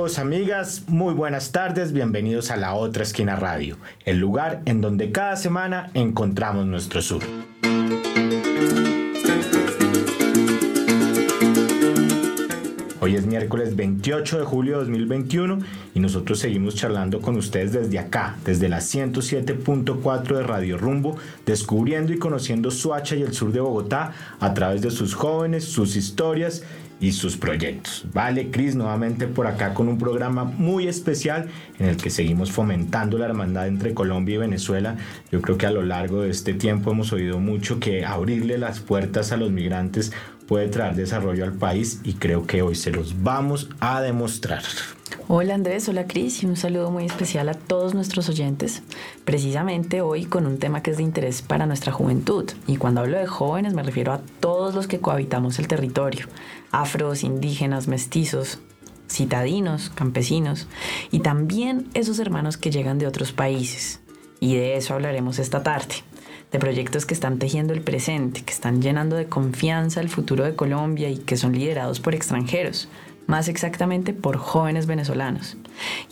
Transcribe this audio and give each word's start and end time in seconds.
Amigas, 0.00 0.84
muy 0.88 1.12
buenas 1.12 1.52
tardes, 1.52 1.92
bienvenidos 1.92 2.50
a 2.50 2.56
La 2.56 2.72
Otra 2.72 3.02
Esquina 3.02 3.36
Radio, 3.36 3.76
el 4.06 4.18
lugar 4.18 4.62
en 4.64 4.80
donde 4.80 5.12
cada 5.12 5.36
semana 5.36 5.90
encontramos 5.92 6.64
nuestro 6.64 7.02
sur. 7.02 7.22
Hoy 13.02 13.14
es 13.14 13.26
miércoles 13.26 13.76
28 13.76 14.38
de 14.38 14.44
julio 14.46 14.78
de 14.78 14.84
2021 14.84 15.58
y 15.94 16.00
nosotros 16.00 16.38
seguimos 16.38 16.76
charlando 16.76 17.20
con 17.20 17.36
ustedes 17.36 17.72
desde 17.72 17.98
acá, 17.98 18.36
desde 18.46 18.70
la 18.70 18.78
107.4 18.78 20.36
de 20.36 20.42
Radio 20.42 20.78
Rumbo, 20.78 21.16
descubriendo 21.44 22.14
y 22.14 22.18
conociendo 22.18 22.70
Suacha 22.70 23.16
y 23.16 23.22
el 23.22 23.34
sur 23.34 23.52
de 23.52 23.60
Bogotá 23.60 24.12
a 24.40 24.54
través 24.54 24.80
de 24.80 24.90
sus 24.90 25.14
jóvenes, 25.14 25.66
sus 25.66 25.94
historias 25.94 26.62
y 27.00 27.12
sus 27.12 27.36
proyectos. 27.36 28.04
Vale, 28.12 28.50
Cris, 28.50 28.76
nuevamente 28.76 29.26
por 29.26 29.46
acá 29.46 29.74
con 29.74 29.88
un 29.88 29.98
programa 29.98 30.44
muy 30.44 30.86
especial 30.86 31.48
en 31.78 31.86
el 31.86 31.96
que 31.96 32.10
seguimos 32.10 32.52
fomentando 32.52 33.18
la 33.18 33.26
hermandad 33.26 33.66
entre 33.66 33.94
Colombia 33.94 34.34
y 34.34 34.38
Venezuela. 34.38 34.96
Yo 35.32 35.40
creo 35.40 35.56
que 35.56 35.66
a 35.66 35.70
lo 35.70 35.82
largo 35.82 36.22
de 36.22 36.30
este 36.30 36.52
tiempo 36.52 36.90
hemos 36.92 37.12
oído 37.12 37.38
mucho 37.38 37.80
que 37.80 38.04
abrirle 38.04 38.58
las 38.58 38.80
puertas 38.80 39.32
a 39.32 39.36
los 39.36 39.50
migrantes 39.50 40.12
puede 40.50 40.66
traer 40.66 40.96
desarrollo 40.96 41.44
al 41.44 41.52
país 41.52 42.00
y 42.02 42.14
creo 42.14 42.44
que 42.44 42.60
hoy 42.60 42.74
se 42.74 42.90
los 42.90 43.22
vamos 43.22 43.68
a 43.78 44.00
demostrar. 44.00 44.64
Hola 45.28 45.54
Andrés, 45.54 45.88
hola 45.88 46.08
Cris 46.08 46.42
y 46.42 46.46
un 46.46 46.56
saludo 46.56 46.90
muy 46.90 47.04
especial 47.04 47.48
a 47.48 47.54
todos 47.54 47.94
nuestros 47.94 48.28
oyentes. 48.28 48.82
Precisamente 49.24 50.00
hoy 50.00 50.24
con 50.24 50.46
un 50.46 50.58
tema 50.58 50.82
que 50.82 50.90
es 50.90 50.96
de 50.96 51.04
interés 51.04 51.40
para 51.40 51.66
nuestra 51.66 51.92
juventud 51.92 52.50
y 52.66 52.78
cuando 52.78 53.00
hablo 53.00 53.16
de 53.16 53.28
jóvenes 53.28 53.74
me 53.74 53.84
refiero 53.84 54.12
a 54.12 54.22
todos 54.40 54.74
los 54.74 54.88
que 54.88 54.98
cohabitamos 54.98 55.60
el 55.60 55.68
territorio, 55.68 56.26
afros, 56.72 57.22
indígenas, 57.22 57.86
mestizos, 57.86 58.58
citadinos, 59.08 59.90
campesinos 59.90 60.66
y 61.12 61.20
también 61.20 61.86
esos 61.94 62.18
hermanos 62.18 62.56
que 62.56 62.72
llegan 62.72 62.98
de 62.98 63.06
otros 63.06 63.30
países. 63.30 64.00
Y 64.40 64.56
de 64.56 64.76
eso 64.76 64.94
hablaremos 64.94 65.38
esta 65.38 65.62
tarde 65.62 66.02
de 66.50 66.58
proyectos 66.58 67.06
que 67.06 67.14
están 67.14 67.38
tejiendo 67.38 67.72
el 67.72 67.82
presente, 67.82 68.42
que 68.42 68.52
están 68.52 68.82
llenando 68.82 69.16
de 69.16 69.26
confianza 69.26 70.00
el 70.00 70.08
futuro 70.08 70.44
de 70.44 70.56
Colombia 70.56 71.08
y 71.08 71.18
que 71.18 71.36
son 71.36 71.52
liderados 71.52 72.00
por 72.00 72.14
extranjeros, 72.14 72.88
más 73.26 73.48
exactamente 73.48 74.12
por 74.12 74.36
jóvenes 74.36 74.86
venezolanos. 74.86 75.56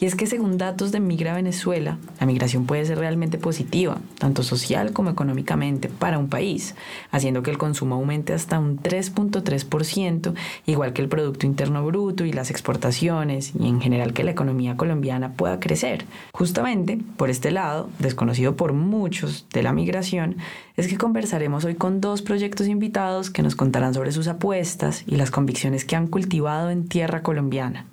Y 0.01 0.06
es 0.06 0.14
que 0.14 0.27
según 0.27 0.56
datos 0.56 0.92
de 0.92 1.01
Migra 1.01 1.34
Venezuela, 1.34 1.98
la 2.20 2.27
migración 2.27 2.65
puede 2.65 2.84
ser 2.84 2.98
realmente 2.98 3.39
positiva, 3.39 3.98
tanto 4.19 4.42
social 4.42 4.92
como 4.92 5.11
económicamente, 5.11 5.89
para 5.89 6.19
un 6.19 6.28
país, 6.28 6.75
haciendo 7.11 7.42
que 7.42 7.50
el 7.50 7.59
consumo 7.59 7.97
aumente 7.97 8.33
hasta 8.33 8.59
un 8.59 8.78
3.3%, 8.78 10.34
igual 10.67 10.92
que 10.92 11.03
el 11.03 11.09
Producto 11.09 11.47
Interno 11.47 11.84
Bruto 11.84 12.25
y 12.25 12.33
las 12.33 12.50
exportaciones, 12.50 13.53
y 13.59 13.67
en 13.67 13.81
general 13.81 14.12
que 14.12 14.25
la 14.25 14.31
economía 14.31 14.77
colombiana 14.77 15.33
pueda 15.33 15.61
crecer. 15.61 16.06
Justamente, 16.33 16.98
por 17.17 17.31
este 17.31 17.50
lado, 17.50 17.91
desconocido 17.98 18.56
por 18.56 18.72
muchos 18.72 19.47
de 19.53 19.62
la 19.62 19.72
migración, 19.72 20.37
es 20.77 20.87
que 20.87 20.97
conversaremos 20.97 21.65
hoy 21.65 21.75
con 21.75 22.00
dos 22.00 22.22
proyectos 22.22 22.69
invitados 22.69 23.31
que 23.31 23.43
nos 23.43 23.56
contarán 23.56 23.94
sobre 23.94 24.12
sus 24.12 24.28
apuestas 24.28 25.03
y 25.09 25.16
las 25.16 25.33
convicciones 25.33 25.84
que 25.84 25.97
han 25.97 26.06
cultivado 26.06 26.71
en 26.71 26.87
tierra 26.87 27.08
colombiana 27.23 27.87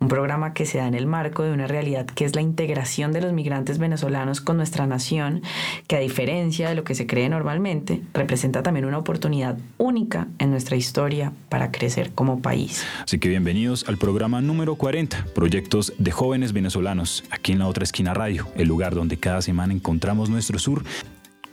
un 0.00 0.08
programa 0.08 0.54
que 0.54 0.64
se 0.64 0.78
da 0.78 0.86
en 0.86 0.94
el 0.94 1.06
marco 1.06 1.42
de 1.42 1.52
una 1.52 1.66
realidad 1.66 2.06
que 2.06 2.24
es 2.24 2.34
la 2.34 2.40
integración 2.40 3.12
de 3.12 3.20
los 3.20 3.34
migrantes 3.34 3.76
venezolanos 3.78 4.40
con 4.40 4.56
nuestra 4.56 4.86
nación, 4.86 5.42
que 5.86 5.96
a 5.96 6.00
diferencia 6.00 6.70
de 6.70 6.74
lo 6.74 6.84
que 6.84 6.94
se 6.94 7.06
cree 7.06 7.28
normalmente, 7.28 8.00
representa 8.14 8.62
también 8.62 8.86
una 8.86 8.96
oportunidad 8.96 9.58
única 9.76 10.26
en 10.38 10.50
nuestra 10.50 10.76
historia 10.76 11.32
para 11.50 11.70
crecer 11.70 12.12
como 12.12 12.40
país. 12.40 12.82
Así 13.04 13.18
que 13.18 13.28
bienvenidos 13.28 13.86
al 13.88 13.98
programa 13.98 14.40
número 14.40 14.74
40, 14.76 15.26
Proyectos 15.34 15.92
de 15.98 16.10
Jóvenes 16.10 16.54
Venezolanos, 16.54 17.22
aquí 17.30 17.52
en 17.52 17.58
la 17.58 17.66
otra 17.66 17.84
esquina 17.84 18.14
radio, 18.14 18.46
el 18.56 18.68
lugar 18.68 18.94
donde 18.94 19.18
cada 19.18 19.42
semana 19.42 19.74
encontramos 19.74 20.30
nuestro 20.30 20.58
sur. 20.58 20.82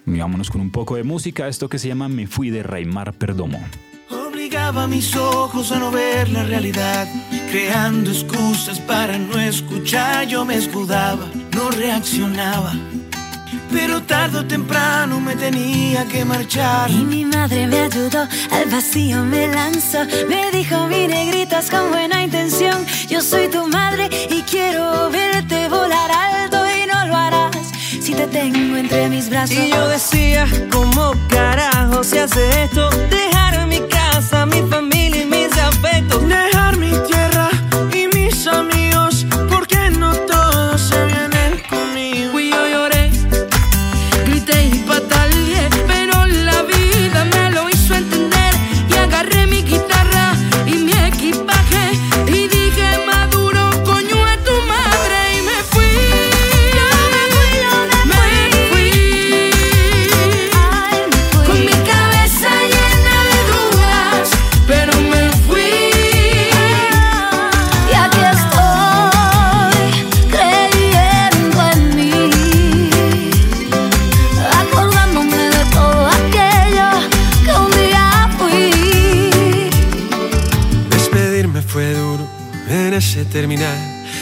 Y 0.05 0.19
vámonos 0.19 0.49
con 0.49 0.61
un 0.61 0.71
poco 0.71 0.95
de 0.95 1.03
música, 1.03 1.49
esto 1.49 1.67
que 1.67 1.79
se 1.79 1.89
llama 1.89 2.07
Me 2.07 2.27
Fui 2.27 2.49
de 2.49 2.63
Raimar 2.63 3.11
Perdomo. 3.11 3.59
Obligaba 4.47 4.87
mis 4.87 5.13
ojos 5.13 5.73
a 5.73 5.79
no 5.79 5.91
ver 5.91 6.29
la 6.29 6.41
realidad, 6.43 7.05
creando 7.51 8.11
excusas 8.11 8.79
para 8.79 9.17
no 9.17 9.37
escuchar. 9.37 10.25
Yo 10.25 10.45
me 10.45 10.55
escudaba, 10.55 11.25
no 11.53 11.69
reaccionaba. 11.69 12.73
Pero 13.69 14.01
tarde 14.03 14.39
o 14.39 14.45
temprano 14.45 15.19
me 15.19 15.35
tenía 15.35 16.05
que 16.05 16.23
marchar. 16.23 16.89
Y 16.89 17.03
mi 17.03 17.25
madre 17.25 17.67
me 17.67 17.77
ayudó, 17.81 18.25
al 18.49 18.69
vacío 18.71 19.21
me 19.25 19.49
lanzó. 19.49 20.05
Me 20.29 20.49
dijo, 20.53 20.87
mi 20.87 21.07
negritas 21.07 21.69
con 21.69 21.89
buena 21.89 22.23
intención. 22.23 22.85
Yo 23.09 23.21
soy 23.21 23.49
tu 23.49 23.67
madre 23.67 24.09
y 24.29 24.43
quiero 24.43 25.09
verte 25.09 25.67
volar 25.67 26.09
alto 26.09 26.56
si 28.07 28.13
te 28.13 28.27
tengo 28.27 28.77
entre 28.77 29.09
mis 29.09 29.29
brazos. 29.29 29.57
Y 29.57 29.69
yo 29.69 29.85
decía, 29.89 30.47
¿cómo 30.71 31.13
carajo 31.27 32.05
se 32.05 32.21
hace 32.21 32.63
esto? 32.63 32.89
Dejar 33.09 33.67
mi 33.67 33.81
casa, 33.81 34.45
mi 34.45 34.61
familia 34.69 35.23
y 35.23 35.25
mis 35.25 35.51
afectos. 35.57 36.25
Dejar 36.25 36.56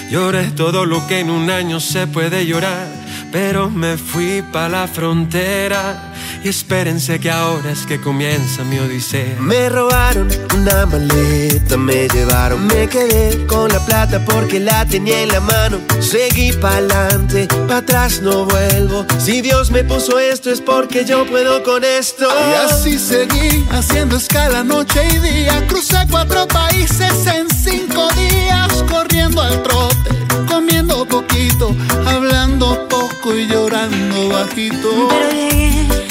Lloré 0.10 0.52
todo 0.52 0.86
lo 0.86 1.06
que 1.08 1.20
en 1.20 1.30
un 1.30 1.50
año 1.50 1.80
se 1.80 2.06
puede 2.06 2.46
llorar, 2.46 2.88
pero 3.32 3.70
me 3.70 3.98
fui 3.98 4.44
pa' 4.52 4.70
la 4.70 4.88
frontera. 4.88 6.14
Y 6.46 6.50
espérense 6.50 7.20
que 7.20 7.32
ahora 7.32 7.72
es 7.72 7.88
que 7.88 8.00
comienza 8.00 8.64
mi 8.66 8.78
odisea. 8.78 9.36
Me 9.40 9.68
robaron 9.68 10.30
una 10.54 10.86
maleta, 10.86 11.76
me 11.76 12.08
llevaron, 12.08 12.68
me 12.68 12.88
quedé 12.88 13.48
con 13.48 13.68
la 13.70 13.84
plata 13.84 14.24
porque 14.24 14.60
la 14.60 14.86
tenía 14.86 15.24
en 15.24 15.30
la 15.30 15.40
mano. 15.40 15.80
Seguí 16.00 16.52
pa'lante, 16.52 17.48
pa' 17.68 17.78
atrás 17.78 18.22
no 18.22 18.46
vuelvo. 18.46 19.08
Si 19.18 19.42
Dios 19.42 19.72
me 19.72 19.84
puso 19.84 20.20
esto 20.20 20.52
es 20.52 20.62
porque 20.62 21.04
yo 21.04 21.26
puedo 21.26 21.64
con 21.64 21.84
esto. 21.84 22.28
Y 22.30 22.54
así 22.54 23.00
seguí 23.00 23.66
haciendo 23.72 24.18
escala 24.18 24.64
noche 24.64 25.02
y 25.04 25.18
día. 25.18 25.66
Crucé 25.66 25.98
cuatro 26.12 26.48
países 26.48 27.26
en 27.26 27.50
cinco 27.50 28.08
días, 28.14 28.84
corriendo 28.88 29.42
al 29.42 29.64
trote, 29.64 30.12
comiendo 30.48 31.08
poquito, 31.08 31.76
hablando 32.06 32.88
poco 32.88 33.36
y 33.36 33.48
llorando 33.48 34.30
bajito. 34.30 35.08
Pero 35.10 35.32
llegué, 35.32 36.05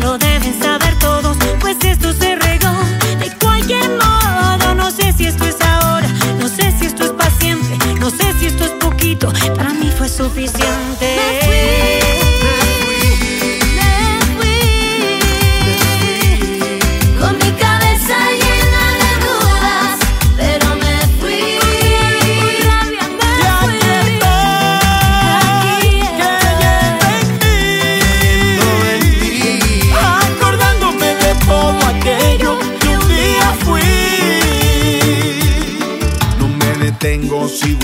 lo 0.00 0.18
deben 0.18 0.60
saber 0.60 0.98
todos, 0.98 1.36
pues 1.60 1.76
esto 1.84 2.12
se 2.12 2.36
regó 2.36 2.72
de 3.18 3.30
cualquier 3.40 3.88
modo. 3.90 4.74
No 4.74 4.90
sé 4.90 5.12
si 5.12 5.26
esto 5.26 5.44
es 5.44 5.56
ahora, 5.60 6.08
no 6.38 6.48
sé 6.48 6.72
si 6.78 6.86
esto 6.86 7.04
es 7.04 7.10
para 7.12 7.30
siempre, 7.30 7.76
no 8.00 8.10
sé 8.10 8.32
si 8.38 8.46
esto 8.46 8.64
es 8.64 8.72
poquito, 8.72 9.32
para 9.56 9.72
mí 9.72 9.90
fue 9.96 10.08
suficiente. 10.08 11.55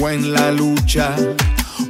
Sigo 0.03 0.11
en 0.11 0.33
la 0.33 0.51
lucha. 0.51 1.17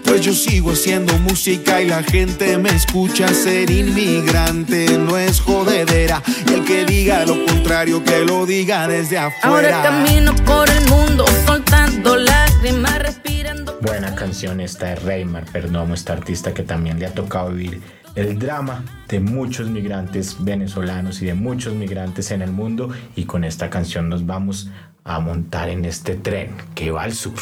Pues 0.05 0.21
yo 0.21 0.33
sigo 0.33 0.73
haciendo 0.73 1.17
música 1.19 1.81
y 1.81 1.89
la 1.89 2.03
gente 2.03 2.59
me 2.59 2.71
escucha. 2.71 3.29
Ser 3.29 3.71
inmigrante 3.71 4.99
no 4.99 5.17
es 5.17 5.41
jodedera. 5.41 6.23
Y 6.49 6.55
el 6.55 6.65
que 6.65 6.85
diga 6.85 7.25
lo 7.25 7.45
contrario, 7.47 8.05
que 8.05 8.25
lo 8.25 8.45
diga 8.45 8.87
desde 8.87 9.19
afuera. 9.19 9.83
Ahora 9.83 9.83
camino 9.83 10.35
por 10.45 10.69
el 10.69 10.87
mundo, 10.89 11.25
soltando 11.47 12.17
lágrimas, 12.17 12.99
respirando. 12.99 13.79
Buena 13.81 14.15
canción 14.15 14.61
esta 14.61 14.87
de 14.87 14.97
Reymar 14.97 15.45
Perdomo, 15.47 15.95
esta 15.95 16.13
artista 16.13 16.53
que 16.53 16.63
también 16.63 16.99
le 16.99 17.07
ha 17.07 17.15
tocado 17.15 17.51
vivir 17.51 17.81
el 18.15 18.39
drama 18.39 18.85
de 19.09 19.21
muchos 19.21 19.71
migrantes 19.71 20.37
venezolanos 20.39 21.23
y 21.23 21.27
de 21.27 21.35
muchos 21.35 21.75
migrantes 21.75 22.31
en 22.31 22.43
el 22.43 22.53
mundo. 22.53 22.91
Y 23.17 23.25
con 23.25 23.45
esta 23.45 23.71
canción 23.71 24.09
nos 24.09 24.27
vamos 24.27 24.71
a 25.05 25.19
montar 25.19 25.71
en 25.71 25.85
este 25.85 26.15
tren 26.15 26.55
que 26.75 26.91
va 26.91 27.05
al 27.05 27.15
sur. 27.15 27.33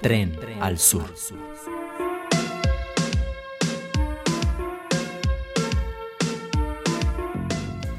Tren 0.00 0.36
al 0.60 0.78
sur. 0.78 1.04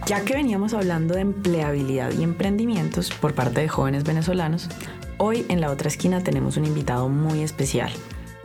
Ya 0.06 0.24
que 0.24 0.36
veníamos 0.36 0.74
hablando 0.74 1.16
de 1.16 1.22
empleabilidad 1.22 2.12
y 2.12 2.24
emprendimientos 2.24 3.10
por 3.10 3.34
parte 3.34 3.62
de 3.62 3.70
jóvenes 3.70 4.04
venezolanos, 4.04 4.70
hoy 5.18 5.46
en 5.50 5.62
la 5.62 5.72
otra 5.72 5.88
esquina 5.88 6.24
tenemos 6.24 6.58
un 6.58 6.66
invitado 6.66 7.10
muy 7.10 7.42
especial, 7.42 7.92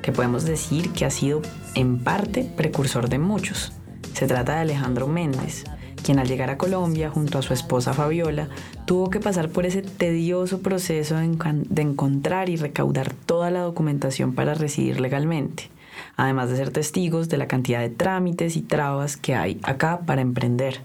que 0.01 0.11
podemos 0.11 0.45
decir 0.45 0.91
que 0.93 1.05
ha 1.05 1.11
sido 1.11 1.43
en 1.75 2.03
parte 2.03 2.45
precursor 2.57 3.11
de 3.11 3.19
muchos. 3.19 3.73
Se 4.15 4.27
trata 4.27 4.55
de 4.55 4.61
Alejandro 4.61 5.07
Méndez, 5.07 5.65
quien 6.01 6.19
al 6.19 6.29
llegar 6.29 6.51
a 6.51 6.59
Colombia 6.59 7.11
junto 7.11 7.39
a 7.39 7.43
su 7.43 7.53
esposa 7.53 7.93
Fabiola 7.93 8.49
tuvo 8.85 9.11
que 9.11 9.21
pasar 9.21 9.51
por 9.51 9.67
ese 9.67 9.83
tedioso 9.83 10.61
proceso 10.61 11.17
de, 11.17 11.83
encontrar 11.83 12.49
y 12.49 12.57
recaudar 12.57 13.13
toda 13.13 13.51
la 13.51 13.61
documentación 13.61 14.35
para 14.35 14.55
residir 14.55 15.01
legalmente, 15.01 15.71
además 16.17 16.51
de 16.51 16.57
ser 16.57 16.71
testigos 16.71 17.29
de 17.29 17.39
la 17.39 17.49
cantidad 17.49 17.81
de 17.81 17.91
trámites 17.91 18.57
y 18.57 18.63
trabas 18.63 19.17
que 19.17 19.35
hay 19.35 19.61
acá 19.63 20.01
para 20.07 20.23
emprender. 20.23 20.81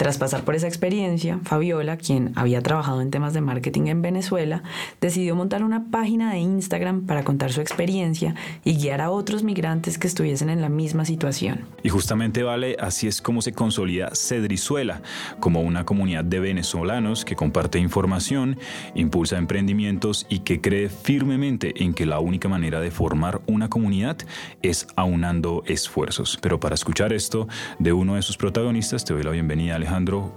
Tras 0.00 0.16
pasar 0.16 0.44
por 0.44 0.54
esa 0.54 0.66
experiencia, 0.66 1.40
Fabiola, 1.42 1.98
quien 1.98 2.32
había 2.34 2.62
trabajado 2.62 3.02
en 3.02 3.10
temas 3.10 3.34
de 3.34 3.42
marketing 3.42 3.88
en 3.88 4.00
Venezuela, 4.00 4.62
decidió 4.98 5.36
montar 5.36 5.62
una 5.62 5.90
página 5.90 6.32
de 6.32 6.38
Instagram 6.38 7.04
para 7.04 7.22
contar 7.22 7.52
su 7.52 7.60
experiencia 7.60 8.34
y 8.64 8.78
guiar 8.78 9.02
a 9.02 9.10
otros 9.10 9.42
migrantes 9.42 9.98
que 9.98 10.06
estuviesen 10.06 10.48
en 10.48 10.62
la 10.62 10.70
misma 10.70 11.04
situación. 11.04 11.66
Y 11.82 11.90
justamente, 11.90 12.42
Vale, 12.42 12.78
así 12.80 13.08
es 13.08 13.20
como 13.20 13.42
se 13.42 13.52
consolida 13.52 14.12
Cedrizuela, 14.14 15.02
como 15.38 15.60
una 15.60 15.84
comunidad 15.84 16.24
de 16.24 16.40
venezolanos 16.40 17.26
que 17.26 17.36
comparte 17.36 17.78
información, 17.78 18.58
impulsa 18.94 19.36
emprendimientos 19.36 20.24
y 20.30 20.38
que 20.38 20.62
cree 20.62 20.88
firmemente 20.88 21.84
en 21.84 21.92
que 21.92 22.06
la 22.06 22.20
única 22.20 22.48
manera 22.48 22.80
de 22.80 22.90
formar 22.90 23.42
una 23.46 23.68
comunidad 23.68 24.16
es 24.62 24.86
aunando 24.96 25.62
esfuerzos. 25.66 26.38
Pero 26.40 26.58
para 26.58 26.74
escuchar 26.74 27.12
esto 27.12 27.48
de 27.78 27.92
uno 27.92 28.14
de 28.14 28.22
sus 28.22 28.38
protagonistas, 28.38 29.04
te 29.04 29.12
doy 29.12 29.24
la 29.24 29.32
bienvenida, 29.32 29.74
Alejandro. 29.74 29.89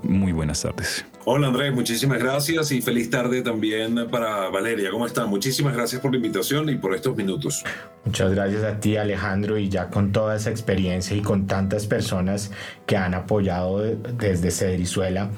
Muy 0.04 0.32
buenas 0.32 0.62
tardes. 0.64 1.06
Hola 1.26 1.48
Andrés, 1.48 1.74
muchísimas 1.74 2.20
gracias 2.20 2.72
y 2.72 2.82
feliz 2.82 3.10
tarde 3.10 3.42
también 3.42 4.08
para 4.12 4.50
Valeria. 4.50 4.92
¿Cómo 4.92 5.06
están? 5.06 5.30
Muchísimas 5.30 5.74
gracias 5.74 6.02
por 6.02 6.12
la 6.12 6.18
invitación 6.18 6.70
y 6.70 6.76
por 6.76 6.94
estos 6.94 7.16
minutos. 7.16 7.64
Muchas 8.04 8.32
gracias 8.32 8.64
a 8.64 8.80
ti 8.80 8.98
Alejandro 8.98 9.58
y 9.58 9.70
ya 9.70 9.90
con 9.90 10.12
toda 10.12 10.36
esa 10.36 10.50
experiencia 10.50 11.16
y 11.16 11.22
con 11.22 11.48
tantas 11.48 11.88
personas 11.88 12.52
que 12.86 12.98
han 12.98 13.14
apoyado 13.14 13.80
de- 13.80 13.96
desde 14.18 14.52
Cedrizuela, 14.52 15.30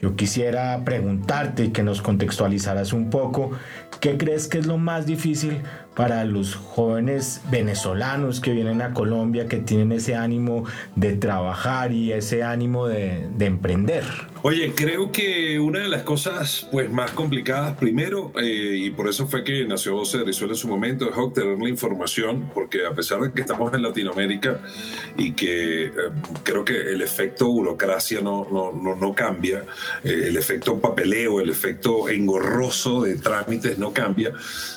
yo 0.00 0.14
quisiera 0.14 0.84
preguntarte 0.84 1.64
y 1.64 1.68
que 1.70 1.82
nos 1.82 2.02
contextualizaras 2.02 2.92
un 2.92 3.10
poco, 3.10 3.50
¿qué 4.00 4.16
crees 4.16 4.46
que 4.46 4.58
es 4.58 4.66
lo 4.66 4.78
más 4.78 5.06
difícil 5.06 5.60
para 5.94 6.24
los 6.24 6.54
jóvenes 6.54 7.42
venezolanos 7.50 8.40
que 8.40 8.52
vienen 8.52 8.82
a 8.82 8.94
Colombia, 8.94 9.46
que 9.46 9.58
tienen 9.58 9.92
ese 9.92 10.16
ánimo 10.16 10.64
de 10.96 11.14
trabajar 11.16 11.92
y 11.92 12.12
ese 12.12 12.42
ánimo 12.42 12.86
de, 12.86 13.28
de 13.36 13.46
emprender? 13.46 14.04
Oye, 14.44 14.72
creo 14.74 15.12
que 15.12 15.60
una 15.60 15.78
de 15.78 15.88
las 15.88 16.02
cosas 16.02 16.66
pues 16.72 16.90
más 16.90 17.12
complicadas 17.12 17.76
primero, 17.76 18.32
eh, 18.42 18.74
y 18.76 18.90
por 18.90 19.08
eso 19.08 19.28
fue 19.28 19.44
que 19.44 19.64
nació 19.66 20.04
Cedrizuela 20.04 20.54
en 20.54 20.58
su 20.58 20.66
momento, 20.66 21.08
es 21.08 21.16
obtener 21.16 21.56
la 21.56 21.68
información, 21.68 22.50
porque 22.52 22.84
a 22.84 22.92
pesar 22.92 23.20
de 23.20 23.32
que 23.32 23.40
estamos 23.40 23.72
en 23.72 23.82
Latinoamérica 23.82 24.60
y 25.16 25.34
que 25.34 25.84
eh, 25.84 25.92
creo 26.42 26.64
que 26.64 26.76
el 26.76 27.02
efecto 27.02 27.46
burocracia 27.46 28.20
no, 28.20 28.48
no, 28.50 28.72
no, 28.72 28.96
no 28.96 29.14
cambia, 29.14 29.64
eh, 30.02 30.24
el 30.26 30.36
efecto 30.36 30.80
papeleo, 30.80 31.40
el 31.40 31.48
efecto 31.48 32.08
engorroso 32.08 33.02
de 33.02 33.18
trámites 33.18 33.78
no 33.78 33.92
cambia, 33.92 34.32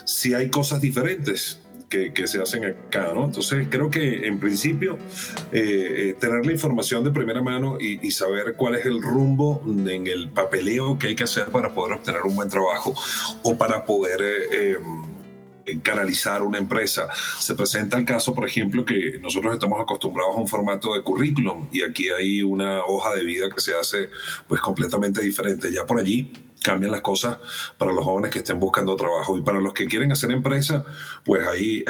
sí 0.05 0.35
hay 0.35 0.51
cosas 0.51 0.79
diferentes. 0.79 1.64
Que, 1.89 2.27
se 2.27 2.41
hacen 2.41 2.65
acá, 2.65 3.11
¿no? 3.13 3.25
Entonces 3.25 3.67
creo 3.69 3.89
que 3.89 4.27
en 4.27 4.39
principio 4.39 4.97
eh, 5.51 6.09
eh, 6.09 6.15
tener 6.19 6.45
la 6.45 6.51
información 6.51 7.03
de 7.03 7.11
primera 7.11 7.41
mano 7.41 7.77
y, 7.79 8.11
saber 8.11 8.55
cuál 8.55 8.75
es 8.75 8.85
el 8.85 9.01
rumbo 9.01 9.61
en 9.65 10.07
el 10.07 10.29
papeleo 10.29 10.97
que 10.97 11.07
hay 11.07 11.15
que 11.15 11.23
hacer 11.23 11.45
para 11.45 11.73
poder 11.73 11.93
obtener 11.97 12.21
un 12.23 12.35
buen 12.35 12.49
trabajo 12.49 12.93
o 13.43 13.57
para 13.57 13.85
poder 13.85 14.19
eh, 15.65 15.77
canalizar 15.81 16.43
una 16.43 16.57
empresa. 16.57 17.07
Se 17.39 17.55
presenta 17.55 17.97
el 17.97 18.05
caso, 18.05 18.33
por 18.33 18.47
ejemplo, 18.47 18.85
que 18.85 19.19
nosotros 19.19 19.53
estamos 19.53 19.79
acostumbrados 19.79 20.35
a 20.35 20.39
un 20.39 20.47
formato 20.47 20.93
de 20.93 21.01
currículum 21.01 21.67
y 21.71 21.83
aquí 21.83 22.09
hay 22.09 22.43
una 22.43 22.83
hoja 22.85 23.15
de 23.15 23.23
vida 23.23 23.49
que 23.49 23.61
se 23.61 23.75
hace 23.75 24.09
pues 24.47 24.61
completamente 24.61 25.21
diferente. 25.21 25.71
Ya 25.71 25.85
por 25.85 25.99
allí 25.99 26.31
cambian 26.63 26.91
las 26.91 27.01
cosas 27.01 27.37
para 27.77 27.91
los 27.93 28.03
jóvenes 28.03 28.31
que 28.31 28.39
estén 28.39 28.59
buscando 28.59 28.95
trabajo 28.95 29.37
y 29.37 29.41
para 29.41 29.59
los 29.59 29.73
que 29.73 29.85
quieren 29.85 30.11
hacer 30.11 30.31
empresa, 30.31 30.83
pues 31.23 31.47
hay 31.47 31.79
eh, 31.79 31.85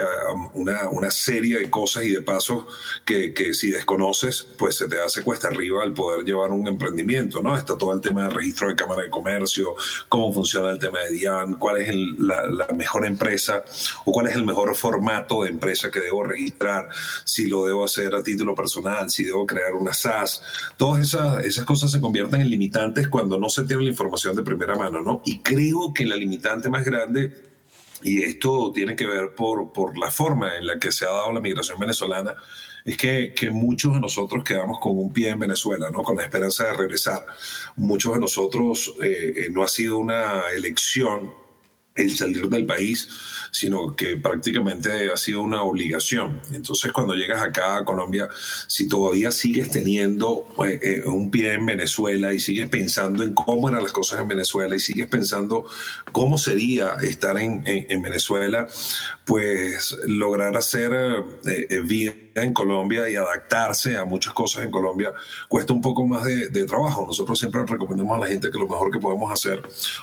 una, 0.53 0.89
una 0.89 1.09
serie 1.11 1.59
de 1.59 1.69
cosas 1.69 2.03
y 2.03 2.09
de 2.09 2.21
pasos 2.21 2.65
que, 3.05 3.33
que 3.33 3.53
si 3.53 3.71
desconoces, 3.71 4.45
pues 4.57 4.75
se 4.75 4.87
te 4.89 4.99
hace 4.99 5.23
cuesta 5.23 5.47
arriba 5.47 5.83
el 5.85 5.93
poder 5.93 6.25
llevar 6.25 6.51
un 6.51 6.67
emprendimiento, 6.67 7.41
¿no? 7.41 7.55
Está 7.57 7.77
todo 7.77 7.93
el 7.93 8.01
tema 8.01 8.23
de 8.23 8.31
registro 8.31 8.67
de 8.67 8.75
Cámara 8.75 9.03
de 9.03 9.09
Comercio, 9.09 9.75
cómo 10.09 10.33
funciona 10.33 10.71
el 10.71 10.79
tema 10.79 10.99
de 10.99 11.11
DIAN, 11.11 11.53
cuál 11.55 11.77
es 11.77 11.89
el- 11.89 12.15
la, 12.27 12.45
la 12.47 12.67
mejor 12.75 13.05
empresa 13.05 13.63
o 14.03 14.11
cuál 14.11 14.27
es 14.27 14.35
el 14.35 14.45
mejor 14.45 14.75
formato 14.75 15.43
de 15.43 15.49
empresa 15.51 15.89
que 15.89 16.01
debo 16.01 16.23
registrar, 16.23 16.89
si 17.23 17.47
lo 17.47 17.65
debo 17.65 17.85
hacer 17.85 18.13
a 18.15 18.23
título 18.23 18.53
personal, 18.55 19.09
si 19.09 19.23
debo 19.23 19.45
crear 19.45 19.73
una 19.73 19.93
SAS. 19.93 20.41
Todas 20.75 21.01
esas, 21.07 21.45
esas 21.45 21.63
cosas 21.65 21.91
se 21.91 22.01
convierten 22.01 22.41
en 22.41 22.49
limitantes 22.49 23.07
cuando 23.07 23.39
no 23.39 23.47
se 23.49 23.63
tiene 23.63 23.83
la 23.83 23.89
información 23.89 24.35
de 24.35 24.43
primera 24.43 24.54
mano, 24.57 25.01
¿no? 25.01 25.21
Y 25.25 25.39
creo 25.39 25.93
que 25.93 26.05
la 26.05 26.15
limitante 26.15 26.69
más 26.69 26.83
grande 26.83 27.33
y 28.01 28.21
esto 28.23 28.71
tiene 28.73 28.95
que 28.95 29.05
ver 29.05 29.33
por, 29.35 29.71
por 29.71 29.97
la 29.97 30.11
forma 30.11 30.57
en 30.57 30.67
la 30.67 30.77
que 30.77 30.91
se 30.91 31.05
ha 31.05 31.09
dado 31.09 31.31
la 31.31 31.39
migración 31.39 31.79
venezolana, 31.79 32.35
es 32.83 32.97
que, 32.97 33.33
que 33.33 33.49
muchos 33.49 33.93
de 33.93 33.99
nosotros 33.99 34.43
quedamos 34.43 34.79
con 34.79 34.97
un 34.97 35.11
pie 35.11 35.29
en 35.29 35.39
Venezuela, 35.39 35.89
¿no? 35.89 36.03
con 36.03 36.17
la 36.17 36.23
esperanza 36.23 36.65
de 36.65 36.73
regresar. 36.73 37.25
Muchos 37.75 38.13
de 38.13 38.19
nosotros 38.19 38.93
eh, 39.01 39.33
eh, 39.35 39.47
no 39.49 39.63
ha 39.63 39.67
sido 39.67 39.97
una 39.97 40.43
elección 40.55 41.33
el 41.95 42.15
salir 42.15 42.47
del 42.49 42.65
país, 42.65 43.09
sino 43.55 43.95
que 43.95 44.17
prácticamente 44.17 45.09
ha 45.13 45.15
sido 45.15 45.41
una 45.41 45.63
obligación. 45.63 46.41
Entonces, 46.51 46.91
cuando 46.91 47.13
llegas 47.15 47.41
acá 47.41 47.77
a 47.77 47.85
Colombia, 47.85 48.27
si 48.67 48.87
todavía 48.89 49.31
sigues 49.31 49.71
teniendo 49.71 50.45
eh, 50.67 50.79
eh, 50.81 51.03
un 51.05 51.31
pie 51.31 51.53
en 51.53 51.65
Venezuela 51.65 52.33
y 52.33 52.39
sigues 52.39 52.67
pensando 52.67 53.23
en 53.23 53.33
cómo 53.33 53.69
eran 53.69 53.81
las 53.81 53.93
cosas 53.93 54.19
en 54.19 54.27
Venezuela 54.27 54.75
y 54.75 54.79
sigues 54.79 55.07
pensando 55.07 55.65
cómo 56.11 56.37
sería 56.37 56.95
estar 57.01 57.37
en, 57.37 57.63
en- 57.65 57.85
en 57.89 58.01
Venezuela, 58.01 58.67
pues 59.23 59.95
lograr 60.05 60.57
hacer 60.57 60.91
eh, 60.93 61.67
eh, 61.69 61.79
vida 61.79 62.13
en 62.35 62.53
Colombia 62.53 63.09
y 63.09 63.15
adaptarse 63.15 63.95
a 63.95 64.03
muchas 64.03 64.33
cosas 64.33 64.65
en 64.65 64.71
Colombia 64.71 65.13
cuesta 65.47 65.71
un 65.71 65.81
poco 65.81 66.05
más 66.05 66.25
de, 66.25 66.49
de 66.49 66.65
trabajo. 66.65 67.05
Nosotros 67.07 67.39
siempre 67.39 67.61
recomendamos 67.65 68.17
a 68.17 68.19
la 68.19 68.27
gente 68.27 68.51
que 68.51 68.59
lo 68.59 68.67
mejor 68.67 68.91
que 68.91 68.99
podemos 68.99 69.31
hacer 69.31 69.61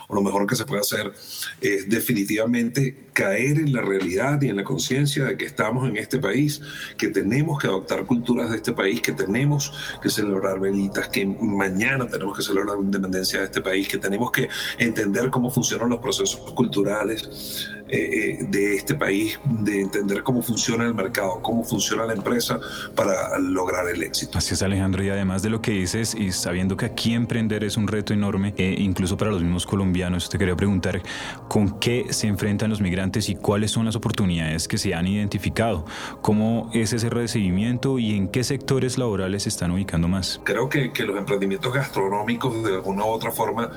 o 0.09 0.15
lo 0.15 0.23
mejor 0.23 0.47
que 0.47 0.57
se 0.57 0.65
puede 0.65 0.81
hacer 0.81 1.13
es 1.61 1.87
definitivamente 1.91 2.97
caer 3.13 3.42
en 3.51 3.73
la 3.73 3.83
realidad 3.83 4.41
y 4.43 4.49
en 4.49 4.57
la 4.57 4.65
conciencia 4.65 5.25
de 5.25 5.37
que 5.37 5.47
estamos 5.47 5.89
en 5.89 5.97
este 5.97 6.19
país, 6.19 6.61
que 6.97 7.09
tenemos 7.09 7.61
que 7.61 7.67
adoptar 7.67 8.05
culturas 8.07 8.51
de 8.51 8.57
este 8.57 8.73
país, 8.73 9.01
que 9.01 9.13
tenemos 9.13 9.73
que 10.03 10.09
celebrar 10.09 10.61
velitas, 10.61 11.09
que 11.09 11.27
mañana 11.27 12.07
tenemos 12.07 12.37
que 12.37 12.43
celebrar 12.43 12.77
la 12.77 12.85
independencia 12.85 13.41
de 13.41 13.47
este 13.47 13.61
país, 13.61 13.89
que 13.89 13.99
tenemos 13.99 14.31
que 14.31 14.49
entender 14.79 15.31
cómo 15.31 15.51
funcionan 15.51 15.91
los 15.91 16.01
procesos 16.01 16.53
culturales 16.53 17.69
eh, 17.95 18.39
de 18.49 18.75
este 18.75 18.95
país, 18.95 19.39
de 19.45 19.83
entender 19.83 20.23
cómo 20.23 20.41
funciona 20.41 20.85
el 20.85 20.95
mercado, 20.95 21.41
cómo 21.43 21.63
funciona 21.63 22.07
la 22.07 22.15
empresa 22.15 22.59
para 22.95 23.39
lograr 23.39 23.87
el 23.87 24.03
éxito. 24.03 24.39
Así 24.39 24.55
es, 24.55 24.63
Alejandro, 24.63 25.05
y 25.05 25.11
además 25.11 25.43
de 25.43 25.51
lo 25.51 25.61
que 25.61 25.73
dices, 25.73 26.15
y 26.15 26.33
sabiendo 26.33 26.75
que 26.75 26.87
aquí 26.87 27.13
emprender 27.13 27.65
es 27.65 27.77
un 27.77 27.87
reto 27.87 28.15
enorme, 28.15 28.55
eh, 28.57 28.77
incluso 28.79 29.19
para 29.19 29.31
los 29.31 29.43
mismos 29.43 29.67
colombianos, 29.67 30.31
te 30.31 30.39
quería 30.39 30.57
preguntar 30.57 31.03
con 31.49 31.79
qué 31.81 32.07
se 32.09 32.29
enfrentan 32.29 32.71
los 32.71 32.81
migrantes 32.81 33.29
y 33.29 33.35
cuáles 33.35 33.71
son 33.71 33.85
las 33.85 33.95
oportunidades 33.95 34.69
que 34.69 34.79
se 34.79 34.95
han 34.95 35.07
identificado, 35.07 35.85
cómo 36.23 36.71
es 36.73 36.95
ese 36.95 37.11
recibimiento 37.11 37.99
y 37.99 38.17
en 38.17 38.29
qué 38.29 38.43
sectores 38.43 38.97
laborales 38.97 39.43
se 39.43 39.51
están 39.51 39.71
ubicando 39.71 40.09
más. 40.09 40.41
Creo 40.45 40.71
que, 40.71 40.93
que 40.93 41.05
los 41.05 41.19
emprendimientos 41.19 41.75
gastronómicos, 41.75 42.65
de 42.65 42.77
alguna 42.77 43.05
u 43.05 43.09
otra 43.09 43.33
forma, 43.33 43.71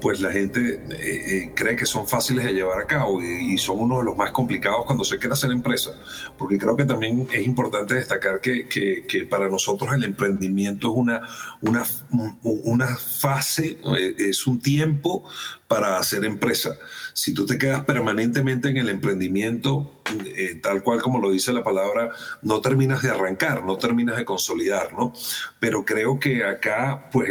pues 0.00 0.20
la 0.20 0.32
gente 0.32 0.82
eh, 0.90 0.90
eh, 0.98 1.52
cree 1.54 1.76
que 1.76 1.86
son 1.86 2.08
fáciles 2.08 2.44
de 2.44 2.52
llevar 2.52 2.80
a 2.80 2.86
cabo 2.86 3.22
y, 3.22 3.54
y 3.54 3.59
son 3.60 3.80
uno 3.80 3.98
de 3.98 4.04
los 4.04 4.16
más 4.16 4.32
complicados 4.32 4.84
cuando 4.86 5.04
se 5.04 5.18
quiere 5.18 5.34
hacer 5.34 5.50
empresa, 5.50 5.92
porque 6.36 6.58
creo 6.58 6.76
que 6.76 6.84
también 6.84 7.28
es 7.32 7.46
importante 7.46 7.94
destacar 7.94 8.40
que, 8.40 8.66
que, 8.68 9.26
para 9.30 9.48
nosotros 9.48 9.92
el 9.92 10.04
emprendimiento 10.04 10.88
es 10.88 10.94
una, 10.96 11.20
una, 11.60 11.84
una 12.42 12.96
fase, 12.96 13.78
eh, 13.98 14.14
es 14.18 14.46
un 14.46 14.60
tiempo 14.60 15.24
para 15.70 15.98
hacer 15.98 16.24
empresa. 16.24 16.76
Si 17.12 17.32
tú 17.32 17.46
te 17.46 17.56
quedas 17.56 17.84
permanentemente 17.84 18.70
en 18.70 18.76
el 18.78 18.88
emprendimiento, 18.88 20.02
eh, 20.34 20.58
tal 20.60 20.82
cual 20.82 21.00
como 21.00 21.20
lo 21.20 21.30
dice 21.30 21.52
la 21.52 21.62
palabra, 21.62 22.10
no 22.42 22.60
terminas 22.60 23.02
de 23.02 23.10
arrancar, 23.10 23.64
no 23.64 23.78
terminas 23.78 24.16
de 24.16 24.24
consolidar, 24.24 24.92
¿no? 24.94 25.12
Pero 25.60 25.84
creo 25.84 26.18
que 26.18 26.44
acá, 26.44 27.08
pues 27.12 27.30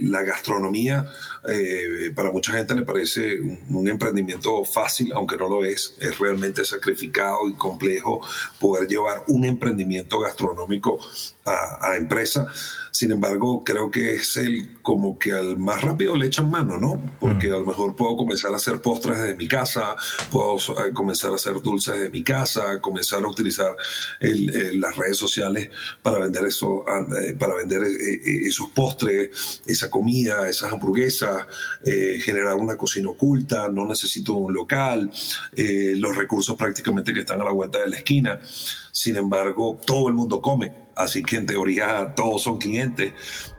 la 0.00 0.22
gastronomía, 0.22 1.10
eh, 1.48 2.12
para 2.14 2.30
mucha 2.30 2.52
gente 2.52 2.76
le 2.76 2.82
parece 2.82 3.40
un, 3.40 3.88
emprendimiento 3.88 4.64
fácil, 4.64 5.12
aunque 5.12 5.36
no 5.36 5.48
lo 5.48 5.64
es, 5.64 5.96
es 5.98 6.16
realmente 6.20 6.64
sacrificado 6.64 7.48
y 7.48 7.54
complejo 7.54 8.20
poder 8.60 8.86
llevar 8.86 9.24
un 9.26 9.44
emprendimiento 9.44 10.20
gastronómico 10.20 11.00
a, 11.44 11.90
a 11.90 11.96
empresa. 11.96 12.46
Sin 12.92 13.12
embargo, 13.12 13.62
creo 13.64 13.90
que 13.90 14.14
es 14.14 14.36
el 14.36 14.82
como 14.82 15.18
que 15.18 15.32
al 15.32 15.56
más 15.56 15.82
rápido 15.82 16.16
le 16.16 16.26
echan 16.26 16.50
mano, 16.50 16.78
¿no? 16.78 17.00
Porque 17.20 17.46
a 17.46 17.58
lo 17.58 17.64
mejor 17.64 17.94
puedo 17.94 18.16
comenzar 18.16 18.52
a 18.52 18.56
hacer 18.56 18.82
postres 18.82 19.18
desde 19.18 19.36
mi 19.36 19.46
casa, 19.46 19.94
puedo 20.30 20.56
eh, 20.56 20.92
comenzar 20.92 21.30
a 21.30 21.36
hacer 21.36 21.60
dulces 21.62 21.94
desde 21.94 22.10
mi 22.10 22.24
casa, 22.24 22.80
comenzar 22.80 23.22
a 23.22 23.28
utilizar 23.28 23.76
las 24.20 24.96
redes 24.96 25.16
sociales 25.16 25.70
para 26.02 26.18
vender 26.18 26.44
eso, 26.46 26.84
eh, 27.16 27.34
para 27.38 27.54
vender 27.54 27.84
eh, 27.84 28.46
esos 28.46 28.70
postres, 28.70 29.62
esa 29.66 29.88
comida, 29.88 30.48
esas 30.48 30.72
hamburguesas, 30.72 31.46
generar 31.84 32.56
una 32.56 32.76
cocina 32.76 33.10
oculta, 33.10 33.68
no 33.68 33.86
necesito 33.86 34.34
un 34.34 34.52
local, 34.52 35.10
los 35.52 36.16
recursos 36.16 36.56
prácticamente 36.56 37.12
que 37.12 37.20
están 37.20 37.40
a 37.40 37.44
la 37.44 37.52
vuelta 37.52 37.78
de 37.78 37.88
la 37.88 37.96
esquina. 37.96 38.40
Sin 38.92 39.16
embargo, 39.16 39.78
todo 39.86 40.08
el 40.08 40.14
mundo 40.14 40.40
come, 40.40 40.89
así 40.96 41.22
que 41.22 41.36
en 41.36 41.46
teoría 41.46 42.12
todos 42.14 42.42
son 42.42 42.58
clientes. 42.58 43.12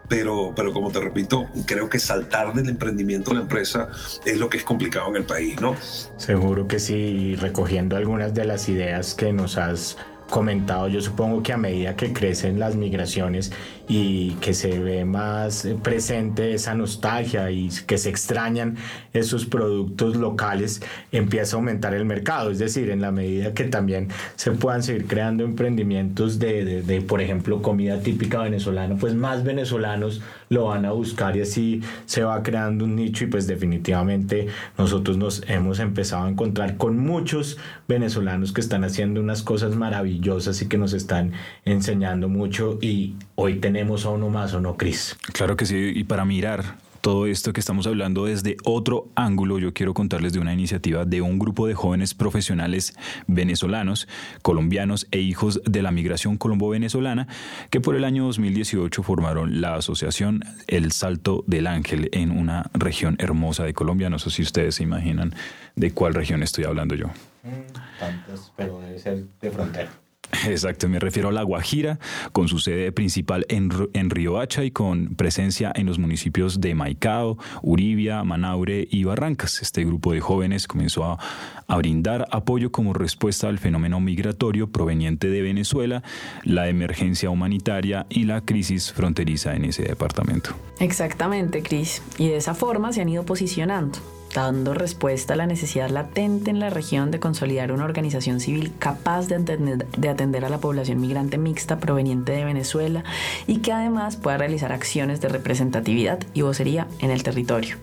Pero, 0.09 0.51
pero 0.53 0.73
como 0.73 0.91
te 0.91 0.99
repito, 0.99 1.47
creo 1.65 1.89
que 1.89 1.97
saltar 1.97 2.53
del 2.53 2.67
emprendimiento 2.67 3.31
a 3.31 3.35
la 3.35 3.41
empresa 3.41 3.87
es 4.25 4.37
lo 4.37 4.49
que 4.49 4.57
es 4.57 4.63
complicado 4.63 5.07
en 5.07 5.15
el 5.15 5.23
país, 5.23 5.61
¿no? 5.61 5.73
Seguro 6.17 6.67
que 6.67 6.79
sí, 6.79 7.37
recogiendo 7.37 7.95
algunas 7.95 8.33
de 8.33 8.43
las 8.43 8.67
ideas 8.67 9.13
que 9.13 9.31
nos 9.31 9.57
has 9.57 9.95
comentado, 10.31 10.87
yo 10.87 11.01
supongo 11.01 11.43
que 11.43 11.53
a 11.53 11.57
medida 11.57 11.95
que 11.95 12.11
crecen 12.13 12.57
las 12.59 12.75
migraciones 12.75 13.51
y 13.93 14.37
que 14.39 14.53
se 14.53 14.79
ve 14.79 15.03
más 15.03 15.67
presente 15.83 16.53
esa 16.53 16.73
nostalgia 16.75 17.51
y 17.51 17.67
que 17.85 17.97
se 17.97 18.09
extrañan 18.09 18.77
esos 19.11 19.45
productos 19.45 20.15
locales, 20.15 20.81
empieza 21.11 21.57
a 21.57 21.59
aumentar 21.59 21.93
el 21.93 22.05
mercado. 22.05 22.51
Es 22.51 22.59
decir, 22.59 22.89
en 22.89 23.01
la 23.01 23.11
medida 23.11 23.53
que 23.53 23.65
también 23.65 24.07
se 24.37 24.51
puedan 24.51 24.81
seguir 24.81 25.07
creando 25.07 25.43
emprendimientos 25.43 26.39
de, 26.39 26.83
de, 26.83 27.01
por 27.01 27.19
ejemplo, 27.19 27.61
comida 27.61 27.99
típica 27.99 28.41
venezolana, 28.43 28.95
pues 28.95 29.13
más 29.13 29.43
venezolanos 29.43 30.21
lo 30.47 30.67
van 30.67 30.85
a 30.85 30.93
buscar 30.93 31.35
y 31.35 31.41
así 31.41 31.81
se 32.05 32.23
va 32.23 32.43
creando 32.43 32.85
un 32.85 32.95
nicho 32.95 33.25
y 33.25 33.27
pues 33.27 33.45
definitivamente 33.45 34.47
nosotros 34.77 35.17
nos 35.17 35.43
hemos 35.49 35.79
empezado 35.79 36.27
a 36.27 36.29
encontrar 36.29 36.77
con 36.77 36.97
muchos 36.97 37.57
venezolanos 37.89 38.53
que 38.53 38.61
están 38.61 38.85
haciendo 38.85 39.19
unas 39.19 39.43
cosas 39.43 39.75
maravillosas 39.75 40.61
y 40.61 40.69
que 40.69 40.77
nos 40.77 40.93
están 40.93 41.33
enseñando 41.65 42.29
mucho 42.29 42.79
y 42.81 43.15
hoy 43.41 43.55
tenemos 43.55 44.05
a 44.05 44.09
uno 44.09 44.29
más 44.29 44.53
o 44.53 44.61
no, 44.61 44.77
Cris. 44.77 45.17
Claro 45.33 45.55
que 45.55 45.65
sí, 45.65 45.91
y 45.95 46.03
para 46.03 46.25
mirar 46.25 46.75
todo 47.01 47.25
esto 47.25 47.53
que 47.53 47.59
estamos 47.59 47.87
hablando 47.87 48.25
desde 48.25 48.55
otro 48.63 49.07
ángulo, 49.15 49.57
yo 49.57 49.73
quiero 49.73 49.95
contarles 49.95 50.33
de 50.33 50.39
una 50.39 50.53
iniciativa 50.53 51.05
de 51.05 51.21
un 51.21 51.39
grupo 51.39 51.65
de 51.65 51.73
jóvenes 51.73 52.13
profesionales 52.13 52.95
venezolanos, 53.25 54.07
colombianos 54.43 55.07
e 55.09 55.17
hijos 55.17 55.59
de 55.65 55.81
la 55.81 55.89
migración 55.89 56.37
colombo-venezolana 56.37 57.27
que 57.71 57.81
por 57.81 57.95
el 57.95 58.03
año 58.03 58.25
2018 58.25 59.01
formaron 59.01 59.59
la 59.59 59.73
asociación 59.73 60.41
El 60.67 60.91
Salto 60.91 61.43
del 61.47 61.65
Ángel 61.65 62.09
en 62.11 62.29
una 62.29 62.69
región 62.75 63.15
hermosa 63.17 63.63
de 63.63 63.73
Colombia. 63.73 64.11
No 64.11 64.19
sé 64.19 64.29
si 64.29 64.43
ustedes 64.43 64.75
se 64.75 64.83
imaginan 64.83 65.33
de 65.75 65.91
cuál 65.91 66.13
región 66.13 66.43
estoy 66.43 66.65
hablando 66.65 66.93
yo. 66.93 67.07
Mm, 67.41 67.73
tantas, 67.99 68.53
pero 68.55 68.79
debe 68.81 68.99
ser 68.99 69.23
de 69.41 69.49
frontera. 69.49 69.89
Exacto, 70.47 70.87
me 70.87 70.99
refiero 70.99 71.29
a 71.29 71.31
La 71.31 71.43
Guajira, 71.43 71.99
con 72.31 72.47
su 72.47 72.59
sede 72.59 72.91
principal 72.91 73.45
en, 73.49 73.69
en 73.93 74.09
Riohacha 74.09 74.63
y 74.63 74.71
con 74.71 75.15
presencia 75.15 75.71
en 75.75 75.85
los 75.85 75.99
municipios 75.99 76.61
de 76.61 76.73
Maicao, 76.75 77.37
Uribia, 77.61 78.23
Manaure 78.23 78.87
y 78.89 79.03
Barrancas. 79.03 79.61
Este 79.61 79.83
grupo 79.83 80.13
de 80.13 80.21
jóvenes 80.21 80.67
comenzó 80.67 81.03
a, 81.05 81.19
a 81.67 81.77
brindar 81.77 82.27
apoyo 82.31 82.71
como 82.71 82.93
respuesta 82.93 83.49
al 83.49 83.59
fenómeno 83.59 83.99
migratorio 83.99 84.71
proveniente 84.71 85.29
de 85.29 85.41
Venezuela, 85.41 86.03
la 86.43 86.69
emergencia 86.69 87.29
humanitaria 87.29 88.05
y 88.09 88.23
la 88.23 88.41
crisis 88.41 88.93
fronteriza 88.93 89.55
en 89.55 89.65
ese 89.65 89.83
departamento. 89.83 90.55
Exactamente, 90.79 91.61
Cris. 91.61 92.01
Y 92.17 92.29
de 92.29 92.37
esa 92.37 92.53
forma 92.53 92.93
se 92.93 93.01
han 93.01 93.09
ido 93.09 93.25
posicionando 93.25 93.99
dando 94.33 94.73
respuesta 94.73 95.33
a 95.33 95.37
la 95.37 95.45
necesidad 95.45 95.89
latente 95.89 96.49
en 96.49 96.59
la 96.59 96.69
región 96.69 97.11
de 97.11 97.19
consolidar 97.19 97.71
una 97.71 97.85
organización 97.85 98.39
civil 98.39 98.71
capaz 98.79 99.27
de, 99.27 99.37
de 99.37 100.09
atender 100.09 100.45
a 100.45 100.49
la 100.49 100.59
población 100.59 101.01
migrante 101.01 101.37
mixta 101.37 101.79
proveniente 101.79 102.31
de 102.31 102.45
Venezuela 102.45 103.03
y 103.47 103.57
que 103.57 103.73
además 103.73 104.15
pueda 104.15 104.37
realizar 104.37 104.71
acciones 104.71 105.21
de 105.21 105.29
representatividad 105.29 106.19
y 106.33 106.41
vocería 106.41 106.87
en 106.99 107.11
el 107.11 107.23
territorio. 107.23 107.77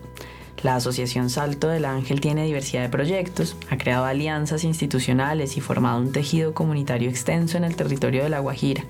La 0.62 0.74
Asociación 0.74 1.30
Salto 1.30 1.68
del 1.68 1.84
Ángel 1.84 2.20
tiene 2.20 2.44
diversidad 2.44 2.82
de 2.82 2.88
proyectos, 2.88 3.56
ha 3.70 3.78
creado 3.78 4.06
alianzas 4.06 4.64
institucionales 4.64 5.56
y 5.56 5.60
formado 5.60 6.00
un 6.00 6.10
tejido 6.10 6.52
comunitario 6.52 7.08
extenso 7.08 7.56
en 7.56 7.64
el 7.64 7.76
territorio 7.76 8.24
de 8.24 8.28
La 8.28 8.40
Guajira. 8.40 8.82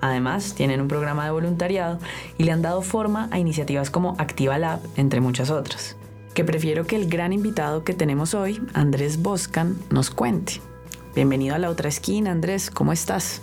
Además, 0.00 0.54
tienen 0.56 0.80
un 0.80 0.88
programa 0.88 1.24
de 1.24 1.30
voluntariado 1.30 2.00
y 2.36 2.44
le 2.44 2.50
han 2.50 2.62
dado 2.62 2.82
forma 2.82 3.28
a 3.30 3.38
iniciativas 3.38 3.90
como 3.90 4.16
Activa 4.18 4.58
Lab, 4.58 4.80
entre 4.96 5.20
muchas 5.20 5.50
otras 5.50 5.96
que 6.34 6.44
prefiero 6.44 6.84
que 6.84 6.96
el 6.96 7.08
gran 7.08 7.32
invitado 7.32 7.84
que 7.84 7.94
tenemos 7.94 8.34
hoy, 8.34 8.60
Andrés 8.74 9.22
Boscan, 9.22 9.76
nos 9.90 10.10
cuente. 10.10 10.60
Bienvenido 11.14 11.54
a 11.54 11.58
la 11.58 11.70
otra 11.70 11.88
esquina, 11.88 12.32
Andrés, 12.32 12.70
¿cómo 12.70 12.92
estás? 12.92 13.40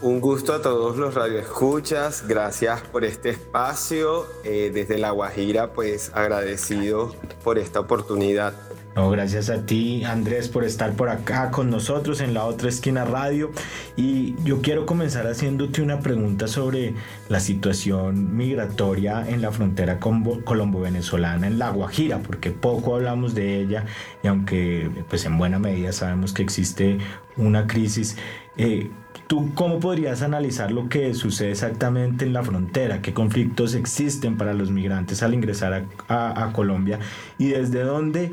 Un 0.00 0.20
gusto 0.20 0.54
a 0.54 0.62
todos 0.62 0.96
los 0.96 1.12
radioescuchas, 1.12 2.26
gracias 2.26 2.80
por 2.80 3.04
este 3.04 3.28
espacio. 3.28 4.26
Eh, 4.44 4.70
desde 4.72 4.96
La 4.96 5.10
Guajira, 5.10 5.74
pues 5.74 6.10
agradecido 6.14 7.14
por 7.44 7.58
esta 7.58 7.80
oportunidad. 7.80 8.54
No, 8.96 9.08
gracias 9.08 9.50
a 9.50 9.66
ti, 9.66 10.02
Andrés, 10.02 10.48
por 10.48 10.64
estar 10.64 10.94
por 10.94 11.10
acá 11.10 11.52
con 11.52 11.70
nosotros 11.70 12.20
en 12.20 12.34
la 12.34 12.44
otra 12.44 12.68
esquina 12.68 13.04
radio. 13.04 13.52
Y 13.96 14.34
yo 14.42 14.60
quiero 14.62 14.84
comenzar 14.84 15.28
haciéndote 15.28 15.80
una 15.80 16.00
pregunta 16.00 16.48
sobre 16.48 16.94
la 17.28 17.38
situación 17.38 18.36
migratoria 18.36 19.24
en 19.28 19.42
la 19.42 19.52
frontera 19.52 20.00
colombo-venezolana, 20.00 21.46
en 21.46 21.60
La 21.60 21.70
Guajira, 21.70 22.18
porque 22.18 22.50
poco 22.50 22.96
hablamos 22.96 23.32
de 23.34 23.60
ella 23.60 23.84
y 24.24 24.26
aunque 24.26 24.90
pues 25.08 25.24
en 25.24 25.38
buena 25.38 25.60
medida 25.60 25.92
sabemos 25.92 26.32
que 26.32 26.42
existe 26.42 26.98
una 27.36 27.68
crisis. 27.68 28.16
Eh, 28.56 28.90
¿Tú 29.28 29.54
cómo 29.54 29.78
podrías 29.78 30.22
analizar 30.22 30.72
lo 30.72 30.88
que 30.88 31.14
sucede 31.14 31.52
exactamente 31.52 32.24
en 32.24 32.32
la 32.32 32.42
frontera? 32.42 33.00
¿Qué 33.00 33.14
conflictos 33.14 33.74
existen 33.74 34.36
para 34.36 34.52
los 34.52 34.72
migrantes 34.72 35.22
al 35.22 35.34
ingresar 35.34 35.86
a, 36.08 36.44
a 36.44 36.52
Colombia? 36.52 36.98
¿Y 37.38 37.50
desde 37.50 37.84
dónde 37.84 38.32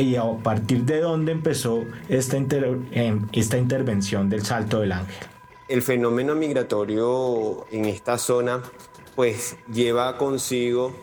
y 0.00 0.16
a 0.16 0.24
partir 0.42 0.84
de 0.84 1.00
dónde 1.00 1.32
empezó 1.32 1.84
esta, 2.08 2.36
em, 2.36 3.28
esta 3.32 3.58
intervención 3.58 4.28
del 4.28 4.44
Salto 4.44 4.80
del 4.80 4.92
Ángel. 4.92 5.28
El 5.68 5.82
fenómeno 5.82 6.34
migratorio 6.34 7.66
en 7.70 7.84
esta 7.84 8.18
zona 8.18 8.62
pues 9.14 9.56
lleva 9.72 10.16
consigo 10.16 10.94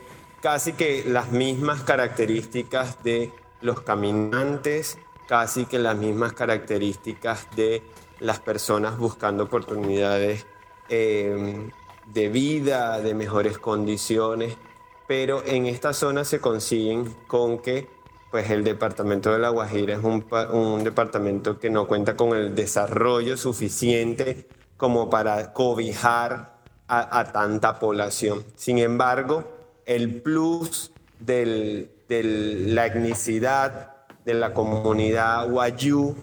casi 0.41 0.73
que 0.73 1.03
las 1.05 1.31
mismas 1.31 1.83
características 1.83 3.03
de 3.03 3.31
los 3.61 3.81
caminantes, 3.81 4.97
casi 5.27 5.65
que 5.65 5.79
las 5.79 5.97
mismas 5.97 6.33
características 6.33 7.47
de 7.55 7.83
las 8.19 8.39
personas 8.39 8.97
buscando 8.97 9.43
oportunidades 9.43 10.45
em, 10.89 11.69
de 12.05 12.29
vida, 12.29 12.99
de 13.01 13.13
mejores 13.13 13.57
condiciones, 13.57 14.57
pero 15.05 15.43
en 15.45 15.65
esta 15.65 15.93
zona 15.93 16.23
se 16.23 16.39
consiguen 16.39 17.13
con 17.27 17.59
que 17.59 17.96
pues 18.31 18.49
el 18.49 18.63
departamento 18.63 19.31
de 19.31 19.39
La 19.39 19.49
Guajira 19.49 19.95
es 19.95 20.03
un, 20.03 20.83
departamento 20.83 21.59
que 21.59 21.69
no 21.69 21.87
cuenta 21.87 22.15
con 22.15 22.35
el 22.35 22.55
desarrollo 22.55 23.37
suficiente 23.37 24.47
como 24.75 25.09
para 25.09 25.53
cobijar 25.53 26.57
a, 26.87 27.31
tanta 27.31 27.79
población. 27.79 28.43
Sin 28.55 28.77
embargo, 28.77 29.43
el 29.85 30.21
plus 30.21 30.91
de 31.19 31.89
la 32.09 32.85
etnicidad 32.85 33.93
de 34.25 34.33
la 34.33 34.53
comunidad 34.53 35.49
Wayuu 35.51 36.15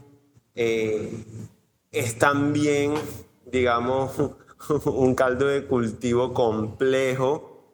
eh, 0.55 1.11
es 1.91 2.19
también, 2.19 2.95
digamos, 3.47 4.13
un 4.85 5.15
caldo 5.15 5.47
de 5.47 5.65
cultivo 5.67 6.33
complejo. 6.33 7.65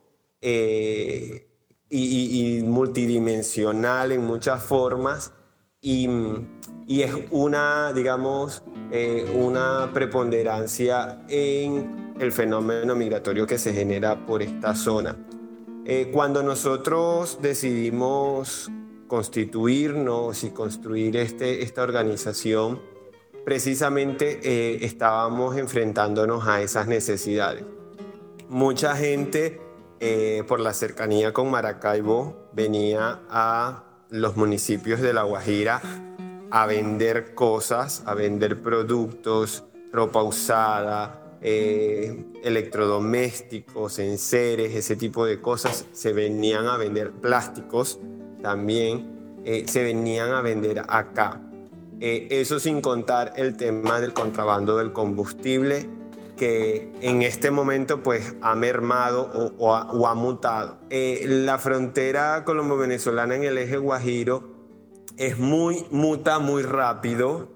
Eh, 0.41 1.50
y, 1.91 2.63
multidimensional 2.65 4.13
en 4.13 4.25
muchas 4.25 4.63
formas 4.63 5.33
y, 5.81 6.09
y 6.87 7.03
es 7.03 7.13
una, 7.31 7.93
digamos, 7.93 8.63
eh, 8.93 9.31
una 9.35 9.91
preponderancia 9.93 11.23
en 11.29 12.15
el 12.19 12.33
fenómeno 12.33 12.95
migratorio 12.95 13.47
que 13.47 13.59
se 13.59 13.73
genera 13.73 14.27
por 14.27 14.43
esta 14.43 14.75
zona. 14.75 15.17
Eh, 15.87 16.11
cuando 16.13 16.43
nosotros 16.43 17.39
decidimos 17.41 18.71
constituirnos 19.07 20.45
y 20.45 20.51
construir 20.51 21.17
este, 21.17 21.63
esta 21.63 21.83
organización, 21.83 22.81
precisamente 23.45 24.41
eh, 24.43 24.85
estábamos 24.85 25.57
enfrentándonos 25.57 26.47
a 26.47 26.63
esas 26.63 26.87
necesidades. 26.87 27.65
Mucha 28.49 28.95
gente, 28.97 29.61
por 30.49 30.61
la 30.61 30.73
cercanía 30.73 31.33
con 31.33 31.51
Maracaibo, 31.51 32.49
venía 32.53 33.21
a 33.29 33.85
los 34.09 34.37
municipios 34.37 35.01
de 35.01 35.13
La 35.13 35.25
Guajira 35.25 35.83
a 36.51 36.67
vender 36.67 37.35
cosas, 37.35 38.03
a 38.07 38.15
vender 38.15 38.61
productos, 38.61 39.65
ropa 39.93 40.23
usada, 40.23 41.39
eh, 41.43 42.25
electrodomésticos, 42.43 43.99
enseres, 43.99 44.75
ese 44.75 44.97
tipo 44.97 45.25
de 45.25 45.41
cosas. 45.41 45.87
Se 45.93 46.13
venían 46.13 46.67
a 46.67 46.77
vender 46.77 47.13
plásticos 47.13 47.99
también, 48.43 49.41
eh, 49.45 49.65
se 49.67 49.83
venían 49.83 50.33
a 50.33 50.43
vender 50.43 50.83
acá. 50.89 51.41
Eh, 52.01 52.29
eso 52.31 52.59
sin 52.59 52.81
contar 52.81 53.35
el 53.37 53.57
tema 53.57 54.01
del 54.01 54.13
contrabando 54.13 54.77
del 54.79 54.93
combustible 54.93 55.89
que 56.41 56.91
en 57.03 57.21
este 57.21 57.51
momento 57.51 58.03
pues 58.03 58.35
ha 58.41 58.55
mermado 58.55 59.31
o, 59.59 59.77
ha, 59.77 60.15
mutado. 60.15 60.79
Eh, 60.89 61.27
la 61.27 61.59
frontera 61.59 62.47
colombo-venezolana 62.47 63.37
en 63.37 63.45
el 63.45 63.59
eje 63.59 63.77
Guajiro 63.77 64.49
es 65.19 65.39
muy, 65.39 65.85
muta 65.91 66.39
muy 66.39 66.63
rápido. 66.63 67.51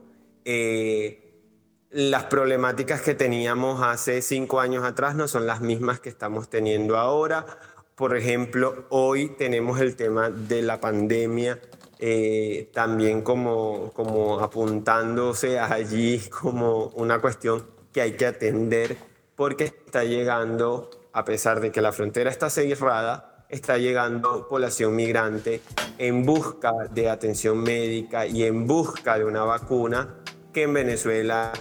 Eh, 0.45 1.41
las 1.89 2.25
problemáticas 2.25 3.01
que 3.01 3.15
teníamos 3.15 3.83
hace 3.83 4.21
cinco 4.21 4.61
años 4.61 4.85
atrás 4.85 5.15
no 5.15 5.29
son 5.29 5.47
las 5.47 5.63
mismas 5.63 5.99
que 5.99 6.11
estamos 6.11 6.51
teniendo 6.51 6.99
ahora. 6.99 7.47
Por 7.95 8.15
ejemplo, 8.15 8.85
hoy 8.91 9.31
tenemos 9.39 9.81
el 9.81 9.97
tema 9.97 10.29
de 10.29 10.61
la 10.61 10.79
pandemia 10.79 11.59
eh, 12.01 12.69
también 12.75 13.23
como, 13.23 13.93
como 13.95 14.41
apuntándose 14.41 15.59
allí 15.59 16.21
como 16.29 16.89
una 16.89 17.23
cuestión 17.23 17.74
que 17.95 18.03
hay 18.03 18.13
que 18.13 18.27
atender 18.27 18.99
porque 19.37 19.65
está 19.65 20.05
llegando, 20.05 20.91
a 21.13 21.25
pesar 21.25 21.61
de 21.61 21.71
que 21.71 21.81
la 21.81 21.93
frontera 21.93 22.29
está 22.29 22.51
cerrada, 22.51 23.47
está 23.49 23.79
llegando 23.79 24.49
población 24.49 24.97
migrante 24.97 25.63
en 25.99 26.27
busca 26.27 26.73
de 26.91 27.09
atención 27.09 27.63
médica 27.63 28.27
y 28.27 28.43
en 28.43 28.67
busca 28.67 29.17
de 29.17 29.25
una 29.25 29.45
vacuna 29.45 30.17
que 30.53 30.65
en 30.65 30.75
Venezuela 30.75 31.53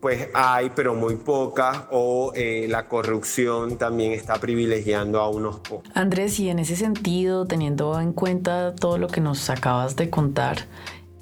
pues 0.00 0.30
hay, 0.34 0.70
pero 0.74 0.96
muy 0.96 1.14
poca, 1.14 1.86
o 1.92 2.32
eh, 2.34 2.66
la 2.68 2.88
corrupción 2.88 3.78
también 3.78 4.10
está 4.10 4.34
privilegiando 4.40 5.20
a 5.20 5.28
unos 5.28 5.60
pocos. 5.60 5.88
Andrés, 5.94 6.40
y 6.40 6.48
en 6.48 6.58
ese 6.58 6.74
sentido, 6.74 7.46
teniendo 7.46 8.00
en 8.00 8.12
cuenta 8.12 8.74
todo 8.74 8.98
lo 8.98 9.06
que 9.06 9.20
nos 9.20 9.48
acabas 9.48 9.94
de 9.94 10.10
contar, 10.10 10.66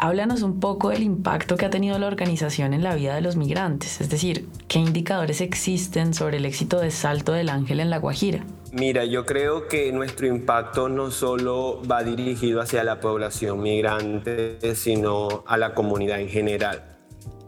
Háblanos 0.02 0.40
un 0.40 0.60
poco 0.60 0.88
del 0.88 1.02
impacto 1.02 1.58
que 1.58 1.66
ha 1.66 1.70
tenido 1.70 1.98
la 1.98 2.06
organización 2.06 2.72
en 2.72 2.82
la 2.82 2.94
vida 2.94 3.14
de 3.14 3.20
los 3.20 3.36
migrantes, 3.36 4.00
es 4.00 4.08
decir, 4.08 4.48
qué 4.66 4.78
indicadores 4.78 5.42
existen 5.42 6.14
sobre 6.14 6.38
el 6.38 6.46
éxito 6.46 6.80
de 6.80 6.90
Salto 6.90 7.32
del 7.32 7.50
Ángel 7.50 7.80
en 7.80 7.90
La 7.90 7.98
Guajira. 7.98 8.42
Mira, 8.72 9.04
yo 9.04 9.26
creo 9.26 9.68
que 9.68 9.92
nuestro 9.92 10.26
impacto 10.26 10.88
no 10.88 11.10
solo 11.10 11.82
va 11.86 12.02
dirigido 12.02 12.62
hacia 12.62 12.82
la 12.82 12.98
población 12.98 13.60
migrante, 13.60 14.74
sino 14.74 15.44
a 15.46 15.58
la 15.58 15.74
comunidad 15.74 16.18
en 16.18 16.30
general. 16.30 16.96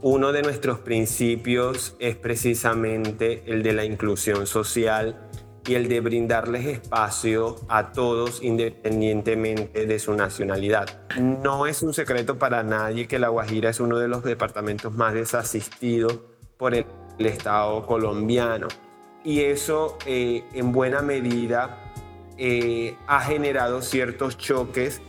Uno 0.03 0.31
de 0.31 0.43
nuestros 0.43 0.77
principios 0.77 1.95
es 1.97 2.15
precisamente 2.15 3.41
el 3.47 3.63
de 3.63 3.73
la 3.73 3.83
inclusión 3.83 4.45
social 4.45 5.27
y 5.65 5.75
el 5.75 5.87
de 5.87 6.01
brindarles 6.01 6.65
espacio 6.65 7.55
a 7.69 7.91
todos 7.91 8.43
independientemente 8.43 9.85
de 9.85 9.99
su 9.99 10.13
nacionalidad. 10.13 11.07
No 11.17 11.67
es 11.67 11.81
un 11.81 11.93
secreto 11.93 12.37
para 12.37 12.63
nadie 12.63 13.07
que 13.07 13.19
La 13.19 13.29
Guajira 13.29 13.69
es 13.69 13.79
uno 13.79 13.97
de 13.97 14.07
los 14.07 14.23
departamentos 14.23 14.93
más 14.93 15.13
desasistidos 15.13 16.19
por 16.57 16.75
el, 16.75 16.85
Estado 17.19 17.85
colombiano 17.85 18.67
y 19.23 19.41
eso 19.41 19.99
eh, 20.07 20.43
en 20.53 20.71
buena 20.71 21.03
medida 21.03 21.93
eh, 22.37 22.97
ha 23.05 23.21
generado 23.21 23.83
ciertos 23.83 24.35
choques 24.35 24.99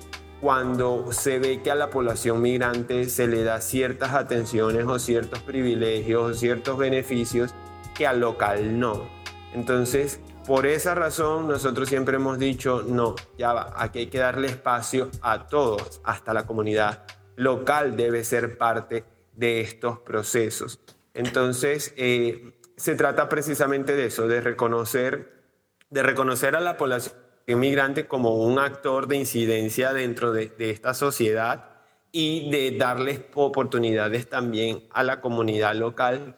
cuando 0.43 1.11
se 1.13 1.39
ve 1.39 1.63
que 1.63 1.71
a 1.71 1.75
la 1.75 1.89
población 1.89 2.43
migrante 2.43 3.09
se 3.09 3.27
le 3.27 3.43
da 3.43 3.63
ciertas 3.63 4.13
atenciones 4.13 4.85
o 4.85 4.99
ciertos 4.99 5.39
privilegios 5.41 6.31
o 6.31 6.35
ciertos 6.35 6.77
beneficios 6.77 7.55
que 7.95 8.07
al 8.07 8.21
local 8.21 8.79
no. 8.79 9.09
Entonces, 9.55 10.21
por 10.47 10.67
esa 10.67 10.95
razón, 10.95 11.49
nosotros 11.49 11.89
siempre 11.89 12.17
hemos 12.17 12.39
dicho, 12.39 12.85
no, 12.87 13.15
ya 13.39 13.53
va, 13.53 13.75
aquí 13.77 14.01
hay 14.01 14.07
que 14.07 14.19
darle 14.19 14.49
espacio 14.49 15.11
a 15.23 15.47
todos, 15.47 16.01
hasta 16.05 16.35
la 16.35 16.47
comunidad 16.47 17.05
local 17.37 17.97
debe 17.97 18.25
ser 18.25 18.59
parte 18.59 19.05
de 19.33 19.61
estos 19.61 19.99
procesos. 20.01 20.81
Entonces, 21.15 21.95
eh, 21.97 22.53
se 22.77 22.95
trata 22.95 23.29
precisamente 23.29 23.95
de 23.97 24.07
eso, 24.07 24.29
de 24.29 24.41
reconocer, 24.41 25.45
de 25.91 26.03
reconocer 26.03 26.57
a 26.57 26.61
la 26.61 26.77
población 26.77 27.15
inmigrante 27.47 28.07
como 28.07 28.37
un 28.37 28.59
actor 28.59 29.07
de 29.07 29.17
incidencia 29.17 29.93
dentro 29.93 30.33
de, 30.33 30.53
esta 30.59 30.95
sociedad 30.95 31.71
y 32.11 32.51
de 32.51 32.77
darles 32.77 33.21
oportunidades 33.35 34.29
también 34.29 34.85
a 34.93 35.03
la 35.03 35.21
comunidad 35.21 35.75
local 35.75 36.37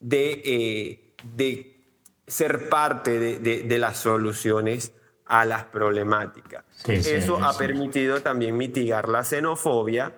de, 0.00 0.42
eh, 0.44 1.14
de 1.24 1.75
ser 2.26 2.68
parte 2.68 3.38
de, 3.38 3.78
las 3.78 3.98
soluciones 3.98 4.92
a 5.26 5.44
las 5.44 5.64
problemáticas. 5.64 6.64
Eso 6.86 7.42
ha 7.42 7.56
permitido 7.56 8.20
también 8.20 8.56
mitigar 8.56 9.08
la 9.08 9.24
xenofobia 9.24 10.12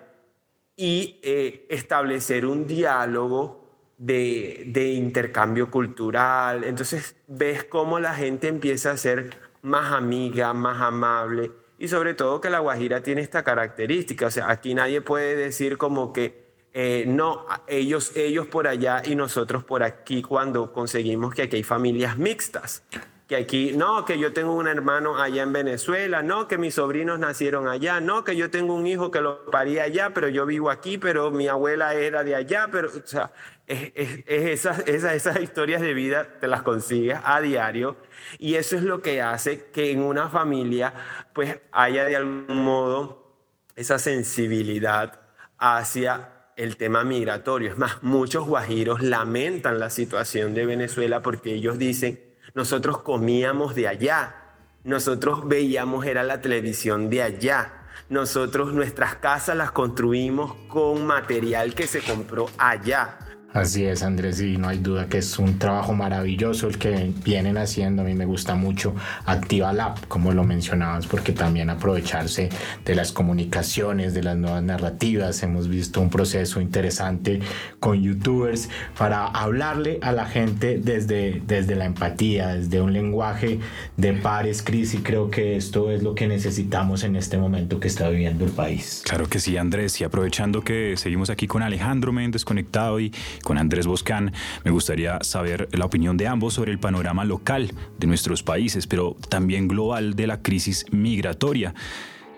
y 0.77 1.19
eh, 1.23 1.67
establecer 1.71 2.47
un 2.47 2.67
diálogo 2.67 3.69
de, 3.99 4.93
intercambio 4.95 5.71
cultural. 5.71 6.65
Entonces 6.65 7.17
ves 7.27 7.65
cómo 7.65 7.99
la 7.99 8.15
gente 8.15 8.49
empieza 8.49 8.93
a 8.93 8.97
ser 8.97 9.37
más 9.63 9.93
amiga, 9.93 10.55
más 10.55 10.81
amable 10.81 11.51
y 11.79 11.89
sobre 11.89 12.15
todo 12.15 12.41
que 12.41 12.51
la 12.51 12.61
Guajira 12.61 13.03
tiene 13.03 13.21
esta 13.21 13.43
característica. 13.43 14.27
O 14.27 14.31
sea, 14.31 14.51
aquí 14.51 14.75
nadie 14.75 15.01
puede 15.01 15.37
decir 15.37 15.79
como 15.79 16.13
que 16.13 16.48
eh, 16.81 17.07
no, 17.09 17.45
ellos, 17.67 18.13
ellos 18.15 18.47
por 18.47 18.69
allá 18.69 19.03
y 19.05 19.17
nosotros 19.17 19.65
por 19.65 19.83
aquí 19.83 20.23
cuando 20.23 20.73
conseguimos 20.73 21.35
que 21.35 21.43
aquí 21.43 21.57
hay 21.57 21.65
familias 21.65 22.17
mixtas. 22.19 22.85
Que 23.27 23.35
aquí, 23.35 23.73
no, 23.75 24.05
que 24.05 24.17
yo 24.17 24.33
tengo 24.33 24.55
un 24.55 24.69
hermano 24.69 25.21
allá 25.21 25.43
en 25.43 25.53
Venezuela, 25.53 26.23
no, 26.23 26.47
que 26.47 26.57
mis 26.57 26.77
sobrinos 26.77 27.19
nacieron 27.19 27.67
allá, 27.67 27.99
no, 27.99 28.23
que 28.23 28.37
yo 28.37 28.49
tengo 28.53 28.75
un 28.75 28.87
hijo 28.87 29.11
que 29.11 29.21
lo 29.21 29.45
parí 29.47 29.81
allá, 29.81 30.15
pero 30.15 30.29
yo 30.29 30.47
vivo 30.47 30.71
aquí, 30.71 30.99
pero 30.99 31.33
mi 31.33 31.49
abuela 31.49 31.95
era 31.95 32.23
de 32.23 32.37
allá, 32.37 32.69
pero, 32.71 32.91
o 32.91 33.07
sea, 33.07 33.33
es, 33.67 33.93
esas, 34.27 34.87
esas, 34.87 35.15
esas 35.15 35.41
historias 35.41 35.81
de 35.81 35.95
vida 35.95 36.39
te 36.39 36.47
las 36.47 36.63
consigues 36.63 37.19
a 37.25 37.41
diario 37.41 37.97
y 38.39 38.55
eso 38.55 38.77
es 38.77 38.85
lo 38.85 39.03
que 39.03 39.21
hace 39.21 39.65
que 39.73 39.91
en 39.91 40.01
una 40.01 40.29
familia 40.29 40.95
pues 41.33 41.59
haya 41.73 42.05
de 42.05 42.15
algún 42.15 42.65
modo 42.65 43.35
esa 43.75 43.99
sensibilidad 43.99 45.21
hacia 45.59 46.38
el 46.59 46.77
tema 46.77 47.05
migratorio. 47.05 47.71
Es 47.71 47.79
más, 47.79 48.03
muchos 48.03 48.47
guajiros 48.47 49.01
lamentan 49.01 49.79
la 49.79 49.91
situación 49.91 50.55
de 50.55 50.67
Venezuela 50.67 51.23
porque 51.23 51.55
ellos 51.55 51.79
dicen, 51.79 52.21
nosotros 52.53 52.99
comíamos 52.99 53.77
de 53.77 53.87
allá, 53.87 54.35
nosotros 54.83 55.47
veíamos, 55.47 56.05
era 56.05 56.25
la 56.25 56.41
televisión 56.41 57.11
de 57.11 57.23
allá, 57.23 57.85
nosotros 58.09 58.73
nuestras 58.75 59.15
casas 59.17 59.57
las 59.57 59.71
construimos 59.71 60.55
con 60.69 61.07
material 61.07 61.75
que 61.75 61.87
se 61.87 62.01
compró 62.01 62.51
allá. 62.59 63.19
Así 63.55 63.87
es, 63.87 64.03
Andrés, 64.03 64.43
y 64.43 64.59
no 64.59 64.69
hay 64.69 64.77
duda 64.79 65.09
que 65.09 65.19
es 65.19 65.39
un 65.39 65.59
trabajo 65.59 65.95
maravilloso 65.95 66.69
el 66.69 66.77
que 66.77 67.13
vienen 67.25 67.57
haciendo. 67.57 68.03
A 68.03 68.05
mí 68.05 68.13
me 68.13 68.27
gusta 68.27 68.55
mucho 68.55 68.95
Activa 69.25 69.95
como 70.09 70.33
lo 70.33 70.45
mencionabas, 70.45 71.07
porque 71.07 71.33
también 71.33 71.71
aprovecharse 71.71 72.51
de 72.85 72.95
las 72.95 73.11
comunicaciones, 73.11 74.13
de 74.13 74.23
las 74.23 74.37
nuevas 74.37 74.63
narrativas. 74.63 75.43
Hemos 75.43 75.69
visto 75.69 76.01
un 76.01 76.11
proceso 76.11 76.61
interesante 76.61 77.41
con 77.81 78.03
youtubers 78.03 78.69
para 78.99 79.27
hablarle 79.27 79.99
a 80.03 80.13
la 80.13 80.27
gente 80.27 80.79
desde, 80.79 81.43
desde 81.47 81.75
la 81.75 81.87
empatía, 81.87 82.49
desde 82.49 82.83
un 82.83 82.93
lenguaje 82.93 83.61
de 83.97 84.13
pares, 84.13 84.63
Cris, 84.63 84.93
y 84.93 84.99
creo 84.99 85.31
que 85.31 85.57
esto 85.57 85.91
es 85.91 86.03
lo 86.03 86.15
que 86.15 86.29
necesitamos 86.29 87.03
en 87.03 87.17
este 87.17 87.39
momento 87.39 87.81
que 87.81 87.89
está 87.89 88.11
viviendo 88.11 88.45
el 88.45 88.53
país. 88.53 89.03
Claro 89.05 89.27
que 89.27 89.41
sí, 89.41 89.57
Andrés, 89.57 89.99
y 90.03 90.05
aprovechando 90.05 90.63
que 90.63 90.97
seguimos 90.99 91.31
aquí 91.31 91.47
con 91.47 91.63
Alejandro 91.63 92.13
Méndez 92.13 92.45
conectado 92.45 93.01
y 93.01 93.13
con 93.43 93.59
Andrés 93.59 93.87
Boscán. 93.87 94.33
Me 94.65 94.71
gustaría 94.71 95.19
saber 95.23 95.69
la 95.73 95.85
opinión 95.85 96.17
de 96.17 96.27
ambos 96.27 96.55
sobre 96.55 96.73
el 96.73 96.79
panorama 96.79 97.25
local 97.25 97.73
de 97.99 98.07
nuestros 98.07 98.43
países, 98.43 98.87
pero 98.87 99.17
también 99.29 99.69
global 99.69 100.15
de 100.15 100.27
la 100.27 100.43
crisis 100.43 100.87
migratoria. 100.91 101.75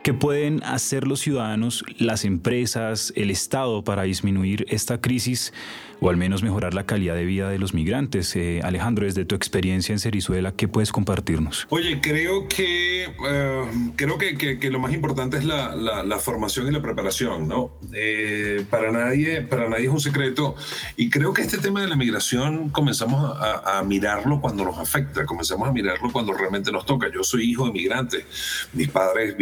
¿Qué 0.03 0.15
pueden 0.15 0.63
hacer 0.65 1.07
los 1.07 1.21
ciudadanos, 1.21 1.85
las 1.99 2.25
empresas, 2.25 3.13
el 3.17 3.31
Estado 3.31 3.85
para 3.85 4.05
disminuir 4.05 4.65
esta 4.71 4.99
crisis 4.99 5.53
o 6.01 6.11
al 6.11 6.17
menos 6.17 6.43
mejorar 6.43 6.75
la 6.75 6.85
calidad 6.85 7.15
de 7.15 7.25
vida 7.25 7.49
de 7.49 7.59
los 7.59 7.75
migrantes? 7.75 8.35
Eh, 8.37 8.61
Alejandro, 8.63 9.05
desde 9.05 9.25
tu 9.25 9.35
experiencia 9.35 9.93
en 9.93 9.99
Cerizuela, 9.99 10.53
¿qué 10.53 10.69
puedes 10.69 10.93
compartirnos? 10.93 11.67
Oye, 11.71 12.01
creo 12.01 12.49
que, 12.49 13.05
eh, 13.05 13.65
creo 13.97 14.19
que, 14.19 14.71
lo 14.71 14.79
más 14.79 14.93
importante 14.93 15.37
es 15.37 15.45
la, 15.45 16.19
formación 16.21 16.69
y 16.69 16.71
la 16.71 16.83
preparación, 16.83 17.49
¿no? 17.49 17.73
Eh, 17.95 18.65
para, 18.69 18.93
nadie, 18.93 19.43
para 19.43 19.69
nadie 19.69 19.87
es 19.87 19.91
un 19.91 20.01
secreto 20.01 20.55
y 20.97 21.09
creo 21.09 21.33
que 21.33 21.43
este 21.43 21.59
tema 21.59 21.81
de 21.81 21.89
la 21.89 21.97
migración 21.97 22.69
comenzamos 22.69 23.39
a, 23.39 23.79
a 23.79 23.83
mirarlo 23.83 24.41
cuando 24.41 24.65
nos 24.65 24.79
afecta, 24.79 25.25
comenzamos 25.25 25.69
a 25.69 25.73
mirarlo 25.73 26.13
cuando 26.13 26.33
realmente 26.33 26.71
nos 26.71 26.85
toca. 26.85 27.11
Yo 27.13 27.25
soy 27.25 27.51
hijo 27.51 27.67
de 27.67 27.73
migrantes, 27.73 28.25
mis 28.73 28.89
padres 28.89 29.35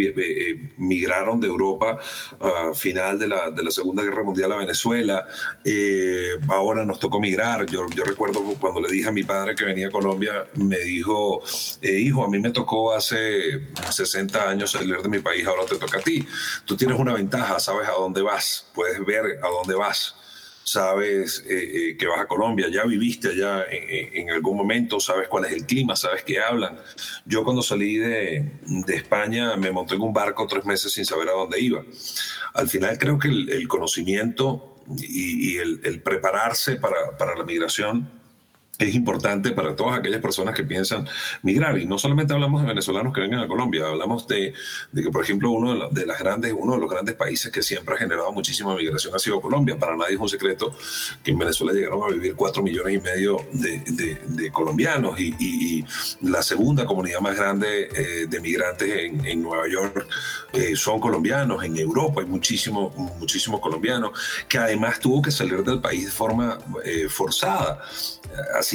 migraron 0.77 1.39
de 1.39 1.47
Europa 1.47 1.99
a 2.39 2.73
final 2.73 3.19
de 3.19 3.27
la, 3.27 3.51
de 3.51 3.63
la 3.63 3.71
Segunda 3.71 4.03
Guerra 4.03 4.23
Mundial 4.23 4.51
a 4.53 4.57
Venezuela. 4.57 5.25
Ahora 6.49 6.85
nos 6.85 6.99
tocó 6.99 7.19
migrar. 7.19 7.65
Yo, 7.65 7.85
recuerdo 8.05 8.41
cuando 8.59 8.81
le 8.81 8.89
dije 8.89 9.09
a 9.09 9.11
mi 9.11 9.23
padre 9.23 9.55
que 9.55 9.65
venía 9.65 9.87
a 9.87 9.91
Colombia, 9.91 10.45
me 10.55 10.79
dijo, 10.79 11.41
eh, 11.81 11.99
hijo, 11.99 12.23
a 12.23 12.29
mí 12.29 12.39
me 12.39 12.51
tocó 12.51 12.93
hace 12.93 13.67
60 13.89 14.49
años 14.49 14.71
salir 14.71 14.97
de 15.01 15.09
mi 15.09 15.19
país, 15.19 15.45
ahora 15.45 15.65
te 15.65 15.75
toca 15.75 15.99
a 15.99 16.01
ti. 16.01 16.25
Tú 16.65 16.75
tienes 16.75 16.99
una 16.99 17.13
ventaja, 17.13 17.59
sabes 17.59 17.87
a 17.87 17.93
dónde 17.93 18.21
vas, 18.21 18.67
puedes 18.73 19.03
ver 19.05 19.39
a 19.43 19.47
dónde 19.47 19.75
vas 19.75 20.15
sabes 20.69 21.43
eh, 21.49 21.95
que 21.97 22.05
vas 22.05 22.19
a 22.19 22.27
Colombia, 22.27 22.67
ya 22.69 22.83
viviste 22.85 23.29
allá 23.29 23.65
en, 23.69 24.29
algún 24.29 24.55
momento, 24.55 24.99
sabes 24.99 25.27
cuál 25.27 25.45
es 25.45 25.53
el 25.53 25.65
clima, 25.65 25.95
sabes 25.95 26.23
qué 26.23 26.39
hablan. 26.39 26.77
Yo 27.25 27.43
cuando 27.43 27.63
salí 27.63 27.97
de, 27.97 28.51
España 28.89 29.55
me 29.55 29.71
monté 29.71 29.95
en 29.95 30.01
un 30.01 30.13
barco 30.13 30.45
tres 30.47 30.65
meses 30.65 30.93
sin 30.93 31.05
saber 31.05 31.29
a 31.29 31.33
dónde 31.33 31.59
iba. 31.59 31.83
Al 32.53 32.69
final 32.69 32.97
creo 32.99 33.17
que 33.17 33.29
el, 33.29 33.67
conocimiento 33.67 34.68
y, 34.97 35.57
el, 35.57 35.81
el, 35.83 36.01
prepararse 36.01 36.75
para, 36.77 37.17
para 37.17 37.35
la 37.35 37.43
migración 37.43 38.18
es 38.79 38.95
importante 38.95 39.51
para 39.51 39.75
todas 39.75 39.99
aquellas 39.99 40.21
personas 40.21 40.55
que 40.55 40.63
piensan 40.63 41.07
migrar. 41.43 41.77
Y 41.77 41.85
no 41.85 41.97
solamente 41.97 42.33
hablamos 42.33 42.61
de 42.61 42.69
venezolanos 42.69 43.13
que 43.13 43.21
vengan 43.21 43.41
a 43.41 43.47
Colombia, 43.47 43.85
hablamos 43.87 44.27
de, 44.27 44.53
de 44.91 45.03
que, 45.03 45.09
por 45.09 45.23
ejemplo, 45.23 45.51
uno 45.51 45.89
de, 45.89 46.05
las 46.05 46.19
grandes, 46.19 46.53
uno 46.57 46.73
de 46.73 46.79
los 46.79 46.89
grandes 46.89 47.15
países 47.15 47.51
que 47.51 47.61
siempre 47.61 47.95
ha 47.95 47.97
generado 47.97 48.31
muchísima 48.31 48.75
migración 48.75 49.13
ha 49.13 49.19
sido 49.19 49.41
Colombia. 49.41 49.77
Para 49.77 49.95
nadie 49.95 50.15
es 50.15 50.19
un 50.19 50.29
secreto 50.29 50.73
que 51.23 51.31
en 51.31 51.39
Venezuela 51.39 51.73
llegaron 51.73 52.03
a 52.03 52.13
vivir 52.13 52.35
cuatro 52.35 52.63
millones 52.63 52.95
y 52.95 53.01
medio 53.01 53.45
de, 53.51 54.19
de, 54.27 54.51
colombianos 54.51 55.19
y, 55.19 55.35
y, 55.39 55.85
la 56.21 56.41
segunda 56.41 56.85
comunidad 56.85 57.19
más 57.19 57.35
grande 57.35 57.89
eh, 57.93 58.27
de 58.27 58.39
migrantes 58.39 58.89
en, 58.89 59.25
en 59.25 59.41
Nueva 59.41 59.67
York 59.67 60.07
eh, 60.53 60.75
son 60.75 60.99
colombianos. 60.99 61.63
En 61.63 61.77
Europa 61.77 62.21
hay 62.21 62.27
muchísimos 62.27 62.95
muchísimos 62.95 63.59
colombianos 63.59 64.11
que 64.47 64.57
además 64.57 64.99
tuvo 64.99 65.21
que 65.21 65.31
salir 65.31 65.63
del 65.63 65.79
país 65.79 66.05
de 66.05 66.11
forma 66.11 66.57
eh, 66.83 67.07
forzada. 67.09 67.81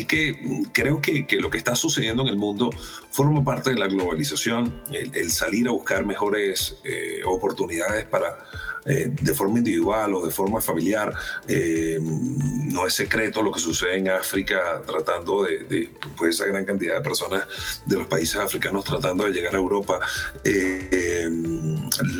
Que 0.03 0.33
mm, 0.33 0.63
creo 0.73 1.01
que, 1.01 1.27
lo 1.41 1.49
que 1.49 1.59
está 1.59 1.77
sucediendo 1.77 2.23
en 2.23 2.29
el 2.29 2.37
mundo 2.37 2.71
forma 3.11 3.45
parte 3.45 3.71
de 3.71 3.77
la 3.77 3.87
globalización, 3.87 4.83
el, 4.91 5.31
salir 5.31 5.69
a 5.69 5.71
buscar 5.71 6.05
mejores 6.05 6.79
eh, 6.83 7.21
oportunidades 7.25 8.05
para, 8.07 8.37
eh, 8.87 9.11
de 9.11 9.35
forma 9.35 9.59
individual 9.59 10.15
o 10.15 10.27
de 10.27 10.31
forma 10.31 10.61
familiar. 10.61 11.15
Eh, 11.49 11.99
no 12.01 12.87
es 12.87 12.93
secreto 12.93 13.43
lo 13.43 13.51
que 13.51 13.59
sucede 13.59 13.97
en 13.97 14.11
África 14.11 14.83
tratando 14.87 15.45
de, 15.45 15.91
pues 16.17 16.35
esa 16.35 16.47
gran 16.47 16.67
cantidad 16.67 16.97
de 16.97 17.01
personas 17.01 17.45
de 17.87 17.97
los 17.97 18.07
países 18.07 18.37
africanos 18.37 18.85
tratando 18.85 19.25
de 19.25 19.33
llegar 19.33 19.55
a 19.55 19.59
Europa. 19.59 20.01
Eh, 20.45 21.31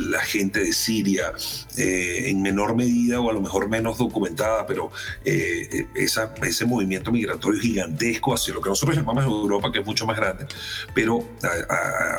la 0.09 0.21
gente 0.21 0.61
de 0.61 0.73
Siria, 0.73 1.33
en 1.77 2.41
menor 2.41 2.75
medida 2.75 3.19
o 3.19 3.29
a 3.29 3.33
lo 3.33 3.41
mejor 3.41 3.69
menos 3.69 3.97
documentada, 3.97 4.65
pero 4.65 4.91
esa, 5.23 6.33
ese 6.41 6.65
movimiento 6.65 7.11
migratorio 7.11 7.59
gigantesco 7.59 8.33
hacia 8.33 8.53
lo 8.53 8.61
que 8.61 8.69
nosotros 8.69 8.95
llamamos 8.95 9.25
Europa, 9.25 9.71
que 9.71 9.79
es 9.79 9.85
mucho 9.85 10.05
más 10.05 10.17
grande, 10.17 10.45
pero 10.93 11.27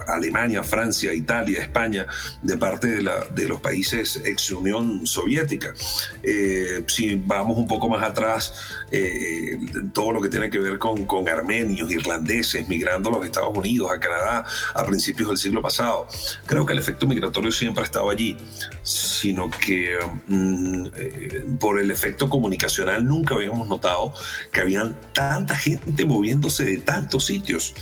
Alemania, 0.07 0.63
Francia, 0.63 1.13
Italia, 1.15 1.63
España, 1.63 2.07
de 2.43 2.59
parte 2.59 2.89
de, 2.89 3.03
la, 3.03 3.25
de 3.25 3.49
los 3.49 3.61
países 3.61 4.21
Unión 4.51 5.07
Soviética. 5.07 5.75
Eh, 6.23 6.85
si 6.87 7.15
vamos 7.17 7.57
un 7.57 7.67
poco 7.67 7.89
más 7.89 8.03
atrás, 8.03 8.55
eh, 8.91 9.59
todo 9.93 10.13
lo 10.13 10.21
que 10.21 10.29
tiene 10.29 10.51
que 10.51 10.59
ver 10.59 10.79
con, 10.79 11.07
con, 11.07 11.29
armenios, 11.29 11.91
irlandeses, 11.91 12.69
migrando 12.69 13.11
a 13.11 13.13
los 13.19 13.25
Estados 13.25 13.57
Unidos, 13.57 13.91
a 13.91 13.99
Canadá, 13.99 14.45
a 14.75 14.87
principios 14.87 15.29
del 15.29 15.39
siglo 15.39 15.63
pasado. 15.63 16.07
Creo 16.47 16.65
que 16.65 16.73
el 16.73 16.79
efecto 16.79 17.07
migratorio 17.07 17.51
siempre 17.51 17.83
ha 17.83 17.87
estado 17.87 18.11
allí, 18.11 18.37
sino 18.83 19.51
que 19.51 19.97
mm, 20.27 20.87
eh, 20.97 21.45
por 21.59 21.81
el 21.81 21.91
efecto 21.91 22.29
comunicacional 22.29 23.05
nunca 23.05 23.35
habíamos 23.35 23.69
notado 23.69 24.13
que 24.53 24.61
habían 24.61 24.97
tanta 25.13 25.57
gente 25.57 26.05
moviéndose 26.05 26.65
de 26.65 26.79
tantos 26.79 27.27
sitios. 27.27 27.75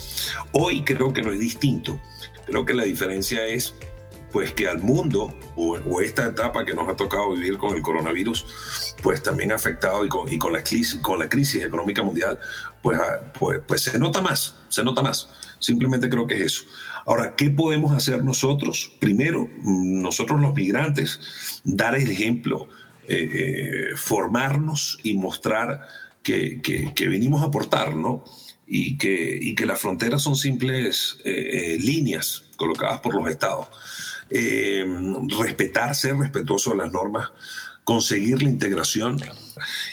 Hoy 0.53 0.83
creo 0.83 1.13
que 1.13 1.23
no 1.23 1.33
es 1.33 1.39
distinto. 1.39 2.01
Creo 2.47 2.65
que 2.65 2.75
la 2.75 2.85
diferencia 2.85 3.47
es 3.47 3.75
pues 4.35 4.53
que 4.53 4.67
al 4.67 4.81
mundo 4.83 5.33
o, 5.55 6.01
esta 6.01 6.27
etapa 6.27 6.65
que 6.65 6.75
nos 6.75 6.89
ha 6.89 6.97
tocado 6.97 7.37
vivir 7.37 7.57
con 7.57 7.77
el 7.77 7.83
coronavirus, 7.83 8.97
pues 9.01 9.23
también 9.23 9.53
ha 9.53 9.55
afectado 9.55 10.05
y 10.05 10.09
con, 10.09 10.31
y 10.31 10.39
con, 10.39 10.53
la, 10.53 10.65
crisis, 10.65 10.97
con 10.97 11.21
la 11.21 11.29
crisis 11.29 11.63
económica 11.63 12.03
mundial, 12.03 12.37
pues, 12.83 12.99
ah, 12.99 13.33
pues, 13.39 13.61
pues 13.65 13.83
se 13.83 13.97
nota 13.97 14.21
más, 14.21 14.57
se 14.69 14.83
nota 14.83 15.03
más. 15.03 15.29
Simplemente 15.61 16.09
creo 16.09 16.27
que 16.27 16.35
es 16.35 16.47
eso. 16.47 16.65
Ahora, 17.07 17.37
¿qué 17.37 17.49
podemos 17.49 17.93
hacer 17.93 18.25
nosotros? 18.25 18.91
Primero, 18.99 19.49
nosotros 19.63 20.41
los 20.41 20.53
migrantes, 20.53 21.61
dar 21.63 21.95
el 21.95 22.11
ejemplo, 22.11 22.67
eh, 23.07 23.31
eh, 23.33 23.97
formarnos 23.97 24.99
y 25.05 25.15
mostrar 25.15 25.87
que, 26.25 26.61
que, 26.61 27.09
venimos 27.09 27.41
a 27.41 27.47
aportar, 27.47 27.95
¿no? 27.95 28.25
Y 28.67 28.99
que, 28.99 29.39
y 29.41 29.55
que 29.55 29.65
las 29.65 29.81
fronteras 29.81 30.23
son 30.23 30.35
simples 30.35 31.19
eh, 31.25 31.79
líneas 31.81 32.43
colocadas 32.57 32.99
por 32.99 33.15
los 33.15 33.31
estados 33.31 33.69
eh, 34.31 34.85
respetar, 35.39 35.95
ser 35.95 36.17
respetuoso 36.17 36.71
de 36.71 36.79
las 36.79 36.93
normas, 36.93 37.31
conseguir 37.85 38.43
la 38.43 38.49
integración. 38.49 39.21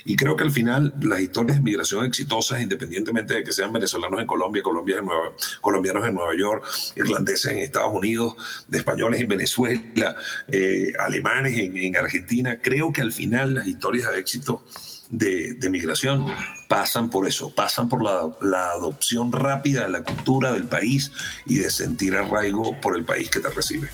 Y 0.06 0.16
creo 0.16 0.36
que 0.36 0.44
al 0.44 0.52
final 0.52 0.94
las 1.02 1.20
historias 1.20 1.58
de 1.58 1.64
migración 1.64 2.06
exitosas, 2.06 2.62
independientemente 2.62 3.36
de 3.36 3.44
que 3.44 3.52
sean 3.52 3.72
venezolanos 3.72 4.20
en 4.20 4.26
Colombia, 4.26 4.64
colombianos 4.64 6.08
en 6.08 6.16
Nueva 6.16 6.36
York, 6.36 6.66
irlandeses 6.96 7.52
en 7.52 7.60
Estados 7.60 7.94
Unidos, 7.94 8.36
de 8.68 8.80
españoles 8.80 9.22
en 9.22 9.28
Venezuela, 9.28 10.16
eh, 10.48 10.94
alemanes 11.00 11.58
en, 11.58 11.96
Argentina, 11.96 12.60
creo 12.62 12.94
que 12.94 13.02
al 13.02 13.12
final 13.12 13.56
las 13.56 13.68
historias 13.68 14.12
de 14.12 14.20
éxito 14.20 14.64
de, 15.10 15.58
migración 15.70 16.26
pasan 16.70 17.10
por 17.10 17.28
eso, 17.28 17.54
pasan 17.54 17.90
por 17.90 18.02
la, 18.02 18.30
la, 18.42 18.72
adopción 18.72 19.32
rápida 19.32 19.84
de 19.84 19.90
la 19.90 20.04
cultura 20.04 20.54
del 20.54 20.64
país 20.64 21.12
y 21.46 21.56
de 21.56 21.70
sentir 21.70 22.16
arraigo 22.16 22.80
por 22.80 22.96
el 22.96 23.04
país 23.04 23.30
que 23.30 23.42
te 23.42 23.50
recibe. 23.50 23.90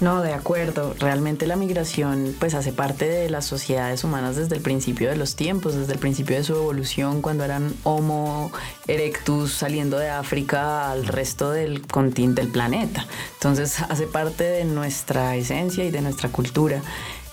No, 0.00 0.20
de 0.20 0.34
acuerdo. 0.34 0.94
Realmente 0.98 1.46
la 1.46 1.56
migración 1.56 2.34
pues 2.38 2.54
hace 2.54 2.72
parte 2.72 3.08
de 3.08 3.30
las 3.30 3.46
sociedades 3.46 4.04
humanas 4.04 4.36
desde 4.36 4.56
el 4.56 4.62
principio 4.62 5.08
de 5.08 5.16
los 5.16 5.36
tiempos, 5.36 5.74
desde 5.74 5.94
el 5.94 5.98
principio 5.98 6.36
de 6.36 6.44
su 6.44 6.54
evolución, 6.54 7.22
cuando 7.22 7.44
eran 7.44 7.74
Homo 7.82 8.52
erectus 8.86 9.52
saliendo 9.52 9.98
de 9.98 10.10
África 10.10 10.90
al 10.90 11.06
resto 11.06 11.50
del 11.50 11.86
continente 11.86 12.42
del 12.42 12.50
planeta. 12.50 13.06
Entonces 13.34 13.80
hace 13.80 14.06
parte 14.06 14.44
de 14.44 14.64
nuestra 14.64 15.34
esencia 15.36 15.84
y 15.84 15.90
de 15.90 16.02
nuestra 16.02 16.28
cultura. 16.28 16.82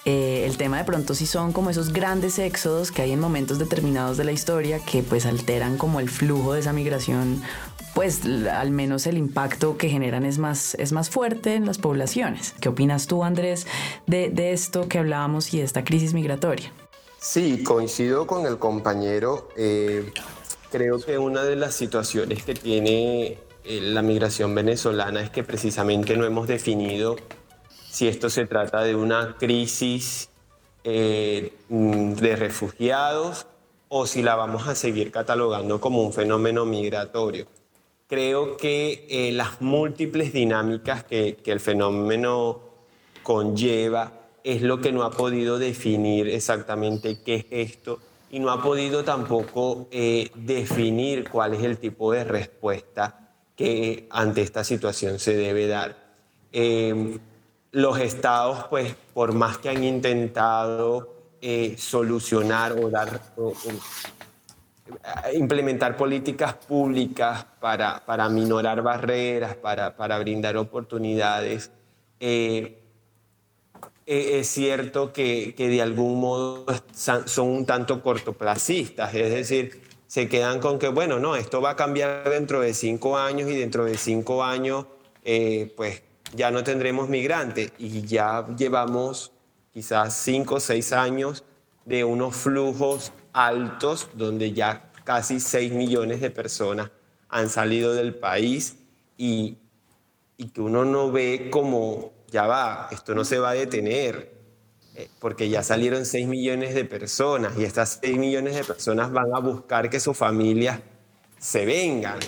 Eh, 0.05 0.45
el 0.45 0.57
tema 0.57 0.77
de 0.77 0.83
pronto 0.83 1.15
sí 1.15 1.25
son 1.25 1.53
como 1.53 1.69
esos 1.69 1.93
grandes 1.93 2.37
éxodos 2.37 2.91
que 2.91 3.01
hay 3.01 3.13
en 3.13 3.21
momentos 3.21 3.57
determinados 3.57 4.17
de 4.17 4.25
la 4.25 4.33
historia 4.33 4.79
que 4.79 5.01
pues 5.01 5.25
alteran 5.25 5.77
como 5.77 6.01
el 6.01 6.09
flujo 6.09 6.53
de 6.53 6.59
esa 6.59 6.73
migración 6.73 7.41
pues 7.93 8.21
al 8.25 8.71
menos 8.71 9.05
el 9.05 9.17
impacto 9.17 9.77
que 9.77 9.89
generan 9.89 10.25
es 10.25 10.39
más, 10.39 10.75
es 10.75 10.91
más 10.91 11.09
fuerte 11.09 11.55
en 11.55 11.65
las 11.65 11.77
poblaciones. 11.77 12.55
¿Qué 12.59 12.69
opinas 12.69 13.07
tú, 13.07 13.23
Andrés, 13.23 13.67
de, 14.07 14.51
esto 14.51 14.87
que 14.87 14.99
hablábamos 14.99 15.53
y 15.53 15.59
de 15.59 15.63
esta 15.63 15.83
crisis 15.83 16.13
migratoria? 16.13 16.71
Sí, 17.19 17.63
coincido 17.63 18.25
con 18.25 18.45
el 18.45 18.57
compañero. 18.57 19.49
Eh, 19.55 20.11
creo 20.71 20.99
que 20.99 21.17
una 21.17 21.43
de 21.43 21.55
las 21.55 21.75
situaciones 21.75 22.43
que 22.43 22.55
tiene 22.55 23.37
eh, 23.63 23.79
la 23.81 24.01
migración 24.01 24.55
venezolana 24.55 25.21
es 25.21 25.29
que 25.29 25.43
precisamente 25.43 26.17
no 26.17 26.25
hemos 26.25 26.47
definido 26.47 27.15
si 27.89 28.07
esto 28.07 28.29
se 28.29 28.47
trata 28.47 28.81
de 28.81 28.95
una 28.95 29.35
crisis 29.37 30.29
eh, 30.83 31.53
de 31.69 32.35
refugiados 32.35 33.45
o 33.87 34.07
si 34.07 34.23
la 34.23 34.35
vamos 34.35 34.67
a 34.67 34.73
seguir 34.73 35.11
catalogando 35.11 35.79
como 35.79 36.01
un 36.01 36.11
fenómeno 36.11 36.65
migratorio 36.65 37.45
creo 38.07 38.57
que 38.57 39.07
eh, 39.09 39.31
las 39.31 39.61
múltiples 39.61 40.33
dinámicas 40.33 41.03
que, 41.03 41.37
el 41.45 41.59
fenómeno 41.59 42.59
conlleva 43.23 44.11
es 44.43 44.61
lo 44.61 44.81
que 44.81 44.91
no 44.91 45.03
ha 45.03 45.11
podido 45.11 45.57
definir 45.57 46.27
exactamente 46.27 47.21
qué 47.23 47.35
es 47.35 47.45
esto 47.49 47.99
y 48.29 48.39
no 48.39 48.51
ha 48.51 48.61
podido 48.61 49.03
tampoco 49.03 49.87
eh, 49.91 50.29
definir 50.35 51.29
cuál 51.29 51.53
es 51.53 51.63
el 51.63 51.77
tipo 51.77 52.11
de 52.11 52.23
respuesta 52.23 53.31
que 53.55 54.07
ante 54.09 54.41
esta 54.41 54.63
situación 54.63 55.19
se 55.19 55.35
debe 55.35 55.67
dar. 55.67 55.95
Em, 56.51 57.19
los 57.71 57.99
estados, 57.99 58.65
pues, 58.69 58.95
por 59.13 59.33
más 59.33 59.57
que 59.57 59.69
han 59.69 59.83
intentado 59.83 61.13
eh, 61.41 61.75
solucionar 61.77 62.73
o 62.73 62.89
dar, 62.89 63.21
implementar 65.33 65.97
políticas 65.97 66.53
públicas 66.53 67.45
para, 67.59 68.03
para 68.05 68.29
minorar 68.29 68.81
barreras, 68.81 69.55
para, 69.55 69.95
para 69.95 70.19
brindar 70.19 70.57
oportunidades, 70.57 71.71
eh, 72.19 72.79
eh, 74.05 74.39
es 74.39 74.47
cierto 74.47 75.13
que, 75.13 75.55
que, 75.55 75.69
de 75.69 75.81
algún 75.81 76.19
modo 76.19 76.65
son 76.93 77.47
un 77.47 77.65
tanto 77.65 78.01
cortoplacistas, 78.01 79.13
es 79.13 79.29
decir, 79.31 79.81
se 80.13 80.29
quedan 80.29 80.59
con 80.59 80.77
que, 80.77 80.89
bueno, 80.89 81.19
no, 81.19 81.35
esto 81.35 81.59
va 81.59 81.71
a 81.71 81.75
cambiar 81.75 82.29
dentro 82.29 82.61
de 82.61 82.75
cinco 82.75 83.17
años 83.17 83.49
y 83.49 83.55
dentro 83.55 83.85
de 83.85 83.97
cinco 83.97 84.43
años, 84.43 84.85
eh, 85.23 85.73
pues 85.75 86.03
ya 86.35 86.51
no 86.51 86.63
tendremos 86.63 87.09
migrantes. 87.09 87.71
Y 87.79 88.03
ya 88.03 88.45
llevamos 88.55 89.31
quizás 89.73 90.15
cinco 90.15 90.55
o 90.55 90.59
seis 90.59 90.93
años 90.93 91.43
de 91.85 92.03
unos 92.03 92.35
flujos 92.35 93.11
altos 93.33 94.09
donde 94.13 94.53
ya 94.53 94.91
casi 95.03 95.39
6 95.39 95.73
millones 95.73 96.21
de 96.21 96.29
personas 96.29 96.91
han 97.29 97.49
salido 97.49 97.93
del 97.93 98.15
país 98.15 98.77
y, 99.17 99.57
que 100.53 100.61
uno 100.61 100.83
no 100.83 101.11
ve 101.11 101.49
como 101.49 102.11
ya 102.27 102.47
va, 102.47 102.89
esto 102.91 103.15
no 103.15 103.23
se 103.23 103.39
va 103.39 103.51
a 103.51 103.53
detener, 103.53 104.33
eh, 104.95 105.07
porque 105.19 105.47
ya 105.47 105.63
salieron 105.63 106.05
6 106.05 106.27
millones 106.27 106.75
de 106.75 106.83
personas 106.83 107.57
y 107.57 107.63
estas 107.63 107.99
6 108.01 108.17
millones 108.17 108.55
de 108.55 108.63
personas 108.65 109.11
van 109.11 109.33
a 109.33 109.39
buscar 109.39 109.89
que 109.89 110.01
sus 110.01 110.17
familias 110.17 110.79
se 111.39 111.65
vengan 111.65 112.19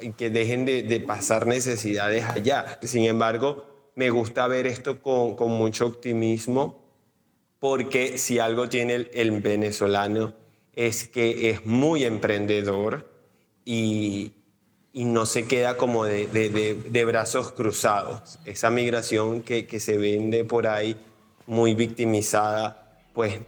y 0.00 0.12
que 0.12 0.28
dejen 0.28 0.66
de, 0.66 1.04
pasar 1.06 1.46
necesidades 1.46 2.24
allá. 2.24 2.78
Sin 2.82 3.04
embargo, 3.04 3.64
me 3.94 4.10
gusta 4.10 4.46
ver 4.46 4.66
esto 4.66 5.00
con 5.00 5.50
mucho 5.50 5.86
optimismo 5.86 6.83
porque 7.64 8.18
si 8.18 8.38
algo 8.40 8.68
tiene 8.68 9.08
el, 9.14 9.40
venezolano 9.40 10.34
es 10.74 11.08
que 11.08 11.48
es 11.48 11.64
muy 11.64 12.04
emprendedor 12.04 13.10
y, 13.64 14.32
no 14.92 15.24
se 15.24 15.46
queda 15.46 15.78
como 15.78 16.04
de, 16.04 17.04
brazos 17.06 17.52
cruzados. 17.52 18.38
Esa 18.44 18.68
migración 18.68 19.40
que, 19.40 19.80
se 19.80 19.96
vende 19.96 20.44
por 20.44 20.66
ahí 20.66 20.94
muy 21.46 21.74
victimizada, 21.74 22.98
pues 23.14 23.40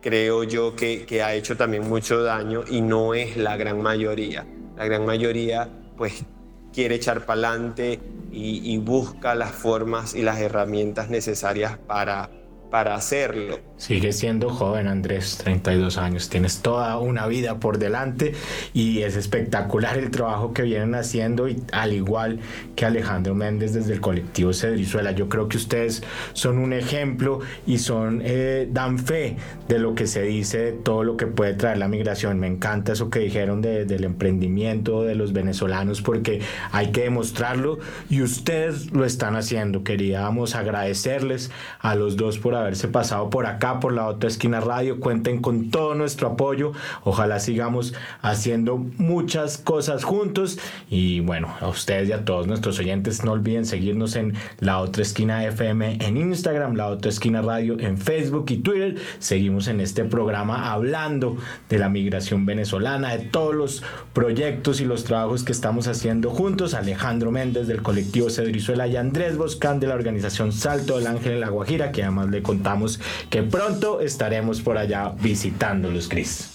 creo 0.00 0.42
yo 0.42 0.74
que, 0.74 1.06
ha 1.22 1.32
hecho 1.32 1.56
también 1.56 1.88
mucho 1.88 2.24
daño 2.24 2.64
y 2.68 2.80
no 2.80 3.14
es 3.14 3.36
la 3.36 3.56
gran 3.56 3.80
mayoría. 3.80 4.44
La 4.76 4.86
gran 4.86 5.06
mayoría 5.06 5.68
pues 5.96 6.24
quiere 6.72 6.96
echar 6.96 7.24
para 7.24 7.50
adelante 7.50 8.00
y 8.32 8.76
busca 8.78 9.36
las 9.36 9.52
formas 9.52 10.16
y 10.16 10.22
las 10.22 10.40
herramientas 10.40 11.10
necesarias 11.10 11.78
para 11.78 12.28
para 12.70 12.94
hacerlo. 12.94 13.58
Sigue 13.78 14.12
siendo 14.12 14.48
joven 14.48 14.88
Andrés, 14.88 15.38
32 15.44 15.98
años, 15.98 16.28
tienes 16.30 16.60
toda 16.60 16.98
una 16.98 17.26
vida 17.26 17.60
por 17.60 17.78
delante 17.78 18.32
y 18.72 19.02
es 19.02 19.16
espectacular 19.16 19.98
el 19.98 20.10
trabajo 20.10 20.54
que 20.54 20.62
vienen 20.62 20.94
haciendo 20.94 21.46
y 21.46 21.62
al 21.72 21.92
igual 21.92 22.40
que 22.74 22.86
Alejandro 22.86 23.34
Méndez 23.34 23.74
desde 23.74 23.92
el 23.92 24.00
colectivo 24.00 24.52
Cedrizuela, 24.52 25.12
yo 25.12 25.28
creo 25.28 25.48
que 25.48 25.58
ustedes 25.58 26.02
son 26.32 26.58
un 26.58 26.72
ejemplo 26.72 27.40
y 27.66 27.78
son 27.78 28.22
eh, 28.24 28.68
dan 28.70 28.98
fe 28.98 29.36
de 29.68 29.78
lo 29.78 29.94
que 29.94 30.06
se 30.06 30.22
dice, 30.22 30.58
de 30.58 30.72
todo 30.72 31.04
lo 31.04 31.16
que 31.16 31.26
puede 31.26 31.54
traer 31.54 31.78
la 31.78 31.88
migración. 31.88 32.38
Me 32.38 32.46
encanta 32.46 32.92
eso 32.92 33.10
que 33.10 33.20
dijeron 33.20 33.60
del 33.60 34.04
emprendimiento 34.04 35.02
de 35.02 35.14
los 35.14 35.32
venezolanos 35.32 36.02
porque 36.02 36.40
hay 36.72 36.92
que 36.92 37.02
demostrarlo 37.02 37.78
y 38.08 38.22
ustedes 38.22 38.92
lo 38.92 39.04
están 39.04 39.36
haciendo. 39.36 39.84
Queríamos 39.84 40.54
agradecerles 40.54 41.50
a 41.80 41.94
los 41.94 42.16
dos 42.16 42.38
por 42.38 42.54
haberse 42.54 42.88
pasado 42.88 43.30
por 43.30 43.46
acá, 43.46 43.65
por 43.74 43.92
la 43.92 44.06
otra 44.06 44.28
esquina 44.28 44.60
radio. 44.60 45.00
Cuenten 45.00 45.40
con 45.40 45.70
todo 45.70 45.94
nuestro 45.94 46.28
apoyo. 46.28 46.72
Ojalá 47.04 47.40
sigamos 47.40 47.94
haciendo 48.22 48.76
muchas 48.76 49.58
cosas 49.58 50.04
juntos. 50.04 50.58
Y 50.88 51.20
bueno, 51.20 51.54
a 51.60 51.68
ustedes 51.68 52.08
y 52.08 52.12
a 52.12 52.24
todos 52.24 52.46
nuestros 52.46 52.78
oyentes, 52.78 53.24
no 53.24 53.32
olviden 53.32 53.66
seguirnos 53.66 54.16
en 54.16 54.34
la 54.60 54.78
otra 54.78 55.02
esquina 55.02 55.44
FM 55.44 55.98
en 56.00 56.16
Instagram, 56.16 56.74
la 56.74 56.88
otra 56.88 57.10
esquina 57.10 57.42
radio 57.42 57.78
en 57.78 57.98
Facebook 57.98 58.46
y 58.48 58.58
Twitter. 58.58 58.96
Seguimos 59.18 59.68
en 59.68 59.80
este 59.80 60.04
programa 60.04 60.72
hablando 60.72 61.36
de 61.68 61.78
la 61.78 61.88
migración 61.88 62.46
venezolana, 62.46 63.16
de 63.16 63.24
todos 63.24 63.54
los 63.54 63.82
proyectos 64.12 64.80
y 64.80 64.84
los 64.84 65.04
trabajos 65.04 65.44
que 65.44 65.52
estamos 65.52 65.88
haciendo 65.88 66.30
juntos. 66.30 66.74
Alejandro 66.74 67.30
Méndez 67.30 67.66
del 67.66 67.82
colectivo 67.82 68.30
Cedrizuela 68.30 68.86
y 68.86 68.96
Andrés 68.96 69.36
Boscán 69.36 69.80
de 69.80 69.86
la 69.86 69.94
organización 69.94 70.52
Salto 70.52 70.98
del 70.98 71.06
Ángel 71.06 71.32
en 71.32 71.40
La 71.40 71.48
Guajira, 71.48 71.92
que 71.92 72.02
además 72.02 72.28
le 72.28 72.42
contamos 72.42 73.00
que 73.30 73.42
pronto 73.56 74.00
estaremos 74.00 74.60
por 74.60 74.76
allá 74.76 75.14
visitándolos, 75.18 76.08
Cris. 76.08 76.50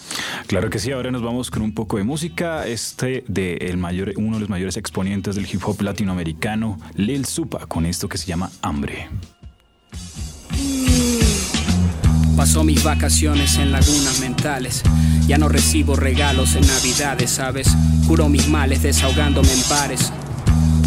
Claro 0.46 0.70
que 0.70 0.78
sí, 0.78 0.92
ahora 0.92 1.10
nos 1.10 1.24
vamos 1.24 1.50
con 1.50 1.64
un 1.64 1.74
poco 1.74 1.98
de 1.98 2.04
música. 2.04 2.68
Este 2.68 3.24
de 3.28 3.56
el 3.56 3.78
mayor, 3.78 4.14
uno 4.18 4.36
de 4.36 4.42
los 4.42 4.50
mayores 4.50 4.78
exponentes 4.78 5.36
del 5.36 5.48
hip 5.52 5.62
hop 5.66 5.82
latinoamericano, 5.82 6.80
Lil 6.96 7.26
Supa, 7.26 7.66
con 7.66 7.88
esto 7.88 8.08
que 8.08 8.20
se 8.20 8.28
llama 8.28 8.52
Hambre. 8.62 9.10
Paso 12.38 12.64
mis 12.64 12.84
vacaciones 12.84 13.58
en 13.58 13.72
lagunas 13.72 14.20
mentales. 14.20 14.84
Ya 15.28 15.38
no 15.38 15.50
recibo 15.50 15.96
regalos 15.96 16.56
en 16.56 16.68
navidades, 16.68 17.32
¿sabes? 17.32 17.68
Curo 18.08 18.30
mis 18.30 18.48
males 18.48 18.84
desahogándome 18.84 19.52
en 19.52 19.62
pares 19.64 20.12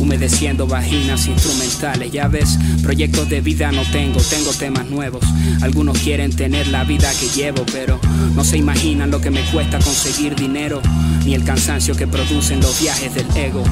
humedeciendo 0.05 0.67
vaginas 0.67 1.27
instrumentales. 1.27 2.13
Ya 2.13 2.29
ves, 2.29 2.59
proyectos 2.83 3.29
de 3.31 3.41
vida 3.41 3.73
no 3.73 3.83
tengo, 3.91 4.21
tengo 4.21 4.53
temas 4.53 4.87
nuevos. 4.87 5.25
Algunos 5.63 5.99
quieren 5.99 6.31
tener 6.35 6.69
la 6.69 6.85
vida 6.85 7.11
que 7.19 7.29
llevo, 7.29 7.65
pero 7.73 7.99
no 8.35 8.45
se 8.45 8.59
imaginan 8.59 9.11
lo 9.11 9.21
que 9.21 9.31
me 9.31 9.43
cuesta 9.51 9.79
conseguir 9.79 10.37
dinero, 10.37 10.83
ni 11.25 11.35
el 11.35 11.45
cansancio 11.45 11.97
que 11.97 12.07
producen 12.07 12.61
los 12.61 12.81
viajes 12.81 13.15
del 13.15 13.27
ego. 13.37 13.65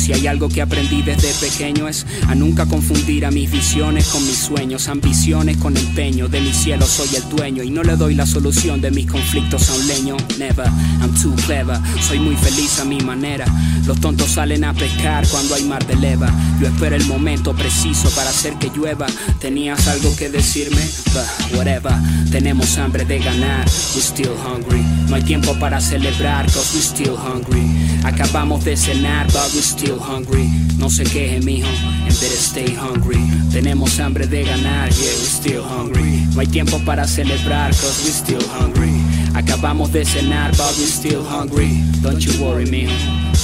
Si 0.00 0.14
hay 0.14 0.26
algo 0.26 0.48
que 0.48 0.62
aprendí 0.62 1.02
desde 1.02 1.28
pequeño 1.46 1.86
es 1.86 2.06
a 2.26 2.34
nunca 2.34 2.64
confundir 2.64 3.26
a 3.26 3.30
mis 3.30 3.50
visiones 3.50 4.06
con 4.06 4.26
mis 4.26 4.38
sueños, 4.38 4.88
ambiciones 4.88 5.58
con 5.58 5.76
empeño. 5.76 6.26
De 6.26 6.40
mi 6.40 6.54
cielo 6.54 6.86
soy 6.86 7.14
el 7.16 7.28
dueño 7.28 7.62
y 7.62 7.70
no 7.70 7.82
le 7.82 7.96
doy 7.96 8.14
la 8.14 8.24
solución 8.24 8.80
de 8.80 8.90
mis 8.90 9.06
conflictos 9.06 9.68
a 9.68 9.74
un 9.74 9.86
leño. 9.86 10.16
Never, 10.38 10.66
I'm 11.02 11.14
too 11.20 11.34
clever, 11.44 11.78
soy 12.00 12.18
muy 12.18 12.34
feliz 12.34 12.80
a 12.80 12.86
mi 12.86 12.98
manera. 13.00 13.44
Los 13.86 14.00
tontos 14.00 14.30
salen 14.30 14.64
a 14.64 14.72
pescar 14.72 15.28
cuando 15.28 15.54
hay 15.54 15.64
mar 15.64 15.86
de 15.86 15.96
leva. 15.96 16.32
Yo 16.62 16.68
espero 16.68 16.96
el 16.96 17.04
momento 17.04 17.54
preciso 17.54 18.08
para 18.10 18.30
hacer 18.30 18.54
que 18.54 18.70
llueva. 18.70 19.06
¿Tenías 19.38 19.86
algo 19.86 20.16
que 20.16 20.30
decirme? 20.30 20.80
But 21.12 21.58
whatever, 21.58 21.92
tenemos 22.30 22.78
hambre 22.78 23.04
de 23.04 23.18
ganar. 23.18 23.66
We 23.94 24.00
still 24.00 24.32
hungry. 24.46 24.82
No 25.08 25.16
hay 25.16 25.22
tiempo 25.24 25.54
para 25.58 25.78
celebrar, 25.78 26.46
cause 26.46 26.74
we 26.74 26.80
still 26.80 27.16
hungry. 27.16 27.79
Acabamos 28.04 28.64
de 28.64 28.76
cenar, 28.76 29.26
but 29.26 29.52
we 29.54 29.60
still 29.60 29.98
hungry. 29.98 30.48
No 30.78 30.88
se 30.88 31.04
queje, 31.04 31.40
mijo, 31.40 31.68
and 31.68 32.14
better 32.20 32.38
stay 32.38 32.74
hungry. 32.74 33.20
Tenemos 33.52 33.98
hambre 33.98 34.26
de 34.26 34.44
ganar, 34.44 34.88
yeah, 34.90 35.10
we 35.18 35.26
still 35.26 35.62
hungry. 35.62 36.26
No 36.34 36.40
hay 36.40 36.46
tiempo 36.46 36.78
para 36.84 37.06
celebrar, 37.06 37.70
cause 37.72 38.02
we 38.04 38.10
still 38.10 38.42
hungry. 38.58 38.92
Acabamos 39.34 39.92
de 39.92 40.04
cenar, 40.04 40.50
but 40.52 40.74
we 40.78 40.86
still 40.86 41.22
hungry. 41.22 41.82
Don't 42.02 42.20
you 42.24 42.32
worry, 42.42 42.64
mijo, 42.64 42.92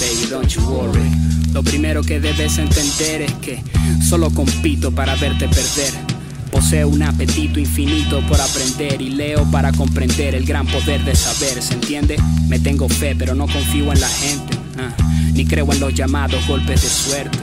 baby, 0.01 0.31
don't 0.31 0.55
you 0.55 0.63
worry. 0.69 1.11
Lo 1.53 1.63
primero 1.63 2.03
que 2.03 2.21
debes 2.21 2.59
entender 2.59 3.23
es 3.23 3.33
que 3.35 3.63
solo 4.03 4.31
compito 4.31 4.91
para 4.93 5.15
verte 5.17 5.49
perder. 5.49 6.16
Poseo 6.51 6.89
un 6.89 7.03
apetito 7.03 7.61
infinito 7.61 8.21
por 8.27 8.41
aprender 8.41 9.01
y 9.03 9.11
leo 9.11 9.45
para 9.51 9.73
comprender 9.73 10.35
el 10.35 10.45
gran 10.45 10.67
poder 10.67 11.05
de 11.05 11.15
saber, 11.15 11.63
¿se 11.63 11.75
entiende? 11.75 12.17
Me 12.49 12.59
tengo 12.59 12.89
fe, 12.89 13.15
pero 13.17 13.35
no 13.35 13.47
confío 13.47 13.93
en 13.93 14.01
la 14.01 14.09
gente, 14.09 14.57
ah, 14.79 14.95
ni 15.33 15.45
creo 15.45 15.71
en 15.73 15.81
los 15.81 15.95
llamados 15.95 16.47
golpes 16.47 16.83
de 16.83 16.89
suerte. 16.89 17.39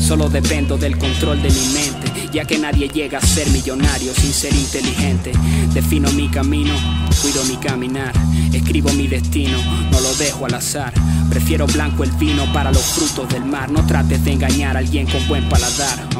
Solo 0.00 0.28
dependo 0.28 0.78
del 0.78 0.96
control 0.96 1.42
de 1.42 1.50
mi 1.50 1.66
mente, 1.74 2.30
ya 2.32 2.44
que 2.44 2.58
nadie 2.58 2.88
llega 2.88 3.18
a 3.18 3.20
ser 3.20 3.48
millonario 3.50 4.14
sin 4.14 4.32
ser 4.32 4.54
inteligente. 4.54 5.32
Defino 5.74 6.10
mi 6.12 6.28
camino, 6.28 6.74
cuido 7.20 7.44
mi 7.44 7.56
caminar, 7.56 8.12
escribo 8.52 8.90
mi 8.92 9.08
destino, 9.08 9.58
no 9.90 10.00
lo 10.00 10.14
dejo 10.14 10.46
al 10.46 10.54
azar. 10.54 10.94
Prefiero 11.28 11.66
blanco 11.66 12.04
el 12.04 12.12
vino 12.12 12.50
para 12.52 12.70
los 12.70 12.82
frutos 12.82 13.28
del 13.28 13.44
mar. 13.44 13.70
No 13.70 13.84
trates 13.86 14.24
de 14.24 14.32
engañar 14.32 14.76
a 14.76 14.80
alguien 14.80 15.06
con 15.06 15.26
buen 15.28 15.48
paladar. 15.48 16.17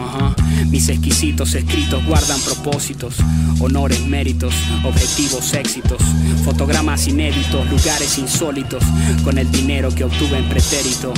Mis 0.71 0.89
exquisitos 0.89 1.55
escritos 1.55 2.05
guardan 2.05 2.41
propósitos, 2.41 3.17
honores, 3.61 4.05
méritos, 4.07 4.55
objetivos, 4.85 5.55
éxitos, 5.55 6.03
fotogramas 6.45 7.09
inéditos, 7.09 7.69
lugares 7.71 8.19
insólitos, 8.19 8.83
con 9.25 9.39
el 9.39 9.51
dinero 9.51 9.95
que 9.95 10.05
obtuve 10.05 10.39
en 10.39 10.49
pretérito. 10.49 11.13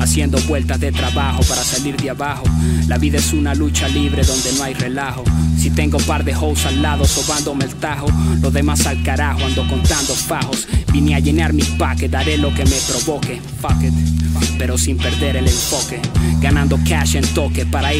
Haciendo 0.00 0.38
vueltas 0.48 0.80
de 0.80 0.92
trabajo 0.92 1.42
para 1.42 1.62
salir 1.62 1.96
de 1.96 2.10
abajo. 2.10 2.44
La 2.88 2.96
vida 2.96 3.18
es 3.18 3.32
una 3.32 3.54
lucha 3.54 3.86
libre 3.88 4.24
donde 4.24 4.52
no 4.54 4.62
hay 4.62 4.74
relajo. 4.74 5.24
Si 5.58 5.70
tengo 5.70 5.98
par 5.98 6.24
de 6.24 6.34
hoes 6.34 6.64
al 6.64 6.80
lado 6.80 7.04
sobándome 7.04 7.66
el 7.66 7.74
tajo, 7.74 8.06
lo 8.40 8.50
demás 8.50 8.86
al 8.86 9.02
carajo 9.02 9.44
ando 9.44 9.66
contando 9.68 10.14
fajos. 10.14 10.66
Vine 10.90 11.14
a 11.14 11.20
llenar 11.20 11.52
mi 11.52 11.62
paquete, 11.62 12.08
daré 12.08 12.38
lo 12.38 12.52
que 12.54 12.64
me 12.64 12.76
provoque. 12.88 13.40
Fuck 13.60 13.82
it, 13.82 13.92
pero 14.58 14.78
sin 14.78 14.96
perder 14.96 15.36
el 15.36 15.46
enfoque. 15.46 16.00
Ganando 16.40 16.78
cash 16.88 17.16
en 17.16 17.26
toque 17.34 17.66
para 17.66 17.92
ir 17.92 17.99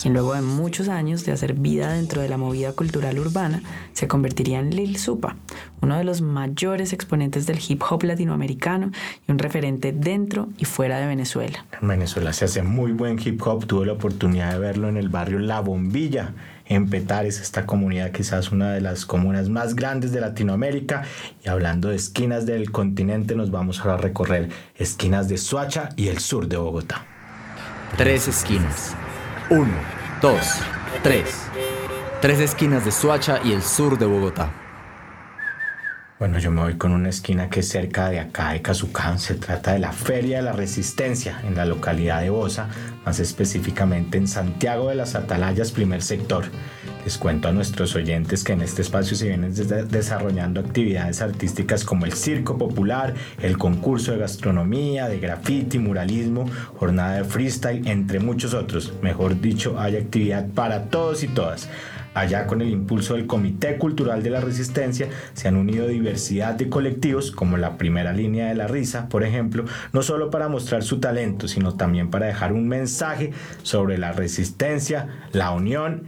quien 0.00 0.14
luego 0.14 0.34
de 0.34 0.40
muchos 0.40 0.88
años 0.88 1.24
de 1.24 1.32
hacer 1.32 1.54
vida 1.54 1.92
dentro 1.92 2.22
de 2.22 2.28
la 2.28 2.38
movida 2.38 2.72
cultural 2.72 3.18
urbana, 3.18 3.62
se 3.92 4.08
convertiría 4.08 4.58
en 4.58 4.70
Lil 4.70 4.96
Supa, 4.96 5.36
uno 5.82 5.98
de 5.98 6.04
los 6.04 6.22
mayores 6.22 6.92
exponentes 6.92 7.46
del 7.46 7.58
hip 7.66 7.82
hop 7.88 8.04
latinoamericano 8.04 8.90
y 9.28 9.32
un 9.32 9.38
referente 9.38 9.92
dentro 9.92 10.48
y 10.58 10.64
fuera 10.64 10.98
de 10.98 11.06
Venezuela. 11.06 11.64
En 11.80 11.88
Venezuela 11.88 12.32
se 12.32 12.46
hace 12.46 12.62
muy 12.62 12.92
buen 12.92 13.18
hip 13.22 13.40
hop, 13.46 13.66
tuve 13.66 13.86
la 13.86 13.92
oportunidad 13.92 14.52
de 14.52 14.58
verlo 14.58 14.88
en 14.88 14.96
el 14.96 15.08
barrio 15.08 15.38
La 15.38 15.60
Bombilla, 15.60 16.32
en 16.66 16.88
Petares, 16.88 17.40
esta 17.40 17.66
comunidad 17.66 18.12
quizás 18.12 18.52
una 18.52 18.72
de 18.72 18.80
las 18.80 19.04
comunas 19.04 19.48
más 19.48 19.74
grandes 19.74 20.12
de 20.12 20.20
Latinoamérica. 20.20 21.02
Y 21.44 21.48
hablando 21.48 21.88
de 21.88 21.96
esquinas 21.96 22.46
del 22.46 22.70
continente, 22.70 23.34
nos 23.34 23.50
vamos 23.50 23.84
a 23.84 23.96
recorrer 23.96 24.50
esquinas 24.76 25.28
de 25.28 25.36
Soacha 25.36 25.88
y 25.96 26.06
el 26.06 26.20
sur 26.20 26.46
de 26.46 26.56
Bogotá. 26.56 27.04
Tres 27.96 28.28
esquinas. 28.28 28.94
Uno, 29.50 29.74
dos, 30.22 30.46
tres. 31.02 31.48
Tres 32.20 32.38
esquinas 32.38 32.84
de 32.84 32.92
Soacha 32.92 33.40
y 33.42 33.52
el 33.52 33.64
sur 33.64 33.98
de 33.98 34.06
Bogotá. 34.06 34.52
Bueno, 36.20 36.38
yo 36.38 36.50
me 36.50 36.60
voy 36.60 36.74
con 36.74 36.92
una 36.92 37.08
esquina 37.08 37.48
que 37.48 37.60
es 37.60 37.68
cerca 37.68 38.10
de 38.10 38.20
acá, 38.20 38.52
de 38.52 38.60
Cazucán. 38.60 39.18
Se 39.18 39.36
trata 39.36 39.72
de 39.72 39.78
la 39.78 39.90
Feria 39.90 40.36
de 40.36 40.42
la 40.42 40.52
Resistencia, 40.52 41.40
en 41.44 41.56
la 41.56 41.64
localidad 41.64 42.20
de 42.20 42.28
Bosa, 42.28 42.68
más 43.06 43.20
específicamente 43.20 44.18
en 44.18 44.28
Santiago 44.28 44.90
de 44.90 44.96
las 44.96 45.14
Atalayas, 45.14 45.72
primer 45.72 46.02
sector. 46.02 46.44
Les 47.06 47.16
cuento 47.16 47.48
a 47.48 47.52
nuestros 47.52 47.96
oyentes 47.96 48.44
que 48.44 48.52
en 48.52 48.60
este 48.60 48.82
espacio 48.82 49.16
se 49.16 49.28
vienen 49.28 49.54
desarrollando 49.88 50.60
actividades 50.60 51.22
artísticas 51.22 51.84
como 51.84 52.04
el 52.04 52.12
circo 52.12 52.58
popular, 52.58 53.14
el 53.40 53.56
concurso 53.56 54.12
de 54.12 54.18
gastronomía, 54.18 55.08
de 55.08 55.20
graffiti, 55.20 55.78
muralismo, 55.78 56.44
jornada 56.76 57.16
de 57.16 57.24
freestyle, 57.24 57.88
entre 57.88 58.20
muchos 58.20 58.52
otros. 58.52 58.92
Mejor 59.00 59.40
dicho, 59.40 59.80
hay 59.80 59.96
actividad 59.96 60.46
para 60.48 60.90
todos 60.90 61.22
y 61.22 61.28
todas. 61.28 61.70
Allá 62.14 62.46
con 62.46 62.60
el 62.60 62.70
impulso 62.70 63.14
del 63.14 63.26
Comité 63.26 63.76
Cultural 63.76 64.22
de 64.22 64.30
la 64.30 64.40
Resistencia 64.40 65.08
se 65.32 65.48
han 65.48 65.56
unido 65.56 65.86
diversidad 65.86 66.54
de 66.54 66.68
colectivos 66.68 67.30
como 67.30 67.56
la 67.56 67.78
primera 67.78 68.12
línea 68.12 68.48
de 68.48 68.56
la 68.56 68.66
risa, 68.66 69.08
por 69.08 69.22
ejemplo, 69.22 69.64
no 69.92 70.02
solo 70.02 70.30
para 70.30 70.48
mostrar 70.48 70.82
su 70.82 70.98
talento, 70.98 71.46
sino 71.46 71.76
también 71.76 72.10
para 72.10 72.26
dejar 72.26 72.52
un 72.52 72.68
mensaje 72.68 73.32
sobre 73.62 73.98
la 73.98 74.12
resistencia, 74.12 75.08
la 75.32 75.52
unión 75.52 76.04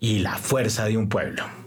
y 0.00 0.18
la 0.18 0.36
fuerza 0.36 0.86
de 0.86 0.96
un 0.96 1.08
pueblo. 1.08 1.63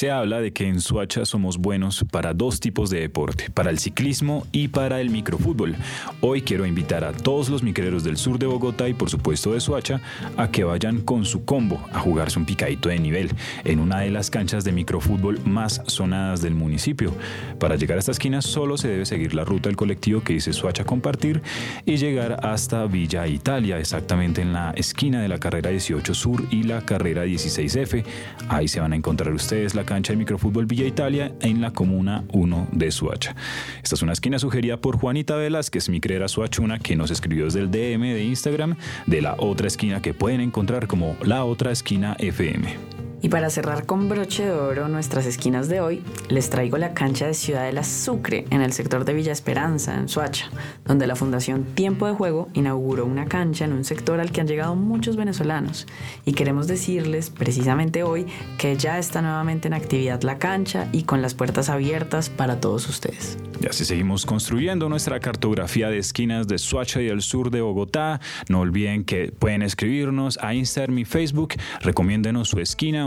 Se 0.00 0.10
habla 0.10 0.40
de 0.40 0.54
que 0.54 0.66
en 0.66 0.80
Suacha 0.80 1.26
somos 1.26 1.58
buenos 1.58 2.06
para 2.10 2.32
dos 2.32 2.58
tipos 2.58 2.88
de 2.88 3.00
deporte, 3.00 3.50
para 3.52 3.68
el 3.68 3.78
ciclismo 3.78 4.46
y 4.50 4.68
para 4.68 4.98
el 5.02 5.10
microfútbol. 5.10 5.76
Hoy 6.22 6.40
quiero 6.40 6.64
invitar 6.64 7.04
a 7.04 7.12
todos 7.12 7.50
los 7.50 7.62
micreros 7.62 8.02
del 8.02 8.16
sur 8.16 8.38
de 8.38 8.46
Bogotá 8.46 8.88
y 8.88 8.94
por 8.94 9.10
supuesto 9.10 9.52
de 9.52 9.60
Suacha 9.60 10.00
a 10.38 10.50
que 10.50 10.64
vayan 10.64 11.02
con 11.02 11.26
su 11.26 11.44
combo 11.44 11.86
a 11.92 12.00
jugarse 12.00 12.38
un 12.38 12.46
picadito 12.46 12.88
de 12.88 12.98
nivel 12.98 13.30
en 13.64 13.78
una 13.78 14.00
de 14.00 14.10
las 14.10 14.30
canchas 14.30 14.64
de 14.64 14.72
microfútbol 14.72 15.38
más 15.44 15.82
sonadas 15.86 16.40
del 16.40 16.54
municipio. 16.54 17.12
Para 17.58 17.76
llegar 17.76 17.98
a 17.98 18.00
esta 18.00 18.12
esquina 18.12 18.40
solo 18.40 18.78
se 18.78 18.88
debe 18.88 19.04
seguir 19.04 19.34
la 19.34 19.44
ruta 19.44 19.68
del 19.68 19.76
colectivo 19.76 20.22
que 20.22 20.32
dice 20.32 20.54
Suacha 20.54 20.86
Compartir 20.86 21.42
y 21.84 21.98
llegar 21.98 22.40
hasta 22.42 22.86
Villa 22.86 23.26
Italia, 23.26 23.78
exactamente 23.78 24.40
en 24.40 24.54
la 24.54 24.70
esquina 24.70 25.20
de 25.20 25.28
la 25.28 25.38
carrera 25.38 25.68
18 25.68 26.14
Sur 26.14 26.46
y 26.50 26.62
la 26.62 26.86
carrera 26.86 27.26
16F. 27.26 28.02
Ahí 28.48 28.66
se 28.66 28.80
van 28.80 28.94
a 28.94 28.96
encontrar 28.96 29.34
ustedes 29.34 29.74
la 29.74 29.89
cancha 29.90 30.12
de 30.12 30.18
microfútbol 30.18 30.66
Villa 30.66 30.86
Italia 30.86 31.32
en 31.40 31.60
la 31.60 31.72
comuna 31.72 32.22
1 32.32 32.68
de 32.70 32.92
Suacha. 32.92 33.34
Esta 33.82 33.96
es 33.96 34.02
una 34.02 34.12
esquina 34.12 34.38
sugerida 34.38 34.76
por 34.76 34.96
Juanita 34.96 35.34
Velázquez, 35.34 35.88
mi 35.88 36.00
creera 36.00 36.28
suachuna, 36.28 36.78
que 36.78 36.94
nos 36.94 37.10
escribió 37.10 37.46
desde 37.46 37.58
el 37.58 37.72
DM 37.72 38.02
de 38.02 38.22
Instagram 38.22 38.76
de 39.06 39.20
la 39.20 39.34
otra 39.36 39.66
esquina 39.66 40.00
que 40.00 40.14
pueden 40.14 40.42
encontrar 40.42 40.86
como 40.86 41.16
la 41.24 41.44
otra 41.44 41.72
esquina 41.72 42.14
FM. 42.20 43.09
Y 43.22 43.28
para 43.28 43.50
cerrar 43.50 43.84
con 43.84 44.08
broche 44.08 44.46
de 44.46 44.52
oro 44.52 44.88
nuestras 44.88 45.26
esquinas 45.26 45.68
de 45.68 45.80
hoy, 45.80 46.02
les 46.28 46.48
traigo 46.48 46.78
la 46.78 46.94
cancha 46.94 47.26
de 47.26 47.34
Ciudadela 47.34 47.84
Sucre 47.84 48.46
en 48.50 48.62
el 48.62 48.72
sector 48.72 49.04
de 49.04 49.12
Villa 49.12 49.32
Esperanza, 49.32 49.94
en 49.94 50.08
Suacha, 50.08 50.48
donde 50.86 51.06
la 51.06 51.16
Fundación 51.16 51.64
Tiempo 51.74 52.06
de 52.06 52.14
Juego 52.14 52.48
inauguró 52.54 53.04
una 53.04 53.26
cancha 53.26 53.66
en 53.66 53.72
un 53.72 53.84
sector 53.84 54.20
al 54.20 54.32
que 54.32 54.40
han 54.40 54.46
llegado 54.46 54.74
muchos 54.74 55.16
venezolanos. 55.16 55.86
Y 56.24 56.32
queremos 56.32 56.66
decirles 56.66 57.28
precisamente 57.28 58.02
hoy 58.02 58.26
que 58.56 58.76
ya 58.76 58.98
está 58.98 59.20
nuevamente 59.20 59.68
en 59.68 59.74
actividad 59.74 60.22
la 60.22 60.38
cancha 60.38 60.88
y 60.92 61.02
con 61.02 61.20
las 61.20 61.34
puertas 61.34 61.68
abiertas 61.68 62.30
para 62.30 62.60
todos 62.60 62.88
ustedes. 62.88 63.36
Y 63.62 63.66
así 63.66 63.84
seguimos 63.84 64.24
construyendo 64.24 64.88
nuestra 64.88 65.20
cartografía 65.20 65.90
de 65.90 65.98
esquinas 65.98 66.48
de 66.48 66.56
Suacha 66.56 67.02
y 67.02 67.08
el 67.08 67.20
sur 67.20 67.50
de 67.50 67.60
Bogotá. 67.60 68.18
No 68.48 68.60
olviden 68.60 69.04
que 69.04 69.32
pueden 69.38 69.60
escribirnos 69.60 70.38
a 70.40 70.54
Instagram 70.54 70.98
y 70.98 71.04
Facebook. 71.04 71.56
Recomiéndenos 71.82 72.48
su 72.48 72.58
esquina 72.58 73.06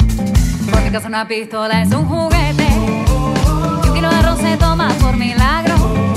Caso 0.91 1.07
una 1.07 1.25
pistola 1.25 1.81
es 1.83 1.91
un 1.93 2.05
juguete 2.05 2.67
y 2.67 3.87
un 3.87 3.93
kilo 3.93 4.09
de 4.09 4.15
arroz 4.15 4.39
se 4.41 4.57
toma 4.57 4.89
por 4.99 5.15
milagro. 5.15 6.10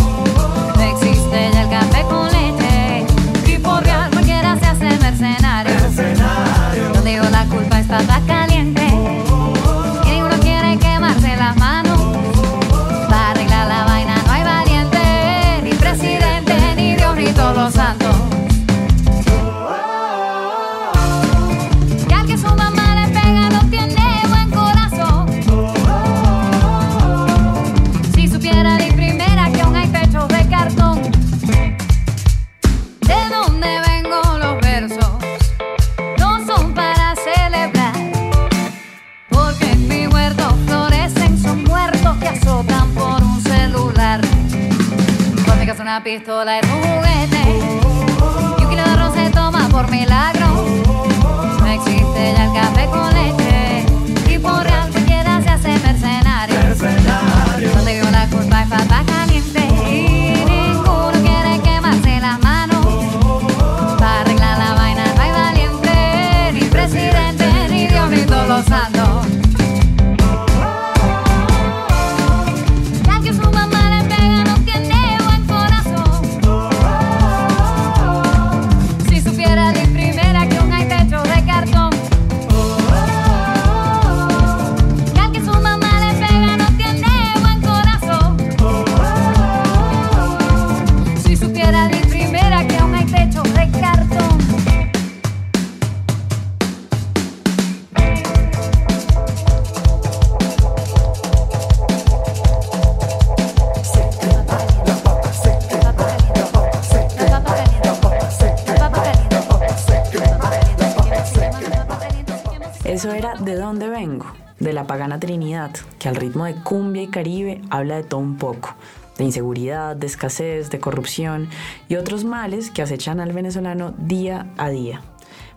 Que 116.04 116.10
al 116.10 116.16
ritmo 116.16 116.44
de 116.44 116.54
cumbia 116.56 117.02
y 117.02 117.06
caribe 117.06 117.62
habla 117.70 117.96
de 117.96 118.02
todo 118.02 118.20
un 118.20 118.36
poco, 118.36 118.76
de 119.16 119.24
inseguridad, 119.24 119.96
de 119.96 120.06
escasez, 120.06 120.68
de 120.68 120.78
corrupción 120.78 121.48
y 121.88 121.94
otros 121.94 122.24
males 122.24 122.70
que 122.70 122.82
acechan 122.82 123.20
al 123.20 123.32
venezolano 123.32 123.94
día 123.96 124.48
a 124.58 124.68
día. 124.68 125.00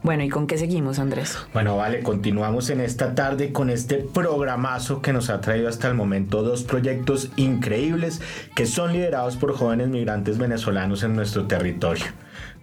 Bueno, 0.04 0.24
¿y 0.24 0.30
con 0.30 0.48
qué 0.48 0.58
seguimos, 0.58 1.00
Andrés? 1.00 1.38
Bueno, 1.52 1.76
vale, 1.76 2.02
continuamos 2.02 2.70
en 2.70 2.80
esta 2.80 3.14
tarde 3.14 3.52
con 3.52 3.70
este 3.70 3.98
programazo 3.98 5.02
que 5.02 5.12
nos 5.12 5.30
ha 5.30 5.42
traído 5.42 5.68
hasta 5.68 5.90
el 5.90 5.96
momento 5.96 6.44
dos 6.44 6.64
proyectos 6.64 7.30
increíbles 7.36 8.22
que 8.56 8.66
son 8.66 8.94
liderados 8.94 9.36
por 9.36 9.54
jóvenes 9.54 9.90
migrantes 9.90 10.38
venezolanos 10.38 11.04
en 11.04 11.14
nuestro 11.14 11.46
territorio. 11.46 12.06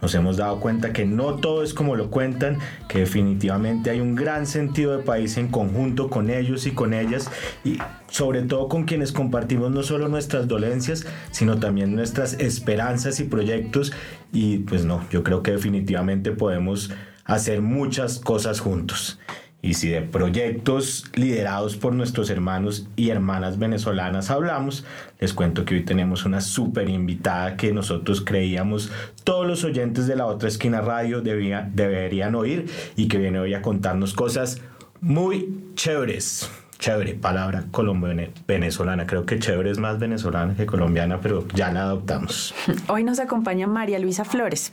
Nos 0.04 0.14
hemos 0.14 0.36
dado 0.36 0.60
cuenta 0.60 0.92
que 0.92 1.06
no 1.06 1.36
todo 1.36 1.62
es 1.62 1.72
como 1.72 1.96
lo 1.96 2.10
cuentan, 2.10 2.58
que 2.88 2.98
definitivamente 2.98 3.88
hay 3.88 4.00
un 4.00 4.14
gran 4.14 4.46
sentido 4.46 4.94
de 4.94 5.02
país 5.02 5.38
en 5.38 5.48
conjunto 5.48 6.10
con 6.10 6.28
ellos 6.28 6.66
y 6.66 6.72
con 6.72 6.92
ellas 6.92 7.30
y 7.64 7.78
sobre 8.10 8.42
todo 8.42 8.68
con 8.68 8.84
quienes 8.84 9.12
compartimos 9.12 9.70
no 9.70 9.82
solo 9.82 10.08
nuestras 10.08 10.46
dolencias, 10.46 11.06
sino 11.30 11.58
también 11.58 11.96
nuestras 11.96 12.34
esperanzas 12.34 13.18
y 13.18 13.24
proyectos 13.24 13.94
y 14.30 14.58
pues 14.58 14.84
no, 14.84 15.08
yo 15.08 15.22
creo 15.22 15.42
que 15.42 15.52
definitivamente 15.52 16.32
podemos 16.32 16.90
hacer 17.24 17.62
muchas 17.62 18.18
cosas 18.18 18.60
juntos. 18.60 19.18
Y 19.64 19.72
si 19.72 19.88
de 19.88 20.02
proyectos 20.02 21.06
liderados 21.14 21.76
por 21.76 21.94
nuestros 21.94 22.28
hermanos 22.28 22.86
y 22.96 23.08
hermanas 23.08 23.58
venezolanas 23.58 24.30
hablamos, 24.30 24.84
les 25.18 25.32
cuento 25.32 25.64
que 25.64 25.76
hoy 25.76 25.84
tenemos 25.84 26.26
una 26.26 26.42
súper 26.42 26.90
invitada 26.90 27.56
que 27.56 27.72
nosotros 27.72 28.20
creíamos 28.20 28.92
todos 29.24 29.46
los 29.46 29.64
oyentes 29.64 30.06
de 30.06 30.16
la 30.16 30.26
otra 30.26 30.50
esquina 30.50 30.82
radio 30.82 31.22
deberían 31.22 32.34
oír 32.34 32.66
y 32.94 33.08
que 33.08 33.16
viene 33.16 33.38
hoy 33.38 33.54
a 33.54 33.62
contarnos 33.62 34.12
cosas 34.12 34.60
muy 35.00 35.48
chéveres. 35.76 36.50
Chévere, 36.84 37.14
palabra 37.14 37.64
colombo-venezolana. 37.70 39.06
Creo 39.06 39.24
que 39.24 39.38
chévere 39.38 39.70
es 39.70 39.78
más 39.78 39.98
venezolana 39.98 40.54
que 40.54 40.66
colombiana, 40.66 41.18
pero 41.18 41.48
ya 41.54 41.72
la 41.72 41.84
adoptamos. 41.84 42.54
Hoy 42.88 43.04
nos 43.04 43.20
acompaña 43.20 43.66
María 43.66 43.98
Luisa 43.98 44.26
Flores, 44.26 44.70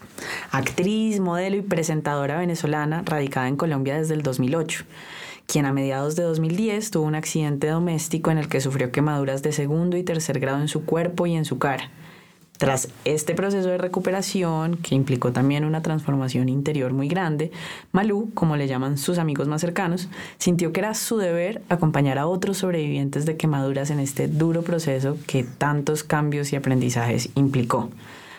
actriz, 0.52 1.22
modelo 1.22 1.56
y 1.56 1.62
presentadora 1.62 2.38
venezolana 2.38 3.02
radicada 3.06 3.48
en 3.48 3.56
Colombia 3.56 3.98
desde 3.98 4.16
el 4.16 4.24
2008 4.24 4.84
quien 5.48 5.66
a 5.66 5.72
mediados 5.72 6.18
de 6.18 6.24
2010 6.24 6.92
tuvo 6.92 7.06
un 7.06 7.16
accidente 7.16 7.68
doméstico 7.68 8.30
en 8.30 8.38
el 8.38 8.50
que 8.50 8.60
sufrió 8.60 8.92
quemaduras 8.92 9.42
de 9.42 9.54
segundo 9.54 9.96
y 9.96 10.04
tercer 10.04 10.40
grado 10.40 10.60
en 10.60 10.68
su 10.68 10.86
cuerpo 10.86 11.28
y 11.28 11.36
en 11.36 11.46
su 11.46 11.60
cara. 11.60 11.90
Tras 12.62 12.90
este 13.06 13.34
proceso 13.34 13.70
de 13.70 13.80
recuperación, 13.80 14.78
que 14.78 14.94
implicó 14.94 15.32
también 15.32 15.66
una 15.66 15.82
transformación 15.82 16.48
interior 16.48 16.94
muy 16.94 17.08
grande, 17.08 17.52
Malú, 17.92 18.30
como 18.36 18.56
le 18.56 18.68
llaman 18.68 19.00
sus 19.00 19.18
amigos 19.18 19.48
más 19.48 19.62
cercanos, 19.62 20.10
sintió 20.38 20.72
que 20.72 20.82
era 20.82 20.94
su 20.94 21.18
deber 21.18 21.64
acompañar 21.70 22.20
a 22.20 22.28
otros 22.28 22.60
sobrevivientes 22.60 23.26
de 23.26 23.36
quemaduras 23.36 23.90
en 23.90 24.00
este 24.00 24.28
duro 24.28 24.62
proceso 24.62 25.18
que 25.26 25.44
tantos 25.44 26.04
cambios 26.04 26.54
y 26.54 26.56
aprendizajes 26.56 27.30
implicó. 27.34 27.90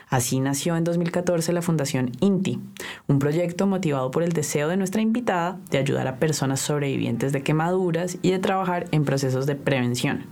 Así 0.09 0.39
nació 0.39 0.77
en 0.77 0.85
2014 0.85 1.53
la 1.53 1.61
Fundación 1.61 2.13
INTI, 2.21 2.61
un 3.09 3.19
proyecto 3.19 3.67
motivado 3.67 4.13
por 4.13 4.23
el 4.23 4.33
deseo 4.33 4.69
de 4.69 4.77
nuestra 4.77 5.03
invitada 5.03 5.59
de 5.69 5.79
ayudar 5.79 6.07
a 6.07 6.19
personas 6.21 6.61
sobrevivientes 6.61 7.33
de 7.33 7.43
quemaduras 7.43 8.19
y 8.23 8.31
de 8.31 8.39
trabajar 8.39 8.87
en 8.93 9.05
procesos 9.05 9.47
de 9.47 9.57
prevención. 9.57 10.27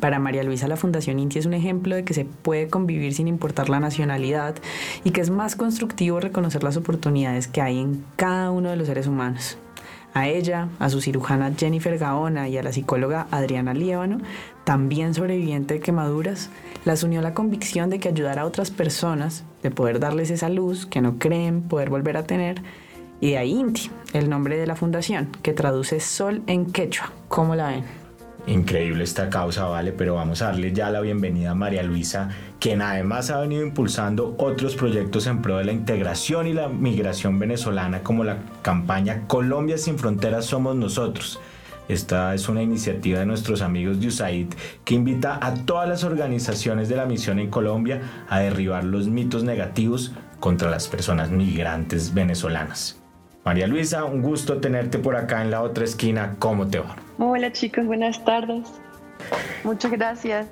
Para 0.00 0.18
María 0.18 0.42
Luisa 0.42 0.68
la 0.68 0.76
Fundación 0.76 1.18
Inti 1.18 1.38
es 1.38 1.46
un 1.46 1.54
ejemplo 1.54 1.94
de 1.94 2.04
que 2.04 2.14
se 2.14 2.24
puede 2.24 2.68
convivir 2.68 3.14
sin 3.14 3.28
importar 3.28 3.68
la 3.68 3.80
nacionalidad 3.80 4.54
y 5.04 5.10
que 5.10 5.20
es 5.20 5.30
más 5.30 5.56
constructivo 5.56 6.20
reconocer 6.20 6.62
las 6.62 6.76
oportunidades 6.76 7.48
que 7.48 7.62
hay 7.62 7.78
en 7.78 8.04
cada 8.16 8.50
uno 8.50 8.70
de 8.70 8.76
los 8.76 8.88
seres 8.88 9.06
humanos. 9.06 9.58
A 10.12 10.28
ella, 10.28 10.68
a 10.78 10.88
su 10.88 11.00
cirujana 11.00 11.52
Jennifer 11.56 11.98
Gaona 11.98 12.48
y 12.48 12.56
a 12.56 12.62
la 12.62 12.72
psicóloga 12.72 13.26
Adriana 13.30 13.74
Liévano, 13.74 14.18
también 14.64 15.12
sobreviviente 15.12 15.74
de 15.74 15.80
quemaduras, 15.80 16.48
las 16.84 17.02
unió 17.02 17.20
la 17.20 17.34
convicción 17.34 17.90
de 17.90 17.98
que 17.98 18.08
ayudar 18.08 18.38
a 18.38 18.46
otras 18.46 18.70
personas, 18.70 19.44
de 19.62 19.70
poder 19.70 20.00
darles 20.00 20.30
esa 20.30 20.48
luz 20.48 20.86
que 20.86 21.02
no 21.02 21.18
creen 21.18 21.62
poder 21.62 21.90
volver 21.90 22.16
a 22.16 22.24
tener, 22.24 22.62
y 23.20 23.32
de 23.32 23.38
ahí 23.38 23.52
Inti, 23.52 23.90
el 24.14 24.30
nombre 24.30 24.56
de 24.56 24.66
la 24.66 24.74
fundación, 24.74 25.28
que 25.42 25.52
traduce 25.52 26.00
sol 26.00 26.42
en 26.46 26.66
quechua. 26.66 27.12
¿Cómo 27.28 27.54
la 27.54 27.68
ven? 27.68 28.05
Increíble 28.46 29.02
esta 29.02 29.28
causa, 29.28 29.64
vale, 29.64 29.90
pero 29.90 30.14
vamos 30.14 30.40
a 30.40 30.46
darle 30.46 30.72
ya 30.72 30.88
la 30.90 31.00
bienvenida 31.00 31.50
a 31.50 31.54
María 31.56 31.82
Luisa, 31.82 32.28
quien 32.60 32.80
además 32.80 33.30
ha 33.30 33.40
venido 33.40 33.62
impulsando 33.62 34.36
otros 34.38 34.76
proyectos 34.76 35.26
en 35.26 35.42
pro 35.42 35.56
de 35.56 35.64
la 35.64 35.72
integración 35.72 36.46
y 36.46 36.52
la 36.52 36.68
migración 36.68 37.40
venezolana, 37.40 38.04
como 38.04 38.22
la 38.22 38.38
campaña 38.62 39.26
Colombia 39.26 39.78
sin 39.78 39.98
fronteras 39.98 40.44
somos 40.44 40.76
nosotros. 40.76 41.40
Esta 41.88 42.34
es 42.34 42.48
una 42.48 42.62
iniciativa 42.62 43.18
de 43.18 43.26
nuestros 43.26 43.62
amigos 43.62 44.00
de 44.00 44.08
USAID 44.08 44.54
que 44.84 44.94
invita 44.94 45.40
a 45.44 45.54
todas 45.54 45.88
las 45.88 46.04
organizaciones 46.04 46.88
de 46.88 46.96
la 46.96 47.06
misión 47.06 47.40
en 47.40 47.50
Colombia 47.50 48.00
a 48.28 48.38
derribar 48.38 48.84
los 48.84 49.08
mitos 49.08 49.42
negativos 49.42 50.12
contra 50.38 50.70
las 50.70 50.86
personas 50.86 51.30
migrantes 51.30 52.14
venezolanas. 52.14 53.00
María 53.44 53.66
Luisa, 53.66 54.04
un 54.04 54.22
gusto 54.22 54.58
tenerte 54.58 54.98
por 54.98 55.16
acá 55.16 55.42
en 55.42 55.50
la 55.50 55.62
otra 55.62 55.84
esquina. 55.84 56.36
¿Cómo 56.38 56.66
te 56.66 56.80
va? 56.80 57.05
Hola 57.18 57.50
chicos, 57.50 57.86
buenas 57.86 58.22
tardes. 58.24 58.68
Muchas 59.64 59.90
gracias. 59.90 60.48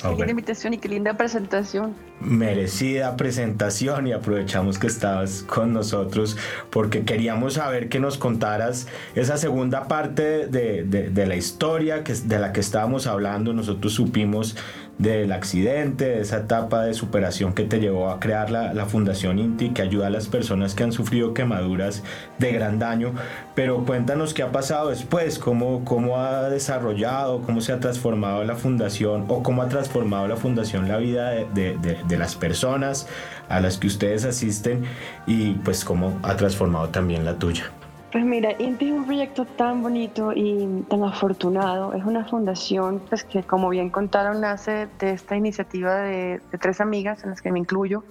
Qué 0.00 0.08
linda 0.10 0.30
invitación 0.30 0.74
y 0.74 0.78
qué 0.78 0.88
linda 0.88 1.16
presentación. 1.16 1.96
Merecida 2.20 3.16
presentación 3.16 4.06
y 4.06 4.12
aprovechamos 4.12 4.78
que 4.78 4.86
estabas 4.86 5.42
con 5.42 5.72
nosotros 5.72 6.36
porque 6.70 7.04
queríamos 7.04 7.54
saber 7.54 7.88
que 7.88 7.98
nos 7.98 8.18
contaras 8.18 8.86
esa 9.16 9.36
segunda 9.36 9.88
parte 9.88 10.46
de, 10.46 10.84
de 10.84 11.26
la 11.26 11.34
historia 11.34 12.04
que, 12.04 12.12
de 12.12 12.38
la 12.38 12.52
que 12.52 12.60
estábamos 12.60 13.06
hablando. 13.08 13.52
Nosotros 13.52 13.94
supimos 13.94 14.56
del 14.98 15.32
accidente, 15.32 16.06
de 16.06 16.20
esa 16.22 16.38
etapa 16.38 16.82
de 16.82 16.94
superación 16.94 17.52
que 17.52 17.64
te 17.64 17.80
llevó 17.80 18.10
a 18.10 18.18
crear 18.18 18.50
la, 18.50 18.72
la, 18.72 18.86
Fundación 18.86 19.38
INTI, 19.38 19.70
que 19.70 19.82
ayuda 19.82 20.06
a 20.06 20.10
las 20.10 20.28
personas 20.28 20.74
que 20.74 20.84
han 20.84 20.92
sufrido 20.92 21.34
quemaduras 21.34 22.02
de 22.38 22.52
gran 22.52 22.78
daño. 22.78 23.12
Pero 23.54 23.84
cuéntanos 23.84 24.32
qué 24.32 24.42
ha 24.42 24.52
pasado 24.52 24.90
después, 24.90 25.38
cómo, 25.38 25.84
cómo 25.84 26.18
ha 26.18 26.48
desarrollado, 26.48 27.42
cómo 27.42 27.60
se 27.60 27.72
ha 27.72 27.80
transformado 27.80 28.44
la 28.44 28.54
Fundación 28.56 29.24
o 29.28 29.42
cómo 29.42 29.62
ha 29.62 29.68
transformado 29.68 30.28
la 30.28 30.36
Fundación 30.36 30.88
la 30.88 30.96
vida 30.96 31.30
de, 31.30 31.46
de, 31.76 31.98
de 32.06 32.18
las 32.18 32.34
personas 32.36 33.06
a 33.48 33.60
las 33.60 33.78
que 33.78 33.86
ustedes 33.86 34.24
asisten 34.24 34.84
y 35.26 35.52
pues 35.52 35.84
cómo 35.84 36.18
ha 36.22 36.36
transformado 36.36 36.88
también 36.88 37.24
la 37.24 37.34
tuya. 37.38 37.70
Pues 38.16 38.24
mira, 38.24 38.52
INTI 38.58 38.86
es 38.86 38.92
un 38.92 39.04
proyecto 39.04 39.44
tan 39.44 39.82
bonito 39.82 40.32
y 40.34 40.66
tan 40.88 41.04
afortunado. 41.04 41.92
Es 41.92 42.02
una 42.02 42.24
fundación 42.24 43.02
pues, 43.10 43.24
que, 43.24 43.42
como 43.42 43.68
bien 43.68 43.90
contaron, 43.90 44.40
nace 44.40 44.88
de 44.98 45.10
esta 45.10 45.36
iniciativa 45.36 45.96
de, 45.96 46.40
tres 46.58 46.80
amigas, 46.80 47.24
en 47.24 47.28
las 47.28 47.42
que 47.42 47.52
me 47.52 47.58
incluyo, 47.58 48.04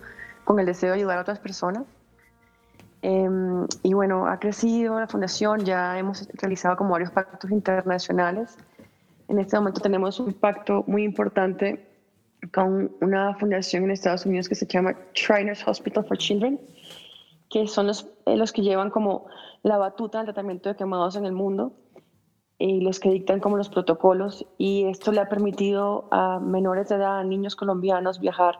con 0.43 0.59
el 0.59 0.67
deseo 0.67 0.91
de 0.91 0.97
ayudar 0.97 1.17
a 1.17 1.21
otras 1.21 1.39
personas. 1.39 1.85
Em, 3.01 3.65
y 3.81 3.95
bueno, 3.95 4.27
ha 4.27 4.37
crecido 4.37 4.99
la 4.99 5.07
fundación, 5.07 5.65
ya 5.65 5.97
hemos 5.97 6.29
realizado 6.33 6.77
como 6.77 6.91
varios 6.91 7.09
pactos 7.09 7.49
internacionales. 7.49 8.59
En 9.27 9.39
este 9.39 9.57
momento 9.57 9.81
tenemos 9.81 10.19
un 10.19 10.33
pacto 10.33 10.83
muy 10.85 11.03
importante 11.03 11.83
con 12.53 12.91
una 13.01 13.33
fundación 13.39 13.85
en 13.85 13.89
Estados 13.89 14.27
Unidos 14.27 14.49
que 14.49 14.53
se 14.53 14.67
llama 14.67 14.93
Shriners 15.15 15.67
Hospital 15.67 16.05
for 16.05 16.15
Children, 16.15 16.59
que 17.49 17.67
son 17.67 17.87
los, 17.87 18.07
eh, 18.25 18.37
los 18.37 18.51
que 18.51 18.61
llevan 18.61 18.89
como 18.89 19.25
la 19.63 19.77
batuta 19.77 20.19
del 20.19 20.27
tratamiento 20.27 20.69
de 20.69 20.75
quemados 20.75 21.15
en 21.15 21.25
el 21.25 21.33
mundo 21.33 21.73
y 22.57 22.81
los 22.81 22.99
que 22.99 23.09
dictan 23.09 23.39
como 23.39 23.57
los 23.57 23.69
protocolos 23.69 24.45
y 24.57 24.85
esto 24.85 25.11
le 25.11 25.21
ha 25.21 25.29
permitido 25.29 26.07
a 26.11 26.39
menores 26.39 26.89
de 26.89 26.95
edad, 26.95 27.23
niños 27.23 27.55
colombianos 27.55 28.19
viajar 28.19 28.59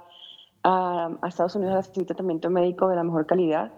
a, 0.63 1.11
Estados 1.27 1.55
Unidos 1.55 1.75
a 1.75 1.77
recibir 1.77 2.07
tratamiento 2.07 2.49
médico 2.49 2.89
de 2.89 2.95
la 2.95 3.03
mejor 3.03 3.25
calidad. 3.25 3.71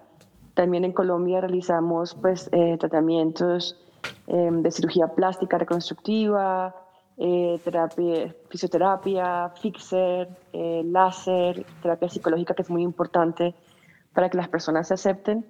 También 0.54 0.86
en 0.86 0.94
Colombia 0.94 1.42
realizamos 1.42 2.16
pues 2.16 2.50
eh, 2.52 2.78
tratamientos 2.80 3.78
em, 4.26 4.64
de 4.64 4.72
cirugía 4.72 5.08
plástica 5.10 5.58
reconstructiva, 5.58 6.76
eh, 7.18 7.60
terapia, 7.64 8.34
fisioterapia, 8.50 9.50
fixer, 9.62 10.30
eh, 10.54 10.82
láser, 10.86 11.66
terapia 11.82 12.10
psicológica 12.10 12.54
que 12.54 12.62
es 12.64 12.70
muy 12.70 12.82
importante 12.82 13.54
para 14.18 14.32
que 14.32 14.38
las 14.38 14.50
personas 14.50 14.88
se 14.88 14.96
acepten 14.96 15.46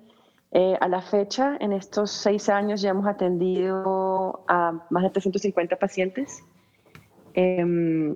eh, 0.51 0.75
a 0.81 0.89
la 0.89 1.01
fecha, 1.01 1.55
en 1.61 1.71
estos 1.71 2.11
seis 2.11 2.49
años 2.49 2.81
ya 2.81 2.89
hemos 2.89 3.07
atendido 3.07 4.43
a 4.49 4.85
más 4.89 5.03
de 5.03 5.09
350 5.09 5.77
pacientes 5.77 6.43
em, 7.33 8.13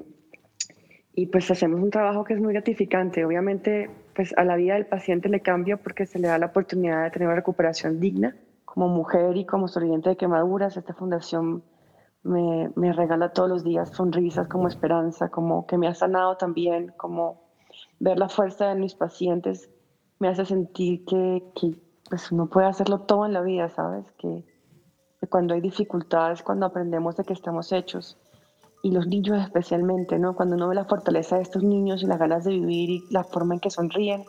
y 1.15 1.27
pues 1.27 1.49
hacemos 1.49 1.79
un 1.79 1.89
trabajo 1.89 2.25
que 2.25 2.33
es 2.33 2.41
muy 2.41 2.51
gratificante. 2.51 3.23
Obviamente, 3.23 3.89
pues 4.13 4.33
a 4.35 4.43
la 4.43 4.57
vida 4.57 4.73
del 4.73 4.87
paciente 4.87 5.29
le 5.29 5.39
cambia 5.39 5.77
porque 5.77 6.05
se 6.05 6.19
le 6.19 6.27
da 6.27 6.37
la 6.37 6.47
oportunidad 6.47 7.05
de 7.05 7.11
tener 7.11 7.29
una 7.29 7.37
recuperación 7.37 8.01
digna. 8.01 8.35
Como 8.65 8.89
mujer 8.89 9.37
y 9.37 9.45
como 9.45 9.69
sobreviviente 9.69 10.09
de 10.09 10.17
quemaduras, 10.17 10.75
esta 10.75 10.93
fundación 10.93 11.63
me, 12.23 12.71
me 12.75 12.91
regala 12.91 13.31
todos 13.31 13.47
los 13.47 13.63
días 13.63 13.91
sonrisas 13.91 14.49
como 14.49 14.67
esperanza, 14.67 15.29
como 15.29 15.65
que 15.65 15.77
me 15.77 15.87
ha 15.87 15.93
sanado 15.93 16.35
también, 16.35 16.91
como 16.97 17.41
ver 18.01 18.19
la 18.19 18.27
fuerza 18.27 18.67
de 18.67 18.75
mis 18.75 18.95
pacientes 18.95 19.69
me 20.21 20.27
hace 20.27 20.45
sentir 20.45 21.03
que, 21.03 21.43
que 21.55 21.75
pues 22.07 22.31
uno 22.31 22.45
puede 22.45 22.67
hacerlo 22.67 22.99
todo 22.99 23.25
en 23.25 23.33
la 23.33 23.41
vida, 23.41 23.69
¿sabes? 23.69 24.05
Que, 24.19 24.45
cuando 25.29 25.53
hay 25.53 25.61
dificultades, 25.61 26.41
cuando 26.43 26.65
aprendemos 26.65 27.15
de 27.15 27.23
que 27.23 27.33
estamos 27.33 27.71
hechos, 27.71 28.17
y 28.83 28.91
los 28.91 29.07
niños 29.07 29.41
especialmente, 29.41 30.19
¿no? 30.19 30.35
Cuando 30.35 30.55
uno 30.55 30.67
ve 30.67 30.75
la 30.75 30.85
fortaleza 30.85 31.37
de 31.37 31.43
estos 31.43 31.63
niños 31.63 32.03
y 32.03 32.05
las 32.05 32.19
ganas 32.19 32.43
de 32.43 32.51
vivir 32.51 32.89
y 32.89 33.03
la 33.11 33.23
forma 33.23 33.55
en 33.55 33.59
que 33.59 33.69
sonríen, 33.69 34.23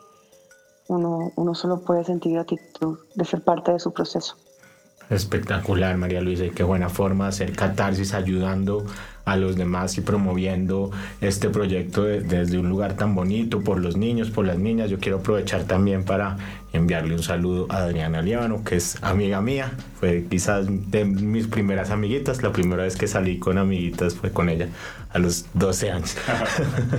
uno, 0.89 1.55
solo 1.55 1.81
puede 1.85 2.05
sentir 2.05 2.33
gratitud 2.33 2.99
de 3.15 3.25
ser 3.25 3.43
parte 3.43 3.73
de 3.73 3.79
su 3.79 3.93
proceso. 3.93 4.37
Espectacular, 5.11 5.97
María 5.97 6.21
Luisa, 6.21 6.45
y 6.45 6.51
qué 6.51 6.63
buena 6.63 6.89
forma 6.89 7.25
de 7.25 7.29
hacer 7.31 7.57
catarsis 7.57 8.15
ayudando 8.15 8.85
a 9.25 9.37
los 9.37 9.57
demás 9.57 9.97
y 9.99 10.01
promoviendo 10.01 10.91
este 11.21 11.49
proyecto 11.49 12.05
desde 12.05 12.59
un 12.59 12.69
lugar 12.69 12.95
tan 12.97 13.15
bonito 13.15 13.61
por 13.61 13.81
los 13.81 13.97
niños, 13.97 14.31
por 14.31 14.47
las 14.47 14.59
niñas. 14.59 14.91
Yo 14.91 14.99
quiero 14.99 15.19
aprovechar 15.19 15.65
también 15.65 16.05
para 16.05 16.37
enviarle 16.73 17.15
un 17.15 17.23
saludo 17.23 17.67
a 17.69 17.79
Adriana 17.79 18.23
Líbano, 18.23 18.65
que 18.65 18.77
es 18.77 19.03
amiga 19.03 19.41
mía, 19.41 19.73
fue 20.01 20.25
quizás 20.29 20.67
de 20.69 21.05
mis 21.05 21.47
primeras 21.47 21.91
amiguitas, 21.91 22.43
la 22.43 22.53
primera 22.53 22.85
vez 22.85 22.97
que 22.97 23.07
salí 23.07 23.39
con 23.39 23.59
amiguitas 23.59 24.15
fue 24.15 24.33
con 24.33 24.49
ella 24.49 24.69
a 25.13 25.19
los 25.19 25.45
12 25.55 25.91
años. 25.91 26.17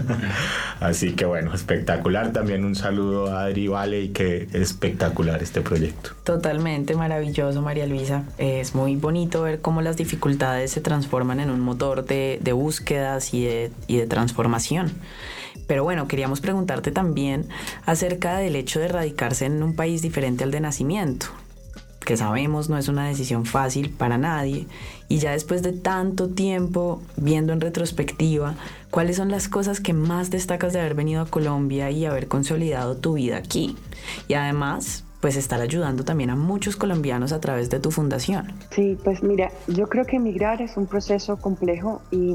Así 0.80 1.13
que 1.13 1.26
bueno, 1.26 1.53
espectacular. 1.53 2.32
También 2.32 2.63
un 2.63 2.76
saludo 2.76 3.36
a 3.36 3.45
Adri 3.45 3.67
Vale 3.67 4.01
y 4.01 4.09
que 4.09 4.47
espectacular 4.53 5.41
este 5.41 5.61
proyecto. 5.61 6.11
Totalmente 6.24 6.95
maravilloso, 6.95 7.61
María 7.61 7.88
Luisa. 7.88 8.24
Es 8.38 8.76
muy 8.76 8.95
bonito 8.95 9.41
ver 9.41 9.61
cómo 9.61 9.82
las 9.82 9.97
dificultades 9.97 10.71
se 10.71 10.82
transforman 10.82 11.39
en 11.39 11.49
un 11.49 11.59
motor 11.59 12.05
de, 12.05 12.12
de 12.41 12.53
búsquedas 12.53 13.34
y 13.34 13.43
de, 13.43 13.72
y 13.88 13.97
de 13.97 14.07
transformación. 14.07 14.91
Pero 15.68 15.84
bueno, 15.84 16.07
queríamos 16.07 16.41
preguntarte 16.41 16.91
también 16.91 17.47
acerca 17.86 18.38
del 18.38 18.55
hecho 18.55 18.80
de 18.80 18.88
radicarse 18.88 19.45
en 19.45 19.64
un 19.64 19.76
país 19.76 20.01
diferente 20.01 20.43
al 20.43 20.51
de 20.51 20.59
nacimiento, 20.59 21.28
que 22.05 22.18
sabemos 22.18 22.70
no 22.70 22.78
es 22.78 22.88
una 22.88 23.07
decisión 23.07 23.45
fácil 23.45 23.89
para 23.89 24.18
nadie, 24.18 24.68
y 25.07 25.20
ya 25.20 25.32
después 25.32 25.64
de 25.64 25.72
tanto 25.72 26.30
tiempo 26.30 27.01
viendo 27.16 27.53
en 27.53 27.61
retrospectiva, 27.61 28.55
¿cuáles 28.89 29.18
son 29.18 29.30
las 29.30 29.47
cosas 29.47 29.80
que 29.80 29.93
más 29.93 30.30
destacas 30.32 30.74
de 30.74 30.80
haber 30.80 30.95
venido 30.95 31.22
a 31.22 31.28
Colombia 31.28 31.91
y 31.91 32.05
haber 32.05 32.28
consolidado 32.28 32.97
tu 32.97 33.14
vida 33.14 33.38
aquí? 33.38 33.78
Y 34.28 34.34
además, 34.34 35.05
pues 35.24 35.38
estar 35.38 35.61
ayudando 35.61 36.03
también 36.03 36.32
a 36.32 36.36
muchos 36.36 36.76
colombianos 36.76 37.32
a 37.32 37.39
través 37.39 37.69
de 37.69 37.80
tu 37.80 37.91
fundación. 37.91 38.51
Sí, 38.71 38.97
pues 39.05 39.24
mira, 39.24 39.53
yo 39.69 39.88
creo 39.88 40.03
que 40.03 40.17
emigrar 40.17 40.61
es 40.61 40.76
un 40.76 40.86
proceso 40.86 41.38
complejo 41.38 42.01
y 42.11 42.34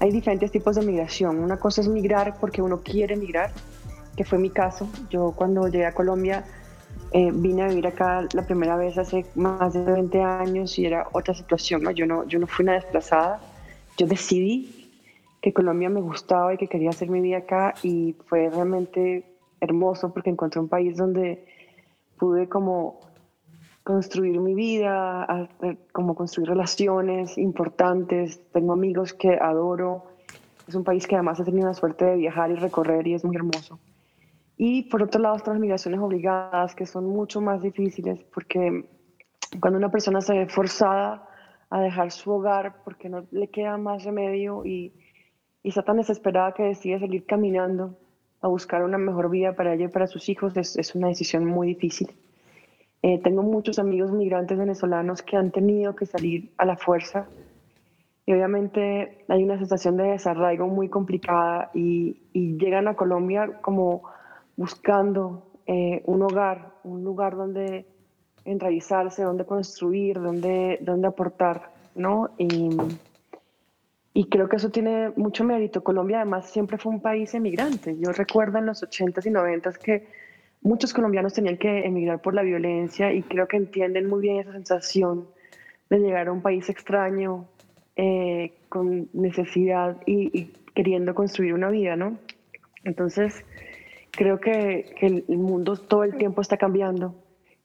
hay 0.00 0.10
diferentes 0.12 0.50
tipos 0.50 0.76
de 0.76 0.82
migración. 0.82 1.38
Una 1.38 1.56
cosa 1.56 1.80
es 1.80 1.88
migrar 1.88 2.36
porque 2.38 2.60
uno 2.60 2.82
quiere 2.82 3.16
migrar, 3.16 3.50
que 4.18 4.26
fue 4.26 4.36
mi 4.36 4.50
caso. 4.50 4.86
Yo 5.08 5.32
cuando 5.34 5.66
llegué 5.68 5.86
a 5.86 5.94
Colombia 5.94 6.44
eh, 7.12 7.30
vine 7.32 7.62
a 7.62 7.68
vivir 7.68 7.86
acá 7.86 8.28
la 8.34 8.42
primera 8.42 8.76
vez 8.76 8.98
hace 8.98 9.24
más 9.34 9.72
de 9.72 9.82
20 9.82 10.22
años 10.22 10.78
y 10.78 10.84
era 10.84 11.08
otra 11.12 11.32
situación. 11.32 11.82
¿no? 11.84 11.90
Yo, 11.90 12.04
no, 12.04 12.28
yo 12.28 12.38
no 12.38 12.46
fui 12.46 12.64
una 12.64 12.74
desplazada. 12.74 13.40
Yo 13.96 14.06
decidí 14.06 14.90
que 15.40 15.54
Colombia 15.54 15.88
me 15.88 16.02
gustaba 16.02 16.52
y 16.52 16.58
que 16.58 16.68
quería 16.68 16.90
hacer 16.90 17.08
mi 17.08 17.22
vida 17.22 17.38
acá 17.38 17.72
y 17.82 18.14
fue 18.26 18.50
realmente 18.50 19.24
hermoso 19.58 20.12
porque 20.12 20.28
encontré 20.28 20.60
un 20.60 20.68
país 20.68 20.98
donde 20.98 21.46
pude 22.20 22.48
como 22.48 23.00
construir 23.82 24.38
mi 24.38 24.54
vida, 24.54 25.48
como 25.92 26.14
construir 26.14 26.50
relaciones 26.50 27.38
importantes. 27.38 28.40
Tengo 28.52 28.74
amigos 28.74 29.14
que 29.14 29.30
adoro. 29.40 30.04
Es 30.68 30.74
un 30.74 30.84
país 30.84 31.06
que 31.06 31.16
además 31.16 31.40
ha 31.40 31.44
tenido 31.44 31.66
la 31.66 31.74
suerte 31.74 32.04
de 32.04 32.16
viajar 32.16 32.50
y 32.50 32.54
recorrer 32.54 33.06
y 33.06 33.14
es 33.14 33.24
muy 33.24 33.34
hermoso. 33.34 33.80
Y 34.58 34.82
por 34.90 35.02
otro 35.02 35.20
lado 35.20 35.36
están 35.36 35.54
las 35.54 35.60
migraciones 35.62 35.98
obligadas, 35.98 36.74
que 36.74 36.84
son 36.84 37.06
mucho 37.06 37.40
más 37.40 37.62
difíciles 37.62 38.22
porque 38.34 38.84
cuando 39.58 39.78
una 39.78 39.90
persona 39.90 40.20
se 40.20 40.34
ve 40.34 40.46
forzada 40.46 41.26
a 41.70 41.80
dejar 41.80 42.10
su 42.12 42.30
hogar 42.30 42.82
porque 42.84 43.08
no 43.08 43.26
le 43.30 43.48
queda 43.48 43.78
más 43.78 44.04
remedio 44.04 44.64
y, 44.66 44.92
y 45.62 45.68
está 45.70 45.82
tan 45.82 45.96
desesperada 45.96 46.52
que 46.52 46.64
decide 46.64 47.00
salir 47.00 47.24
caminando 47.24 47.96
a 48.40 48.48
buscar 48.48 48.82
una 48.84 48.98
mejor 48.98 49.30
vida 49.30 49.52
para 49.54 49.74
ella 49.74 49.86
y 49.86 49.88
para 49.88 50.06
sus 50.06 50.28
hijos, 50.28 50.56
es, 50.56 50.76
es 50.76 50.94
una 50.94 51.08
decisión 51.08 51.44
muy 51.44 51.68
difícil. 51.68 52.10
Eh, 53.02 53.18
tengo 53.22 53.42
muchos 53.42 53.78
amigos 53.78 54.12
migrantes 54.12 54.58
venezolanos 54.58 55.22
que 55.22 55.36
han 55.36 55.50
tenido 55.50 55.96
que 55.96 56.04
salir 56.04 56.50
a 56.58 56.66
la 56.66 56.76
fuerza 56.76 57.26
y 58.26 58.32
obviamente 58.32 59.24
hay 59.28 59.42
una 59.42 59.56
sensación 59.56 59.96
de 59.96 60.04
desarraigo 60.04 60.66
muy 60.66 60.88
complicada 60.88 61.70
y, 61.74 62.16
llegan 62.32 62.88
a 62.88 62.94
Colombia 62.94 63.58
como 63.62 64.02
buscando 64.56 65.46
eh, 65.66 66.02
un 66.04 66.22
hogar, 66.22 66.74
un 66.84 67.02
lugar 67.02 67.36
donde 67.36 67.86
enraizarse, 68.44 69.22
donde 69.22 69.46
construir, 69.46 70.20
donde, 70.20 70.78
donde 70.82 71.08
aportar, 71.08 71.72
¿no? 71.94 72.30
Y, 72.38 72.76
y 74.12 74.28
creo 74.28 74.48
que 74.48 74.56
eso 74.56 74.70
tiene 74.70 75.10
mucho 75.16 75.44
mérito. 75.44 75.84
Colombia 75.84 76.18
además 76.18 76.50
siempre 76.50 76.78
fue 76.78 76.92
un 76.92 77.00
país 77.00 77.32
emigrante. 77.34 77.96
Yo 77.98 78.12
recuerdo 78.12 78.58
en 78.58 78.66
los 78.66 78.82
80s 78.82 79.26
y 79.26 79.30
90s 79.30 79.78
que 79.78 80.08
muchos 80.62 80.92
colombianos 80.92 81.34
tenían 81.34 81.58
que 81.58 81.86
emigrar 81.86 82.20
por 82.20 82.34
la 82.34 82.42
violencia 82.42 83.12
y 83.12 83.22
creo 83.22 83.46
que 83.46 83.56
entienden 83.56 84.08
muy 84.08 84.20
bien 84.20 84.38
esa 84.38 84.52
sensación 84.52 85.28
de 85.88 85.98
llegar 86.00 86.28
a 86.28 86.32
un 86.32 86.42
país 86.42 86.68
extraño 86.68 87.46
eh, 87.96 88.52
con 88.68 89.08
necesidad 89.12 89.96
y, 90.06 90.52
queriendo 90.74 91.14
construir 91.14 91.54
una 91.54 91.68
vida, 91.68 91.96
¿no? 91.96 92.16
Entonces, 92.84 93.44
creo 94.10 94.40
que, 94.40 94.94
que, 94.98 95.06
el 95.06 95.38
mundo 95.38 95.76
todo 95.76 96.04
el 96.04 96.16
tiempo 96.16 96.40
está 96.40 96.56
cambiando 96.56 97.14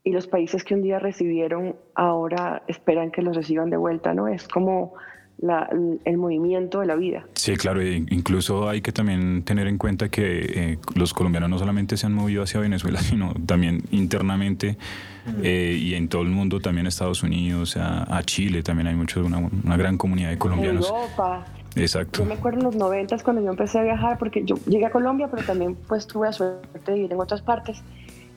y 0.03 0.11
los 0.11 0.27
países 0.27 0.63
que 0.63 0.73
un 0.73 0.81
día 0.81 0.99
recibieron 0.99 1.75
ahora 1.93 2.63
esperan 2.67 3.11
que 3.11 3.21
los 3.21 3.35
reciban 3.35 3.69
de 3.69 3.77
vuelta, 3.77 4.13
¿no? 4.13 4.27
Es 4.27 4.47
como 4.47 4.95
el 5.41 6.17
movimiento 6.17 6.79
de 6.79 6.85
la 6.85 6.95
vida. 6.95 7.25
Sí, 7.33 7.55
claro, 7.55 7.81
e 7.81 7.95
incluso 8.09 8.69
hay 8.69 8.81
que 8.81 8.91
también 8.91 9.43
tener 9.43 9.67
en 9.67 9.77
cuenta 9.77 10.09
que 10.09 10.71
eh, 10.73 10.77
los 10.95 11.13
colombianos 11.13 11.49
no 11.49 11.59
solamente 11.59 11.97
se 11.97 12.05
han 12.05 12.13
movido 12.13 12.43
hacia 12.43 12.59
Venezuela, 12.59 12.99
sino 13.01 13.33
también 13.45 13.83
internamente 13.91 14.77
eh, 15.43 15.77
y 15.79 15.95
en 15.95 16.07
todo 16.07 16.21
el 16.21 16.29
mundo, 16.29 16.59
también 16.59 16.85
a 16.85 16.89
Estados 16.89 17.23
Unidos, 17.23 17.77
a, 17.77 18.21
Chile, 18.23 18.63
también 18.63 18.87
hay 18.87 18.95
mucho, 18.95 19.23
una, 19.23 19.37
una 19.37 19.77
gran 19.77 19.97
comunidad 19.97 20.29
de 20.29 20.37
colombianos. 20.37 20.87
Europa. 20.87 21.45
Exacto. 21.75 22.19
Yo 22.19 22.25
me 22.25 22.35
acuerdo 22.35 22.59
en 22.59 22.65
los 22.65 22.75
noventas 22.75 23.21
cuando 23.21 23.41
yo 23.41 23.49
empecé 23.49 23.79
a 23.79 23.83
viajar, 23.83 24.17
porque 24.17 24.43
yo 24.45 24.55
llegué 24.65 24.85
a 24.85 24.91
Colombia, 24.91 25.27
pero 25.29 25.43
también 25.43 25.75
pues 25.75 26.07
tuve 26.07 26.27
la 26.27 26.33
suerte 26.33 26.91
de 26.91 26.93
vivir 26.93 27.11
en 27.11 27.19
otras 27.19 27.41
partes, 27.41 27.83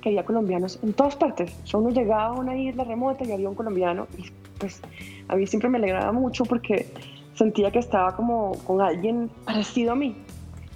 que 0.00 0.10
había 0.10 0.24
colombianos 0.24 0.78
en 0.82 0.92
todas 0.92 1.16
partes. 1.16 1.52
O 1.64 1.66
sea, 1.66 1.80
uno 1.80 1.90
llegaba 1.90 2.26
a 2.26 2.32
una 2.32 2.56
isla 2.56 2.84
remota 2.84 3.24
y 3.24 3.32
había 3.32 3.48
un 3.48 3.54
colombiano 3.54 4.06
y 4.16 4.24
pues 4.58 4.80
a 5.28 5.36
mí 5.36 5.46
siempre 5.46 5.68
me 5.68 5.78
alegraba 5.78 6.12
mucho 6.12 6.44
porque 6.44 6.86
sentía 7.34 7.70
que 7.70 7.78
estaba 7.78 8.16
como 8.16 8.52
con 8.64 8.80
alguien 8.80 9.30
parecido 9.44 9.92
a 9.92 9.96
mí. 9.96 10.16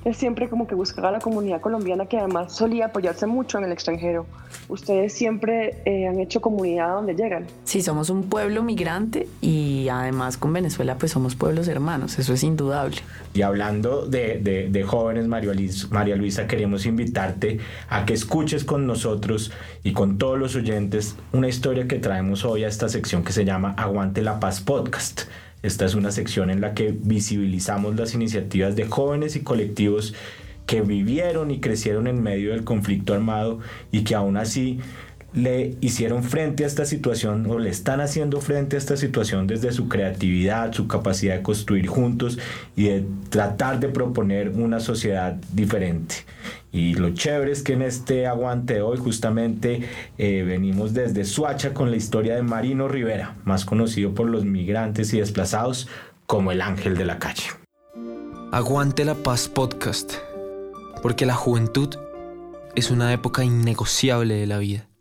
Entonces 0.02 0.18
siempre 0.18 0.48
como 0.48 0.66
que 0.66 0.74
buscaba 0.74 1.12
la 1.12 1.20
comunidad 1.20 1.60
colombiana 1.60 2.06
que 2.06 2.18
además 2.18 2.52
solía 2.52 2.86
apoyarse 2.86 3.28
mucho 3.28 3.58
en 3.58 3.64
el 3.64 3.70
extranjero. 3.70 4.26
Ustedes 4.68 5.12
siempre 5.12 5.80
eh, 5.84 6.08
han 6.08 6.18
hecho 6.18 6.40
comunidad 6.40 6.88
donde 6.94 7.14
llegan. 7.14 7.46
Sí, 7.62 7.82
somos 7.82 8.10
un 8.10 8.24
pueblo 8.24 8.64
migrante 8.64 9.28
y 9.40 9.86
además 9.88 10.38
con 10.38 10.52
Venezuela 10.52 10.96
pues 10.98 11.12
somos 11.12 11.36
pueblos 11.36 11.68
hermanos, 11.68 12.18
eso 12.18 12.34
es 12.34 12.42
indudable. 12.42 12.96
Y 13.32 13.42
hablando 13.42 14.04
de, 14.04 14.40
de, 14.40 14.68
de 14.68 14.82
jóvenes, 14.82 15.28
María 15.28 15.54
Luisa, 15.54 15.86
María 15.92 16.16
Luisa, 16.16 16.48
queremos 16.48 16.84
invitarte 16.84 17.60
a 17.88 18.04
que 18.04 18.14
escuches 18.14 18.64
con 18.64 18.88
nosotros 18.88 19.52
y 19.84 19.92
con 19.92 20.18
todos 20.18 20.36
los 20.36 20.56
oyentes 20.56 21.14
una 21.32 21.46
historia 21.46 21.86
que 21.86 22.00
traemos 22.00 22.44
hoy 22.44 22.64
a 22.64 22.68
esta 22.68 22.88
sección 22.88 23.22
que 23.22 23.30
se 23.30 23.44
llama 23.44 23.72
Aguante 23.78 24.20
la 24.20 24.40
Paz 24.40 24.60
Podcast. 24.60 25.28
Esta 25.62 25.84
es 25.84 25.94
una 25.94 26.10
sección 26.10 26.50
en 26.50 26.60
la 26.60 26.74
que 26.74 26.92
visibilizamos 26.92 27.94
las 27.96 28.14
iniciativas 28.14 28.74
de 28.74 28.86
jóvenes 28.86 29.36
y 29.36 29.40
colectivos 29.40 30.14
que 30.66 30.80
vivieron 30.80 31.50
y 31.50 31.60
crecieron 31.60 32.06
en 32.06 32.22
medio 32.22 32.50
del 32.50 32.64
conflicto 32.64 33.14
armado 33.14 33.60
y 33.90 34.04
que 34.04 34.14
aún 34.14 34.36
así 34.36 34.80
le 35.34 35.76
hicieron 35.80 36.22
frente 36.22 36.64
a 36.64 36.66
esta 36.66 36.84
situación 36.84 37.46
o 37.46 37.58
le 37.58 37.70
están 37.70 38.00
haciendo 38.00 38.40
frente 38.40 38.76
a 38.76 38.78
esta 38.78 38.96
situación 38.96 39.46
desde 39.46 39.72
su 39.72 39.88
creatividad, 39.88 40.72
su 40.72 40.86
capacidad 40.86 41.36
de 41.36 41.42
construir 41.42 41.86
juntos 41.86 42.38
y 42.76 42.84
de 42.84 43.04
tratar 43.30 43.80
de 43.80 43.88
proponer 43.88 44.50
una 44.50 44.80
sociedad 44.80 45.36
diferente. 45.52 46.16
Y 46.70 46.94
lo 46.94 47.10
chévere 47.10 47.52
es 47.52 47.62
que 47.62 47.74
en 47.74 47.82
este 47.82 48.26
aguante 48.26 48.74
de 48.74 48.82
hoy 48.82 48.98
justamente 48.98 49.82
eh, 50.18 50.42
venimos 50.46 50.94
desde 50.94 51.24
Suacha 51.24 51.74
con 51.74 51.90
la 51.90 51.96
historia 51.96 52.34
de 52.34 52.42
Marino 52.42 52.88
Rivera, 52.88 53.36
más 53.44 53.64
conocido 53.64 54.14
por 54.14 54.28
los 54.28 54.44
migrantes 54.44 55.12
y 55.12 55.18
desplazados 55.18 55.88
como 56.26 56.52
el 56.52 56.60
ángel 56.60 56.96
de 56.96 57.04
la 57.04 57.18
calle. 57.18 57.44
Aguante 58.52 59.04
la 59.04 59.14
paz 59.14 59.48
podcast, 59.48 60.14
porque 61.02 61.26
la 61.26 61.34
juventud 61.34 61.96
es 62.74 62.90
una 62.90 63.12
época 63.12 63.44
innegociable 63.44 64.34
de 64.34 64.46
la 64.46 64.58
vida. 64.58 64.91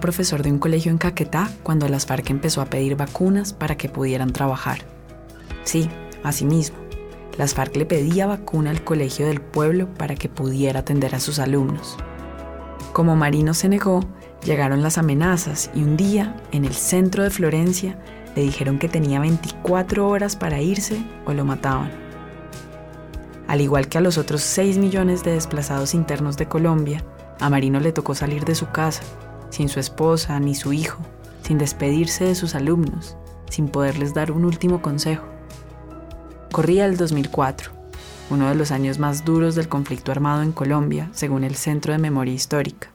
Profesor 0.00 0.42
de 0.42 0.50
un 0.50 0.58
colegio 0.58 0.90
en 0.90 0.98
Caquetá 0.98 1.50
cuando 1.62 1.88
las 1.88 2.06
FARC 2.06 2.30
empezó 2.30 2.60
a 2.60 2.66
pedir 2.66 2.96
vacunas 2.96 3.52
para 3.52 3.76
que 3.76 3.88
pudieran 3.88 4.32
trabajar. 4.32 4.78
Sí, 5.64 5.88
así 6.22 6.44
mismo. 6.44 6.78
Las 7.36 7.54
FARC 7.54 7.76
le 7.76 7.86
pedía 7.86 8.26
vacuna 8.26 8.70
al 8.70 8.82
colegio 8.82 9.26
del 9.26 9.40
pueblo 9.40 9.92
para 9.94 10.14
que 10.14 10.28
pudiera 10.28 10.80
atender 10.80 11.14
a 11.14 11.20
sus 11.20 11.38
alumnos. 11.38 11.96
Como 12.92 13.14
Marino 13.16 13.54
se 13.54 13.68
negó, 13.68 14.00
llegaron 14.44 14.82
las 14.82 14.98
amenazas 14.98 15.70
y 15.74 15.82
un 15.82 15.96
día, 15.96 16.36
en 16.52 16.64
el 16.64 16.74
centro 16.74 17.22
de 17.22 17.30
Florencia, 17.30 17.98
le 18.34 18.42
dijeron 18.42 18.78
que 18.78 18.88
tenía 18.88 19.20
24 19.20 20.08
horas 20.08 20.36
para 20.36 20.60
irse 20.60 21.02
o 21.26 21.32
lo 21.32 21.44
mataban. 21.44 21.90
Al 23.46 23.60
igual 23.60 23.88
que 23.88 23.98
a 23.98 24.00
los 24.00 24.18
otros 24.18 24.42
6 24.42 24.78
millones 24.78 25.24
de 25.24 25.32
desplazados 25.32 25.94
internos 25.94 26.36
de 26.36 26.46
Colombia, 26.46 27.04
a 27.40 27.48
Marino 27.50 27.80
le 27.80 27.92
tocó 27.92 28.14
salir 28.14 28.44
de 28.44 28.54
su 28.54 28.68
casa, 28.70 29.02
sin 29.50 29.68
su 29.68 29.80
esposa 29.80 30.38
ni 30.40 30.54
su 30.54 30.72
hijo, 30.72 31.02
sin 31.42 31.58
despedirse 31.58 32.24
de 32.24 32.34
sus 32.34 32.54
alumnos, 32.54 33.16
sin 33.50 33.68
poderles 33.68 34.14
dar 34.14 34.30
un 34.32 34.44
último 34.44 34.82
consejo. 34.82 35.26
Corría 36.52 36.86
el 36.86 36.96
2004, 36.96 37.70
uno 38.30 38.48
de 38.48 38.54
los 38.54 38.70
años 38.70 38.98
más 38.98 39.24
duros 39.24 39.54
del 39.54 39.68
conflicto 39.68 40.12
armado 40.12 40.42
en 40.42 40.52
Colombia, 40.52 41.08
según 41.12 41.44
el 41.44 41.56
Centro 41.56 41.92
de 41.92 41.98
Memoria 41.98 42.34
Histórica. 42.34 42.90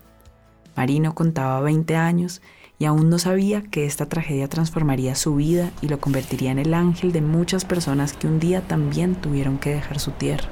Marino 0.76 1.14
contaba 1.14 1.62
20 1.62 1.96
años 1.96 2.42
y 2.80 2.86
aún 2.86 3.10
no 3.10 3.20
sabía 3.20 3.62
que 3.62 3.86
esta 3.86 4.08
tragedia 4.08 4.50
transformaría 4.50 5.16
su 5.16 5.36
vida 5.36 5.72
y 5.82 5.88
lo 5.88 6.00
convertiría 6.00 6.52
en 6.52 6.60
el 6.60 6.74
ángel 6.74 7.12
de 7.12 7.22
muchas 7.22 7.66
personas 7.66 8.14
que 8.14 8.28
un 8.28 8.40
día 8.40 8.62
también 8.62 9.16
tuvieron 9.16 9.58
que 9.58 9.70
dejar 9.70 10.00
su 10.00 10.12
tierra. 10.12 10.50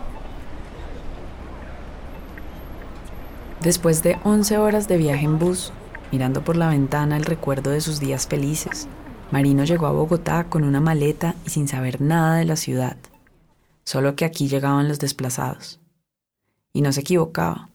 Después 3.62 4.02
de 4.02 4.18
11 4.24 4.58
horas 4.58 4.88
de 4.88 4.97
viaje 4.97 5.26
en 5.26 5.38
bus, 5.38 5.72
mirando 6.12 6.43
por 6.43 6.57
la 6.57 6.70
ventana 6.70 7.18
el 7.18 7.26
recuerdo 7.26 7.72
de 7.72 7.82
sus 7.82 7.99
días 7.99 8.28
felices, 8.28 8.88
Marino 9.32 9.64
llegó 9.64 9.88
a 9.88 9.91
Bogotá 9.91 10.49
con 10.49 10.64
una 10.64 10.82
maleta 10.82 11.36
y 11.45 11.51
sin 11.51 11.68
saber 11.68 12.01
nada 12.01 12.38
de 12.38 12.45
la 12.45 12.57
ciudad. 12.57 12.97
Solo 13.86 14.16
que 14.16 14.26
aquí 14.26 14.47
llegaban 14.47 14.88
los 14.88 14.99
desplazados. 14.99 15.80
Y 16.74 16.82
no 16.82 16.91
se 16.91 17.01
equivocaba. 17.01 17.70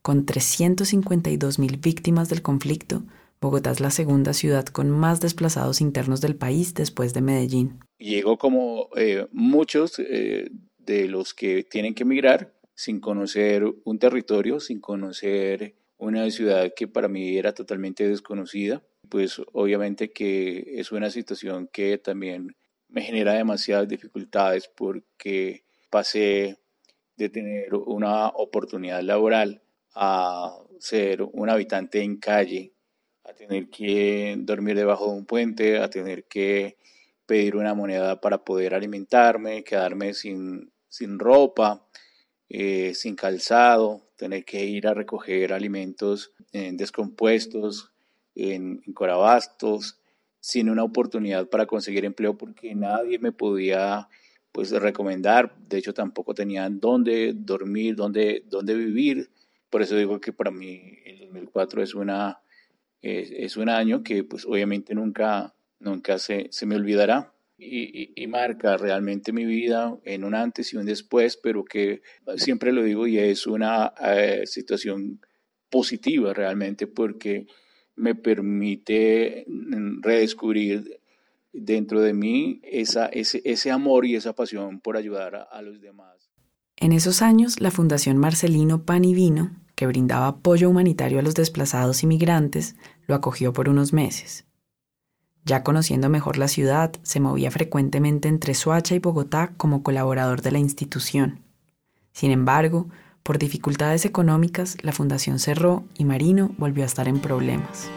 Con 0.00 0.26
352 0.26 1.58
mil 1.58 1.76
víctimas 1.76 2.28
del 2.28 2.42
conflicto, 2.42 3.02
Bogotá 3.40 3.70
es 3.72 3.80
la 3.80 3.90
segunda 3.90 4.32
ciudad 4.32 4.64
con 4.66 4.88
más 4.88 5.20
desplazados 5.20 5.80
internos 5.80 6.20
del 6.20 6.34
país 6.34 6.74
después 6.74 7.12
de 7.12 7.20
Medellín. 7.20 7.80
Llegó 7.98 8.38
como 8.38 8.88
eh, 8.96 9.26
muchos 9.32 9.98
eh, 9.98 10.50
de 10.78 11.08
los 11.08 11.34
que 11.34 11.62
tienen 11.62 11.94
que 11.94 12.04
emigrar 12.04 12.54
sin 12.74 13.00
conocer 13.00 13.64
un 13.84 13.98
territorio, 13.98 14.60
sin 14.60 14.80
conocer 14.80 15.74
una 16.02 16.28
ciudad 16.30 16.72
que 16.74 16.88
para 16.88 17.08
mí 17.08 17.38
era 17.38 17.54
totalmente 17.54 18.08
desconocida. 18.08 18.82
Pues 19.08 19.40
obviamente 19.52 20.10
que 20.10 20.80
es 20.80 20.90
una 20.90 21.10
situación 21.10 21.68
que 21.72 21.98
también 21.98 22.56
me 22.88 23.02
genera 23.02 23.34
demasiadas 23.34 23.88
dificultades 23.88 24.68
porque 24.68 25.64
pasé 25.90 26.58
de 27.16 27.28
tener 27.28 27.74
una 27.74 28.28
oportunidad 28.28 29.00
laboral 29.02 29.62
a 29.94 30.56
ser 30.80 31.22
un 31.22 31.50
habitante 31.50 32.02
en 32.02 32.16
calle, 32.16 32.72
a 33.24 33.32
tener 33.32 33.68
que 33.68 34.34
dormir 34.38 34.76
debajo 34.76 35.06
de 35.06 35.18
un 35.18 35.26
puente, 35.26 35.78
a 35.78 35.88
tener 35.88 36.24
que 36.24 36.78
pedir 37.26 37.54
una 37.54 37.74
moneda 37.74 38.20
para 38.20 38.38
poder 38.44 38.74
alimentarme, 38.74 39.62
quedarme 39.62 40.14
sin, 40.14 40.72
sin 40.88 41.18
ropa, 41.18 41.86
eh, 42.48 42.92
sin 42.94 43.14
calzado, 43.14 44.11
tener 44.16 44.44
que 44.44 44.64
ir 44.64 44.86
a 44.86 44.94
recoger 44.94 45.52
alimentos 45.52 46.32
en 46.52 46.76
descompuestos, 46.76 47.92
en, 48.34 48.82
corabastos, 48.94 49.98
sin 50.40 50.70
una 50.70 50.84
oportunidad 50.84 51.48
para 51.48 51.66
conseguir 51.66 52.04
empleo 52.04 52.36
porque 52.36 52.74
nadie 52.74 53.18
me 53.18 53.32
podía 53.32 54.08
pues 54.50 54.70
recomendar, 54.70 55.54
de 55.68 55.78
hecho 55.78 55.94
tampoco 55.94 56.34
tenían 56.34 56.78
dónde 56.78 57.32
dormir, 57.34 57.96
dónde, 57.96 58.44
dónde 58.48 58.74
vivir, 58.74 59.30
por 59.70 59.80
eso 59.80 59.96
digo 59.96 60.20
que 60.20 60.32
para 60.32 60.50
mí 60.50 60.98
el 61.06 61.20
2004 61.20 61.82
es 61.82 61.94
una 61.94 62.42
es, 63.02 63.56
un 63.56 63.68
año 63.68 64.02
que 64.02 64.24
pues 64.24 64.44
obviamente 64.44 64.94
nunca, 64.94 65.54
nunca 65.80 66.18
se, 66.18 66.48
se 66.50 66.66
me 66.66 66.76
olvidará 66.76 67.31
y, 67.62 68.26
marca 68.26 68.76
realmente 68.76 69.32
mi 69.32 69.44
vida 69.44 69.96
en 70.04 70.24
un 70.24 70.34
antes 70.34 70.72
y 70.72 70.76
un 70.76 70.86
después, 70.86 71.36
pero 71.36 71.64
que 71.64 72.02
siempre 72.36 72.72
lo 72.72 72.82
digo 72.82 73.06
y 73.06 73.18
es 73.18 73.46
una 73.46 73.92
eh, 74.02 74.42
situación 74.46 75.20
positiva 75.70 76.32
realmente 76.32 76.86
porque 76.86 77.46
me 77.94 78.14
permite 78.14 79.44
mm, 79.46 80.02
redescubrir 80.02 81.00
dentro 81.52 82.00
de 82.00 82.14
mí 82.14 82.60
esa, 82.62 83.06
ese, 83.06 83.42
ese 83.44 83.70
amor 83.70 84.06
y 84.06 84.16
esa 84.16 84.34
pasión 84.34 84.80
por 84.80 84.96
ayudar 84.96 85.36
a, 85.36 85.42
a 85.42 85.62
los 85.62 85.80
demás. 85.80 86.30
En 86.76 86.92
esos 86.92 87.22
años, 87.22 87.60
la 87.60 87.70
Fundación 87.70 88.16
Marcelino 88.16 88.84
Pan 88.84 89.04
y 89.04 89.14
Vino, 89.14 89.62
que 89.74 89.86
brindaba 89.86 90.28
apoyo 90.28 90.70
humanitario 90.70 91.18
a 91.18 91.22
los 91.22 91.34
desplazados 91.34 92.02
inmigrantes, 92.02 92.76
lo 93.06 93.14
acogió 93.14 93.52
por 93.52 93.68
unos 93.68 93.92
meses. 93.92 94.46
Ya 95.44 95.64
conociendo 95.64 96.08
mejor 96.08 96.38
la 96.38 96.46
ciudad, 96.46 96.92
se 97.02 97.18
movía 97.18 97.50
frecuentemente 97.50 98.28
entre 98.28 98.54
Soacha 98.54 98.94
y 98.94 99.00
Bogotá 99.00 99.52
como 99.56 99.82
colaborador 99.82 100.40
de 100.40 100.52
la 100.52 100.58
institución. 100.58 101.40
Sin 102.12 102.30
embargo, 102.30 102.86
por 103.24 103.38
dificultades 103.38 104.04
económicas, 104.04 104.76
la 104.82 104.92
fundación 104.92 105.38
cerró 105.38 105.84
y 105.98 106.04
Marino 106.04 106.54
volvió 106.58 106.84
a 106.84 106.86
estar 106.86 107.08
en 107.08 107.18
problemas. 107.20 107.90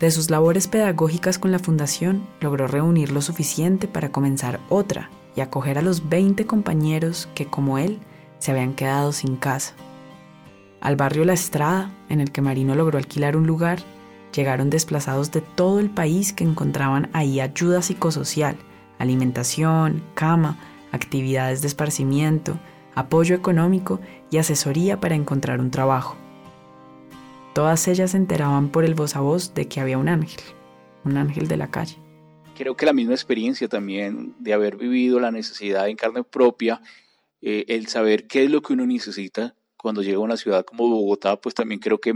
De 0.00 0.10
sus 0.10 0.30
labores 0.30 0.68
pedagógicas 0.68 1.38
con 1.38 1.52
la 1.52 1.58
fundación, 1.58 2.26
logró 2.40 2.66
reunir 2.66 3.12
lo 3.12 3.22
suficiente 3.22 3.86
para 3.86 4.10
comenzar 4.10 4.58
otra 4.68 5.10
y 5.36 5.42
acoger 5.42 5.78
a 5.78 5.82
los 5.82 6.08
20 6.08 6.44
compañeros 6.46 7.28
que, 7.34 7.46
como 7.46 7.78
él, 7.78 8.00
se 8.38 8.50
habían 8.50 8.74
quedado 8.74 9.12
sin 9.12 9.36
casa. 9.36 9.74
Al 10.82 10.96
barrio 10.96 11.24
La 11.24 11.32
Estrada, 11.32 11.92
en 12.08 12.20
el 12.20 12.32
que 12.32 12.42
Marino 12.42 12.74
logró 12.74 12.98
alquilar 12.98 13.36
un 13.36 13.46
lugar, 13.46 13.78
llegaron 14.34 14.68
desplazados 14.68 15.30
de 15.30 15.40
todo 15.40 15.78
el 15.78 15.88
país 15.90 16.32
que 16.32 16.42
encontraban 16.42 17.08
ahí 17.12 17.38
ayuda 17.38 17.82
psicosocial, 17.82 18.56
alimentación, 18.98 20.02
cama, 20.14 20.58
actividades 20.90 21.62
de 21.62 21.68
esparcimiento, 21.68 22.58
apoyo 22.96 23.36
económico 23.36 24.00
y 24.32 24.38
asesoría 24.38 24.98
para 24.98 25.14
encontrar 25.14 25.60
un 25.60 25.70
trabajo. 25.70 26.16
Todas 27.54 27.86
ellas 27.86 28.10
se 28.10 28.16
enteraban 28.16 28.68
por 28.68 28.84
el 28.84 28.96
voz 28.96 29.14
a 29.14 29.20
voz 29.20 29.54
de 29.54 29.68
que 29.68 29.80
había 29.80 29.98
un 29.98 30.08
ángel, 30.08 30.42
un 31.04 31.16
ángel 31.16 31.46
de 31.46 31.58
la 31.58 31.70
calle. 31.70 31.96
Creo 32.56 32.76
que 32.76 32.86
la 32.86 32.92
misma 32.92 33.14
experiencia 33.14 33.68
también 33.68 34.34
de 34.40 34.52
haber 34.52 34.76
vivido 34.76 35.20
la 35.20 35.30
necesidad 35.30 35.88
en 35.88 35.94
carne 35.94 36.24
propia, 36.24 36.80
eh, 37.40 37.66
el 37.68 37.86
saber 37.86 38.26
qué 38.26 38.42
es 38.42 38.50
lo 38.50 38.62
que 38.62 38.72
uno 38.72 38.84
necesita 38.84 39.54
cuando 39.82 40.02
llega 40.02 40.18
a 40.18 40.20
una 40.20 40.36
ciudad 40.36 40.64
como 40.64 40.88
Bogotá, 40.88 41.40
pues 41.40 41.54
también 41.54 41.80
creo 41.80 41.98
que 41.98 42.14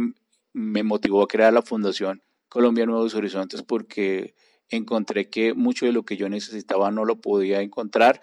me 0.52 0.82
motivó 0.82 1.22
a 1.22 1.28
crear 1.28 1.52
la 1.52 1.62
Fundación 1.62 2.22
Colombia 2.48 2.86
Nuevos 2.86 3.14
Horizontes 3.14 3.62
porque 3.62 4.34
encontré 4.70 5.28
que 5.28 5.52
mucho 5.52 5.84
de 5.84 5.92
lo 5.92 6.04
que 6.04 6.16
yo 6.16 6.28
necesitaba 6.28 6.90
no 6.90 7.04
lo 7.04 7.20
podía 7.20 7.60
encontrar 7.60 8.20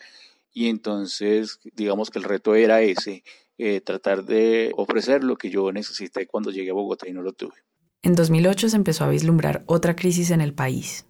y 0.52 0.68
entonces 0.68 1.60
digamos 1.76 2.10
que 2.10 2.20
el 2.20 2.26
reto 2.26 2.56
era 2.56 2.82
ese, 2.82 3.24
eh, 3.58 3.82
tratar 3.82 4.24
de 4.24 4.72
ofrecer 4.76 5.24
lo 5.24 5.36
que 5.36 5.50
yo 5.50 5.72
necesité 5.72 6.26
cuando 6.26 6.52
llegué 6.52 6.72
a 6.72 6.74
Bogotá 6.74 7.08
y 7.08 7.14
no 7.14 7.22
lo 7.22 7.34
tuve. 7.34 7.56
En 8.02 8.16
2008 8.16 8.70
se 8.70 8.76
empezó 8.76 9.04
a 9.04 9.10
vislumbrar 9.10 9.64
otra 9.66 9.96
crisis 9.96 10.32
en 10.32 10.42
el 10.42 10.54
país, 10.54 11.06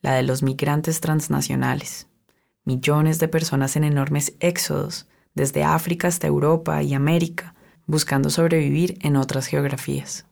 la 0.00 0.14
de 0.14 0.22
los 0.22 0.42
migrantes 0.42 1.00
transnacionales. 1.00 2.08
Millones 2.64 3.18
de 3.18 3.28
personas 3.28 3.76
en 3.76 3.84
enormes 3.84 4.34
éxodos, 4.40 5.06
desde 5.34 5.64
África 5.64 6.08
hasta 6.08 6.26
Europa 6.26 6.82
y 6.82 6.94
América, 6.94 7.54
buscando 7.90 8.30
sobrevivir 8.30 8.96
en 9.00 9.16
otras 9.16 9.46
geografías. 9.46 10.26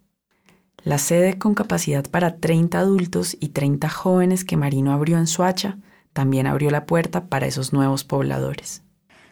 La 0.85 0.99
sede 0.99 1.39
con 1.39 1.55
capacidad 1.55 2.09
para 2.09 2.37
30 2.37 2.79
adultos 2.79 3.37
y 3.41 3.49
30 3.49 3.89
jóvenes 3.89 4.45
que 4.45 4.57
Marino 4.57 4.93
abrió 4.93 5.19
en 5.19 5.27
Suacha 5.27 5.77
también 6.13 6.47
abrió 6.47 6.71
la 6.71 6.87
puerta 6.87 7.27
para 7.27 7.47
esos 7.47 7.73
nuevos 7.73 8.05
pobladores. 8.05 8.83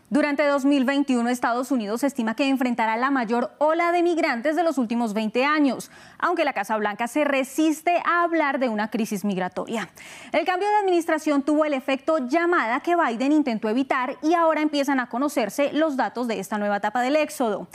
Durante 0.09 0.47
2021, 0.47 1.29
Estados 1.31 1.73
Unidos 1.73 2.05
estima 2.05 2.37
que 2.37 2.49
enfrentará 2.49 2.97
la 2.97 3.11
mayor 3.11 3.51
ola 3.59 3.91
de 3.91 4.05
migrantes 4.05 4.55
de 4.55 4.63
los 4.63 4.79
últimos 4.79 5.15
20 5.15 5.45
años, 5.45 5.91
aunque 6.21 6.45
la 6.45 6.53
Casa 6.53 6.77
Blanca 6.77 7.09
se 7.09 7.25
resiste 7.25 8.01
a 8.05 8.23
hablar 8.23 8.61
de 8.61 8.69
una 8.69 8.89
crisis 8.89 9.25
migratoria. 9.25 9.89
El 10.31 10.45
cambio 10.45 10.69
de 10.69 10.77
administración 10.77 11.43
tuvo 11.43 11.65
el 11.65 11.75
efecto 11.75 12.19
llamada 12.29 12.79
que 12.81 12.95
Biden 12.95 13.33
intentó 13.33 13.69
evitar 13.69 14.17
y 14.23 14.35
ahora 14.35 14.63
empiezan 14.63 15.01
a 15.01 15.09
conocerse 15.09 15.73
los 15.73 15.97
datos 15.97 16.29
de 16.29 16.39
esta 16.39 16.57
nueva 16.57 16.77
etapa 16.77 17.03
del 17.03 17.17
éxodo. 17.17 17.67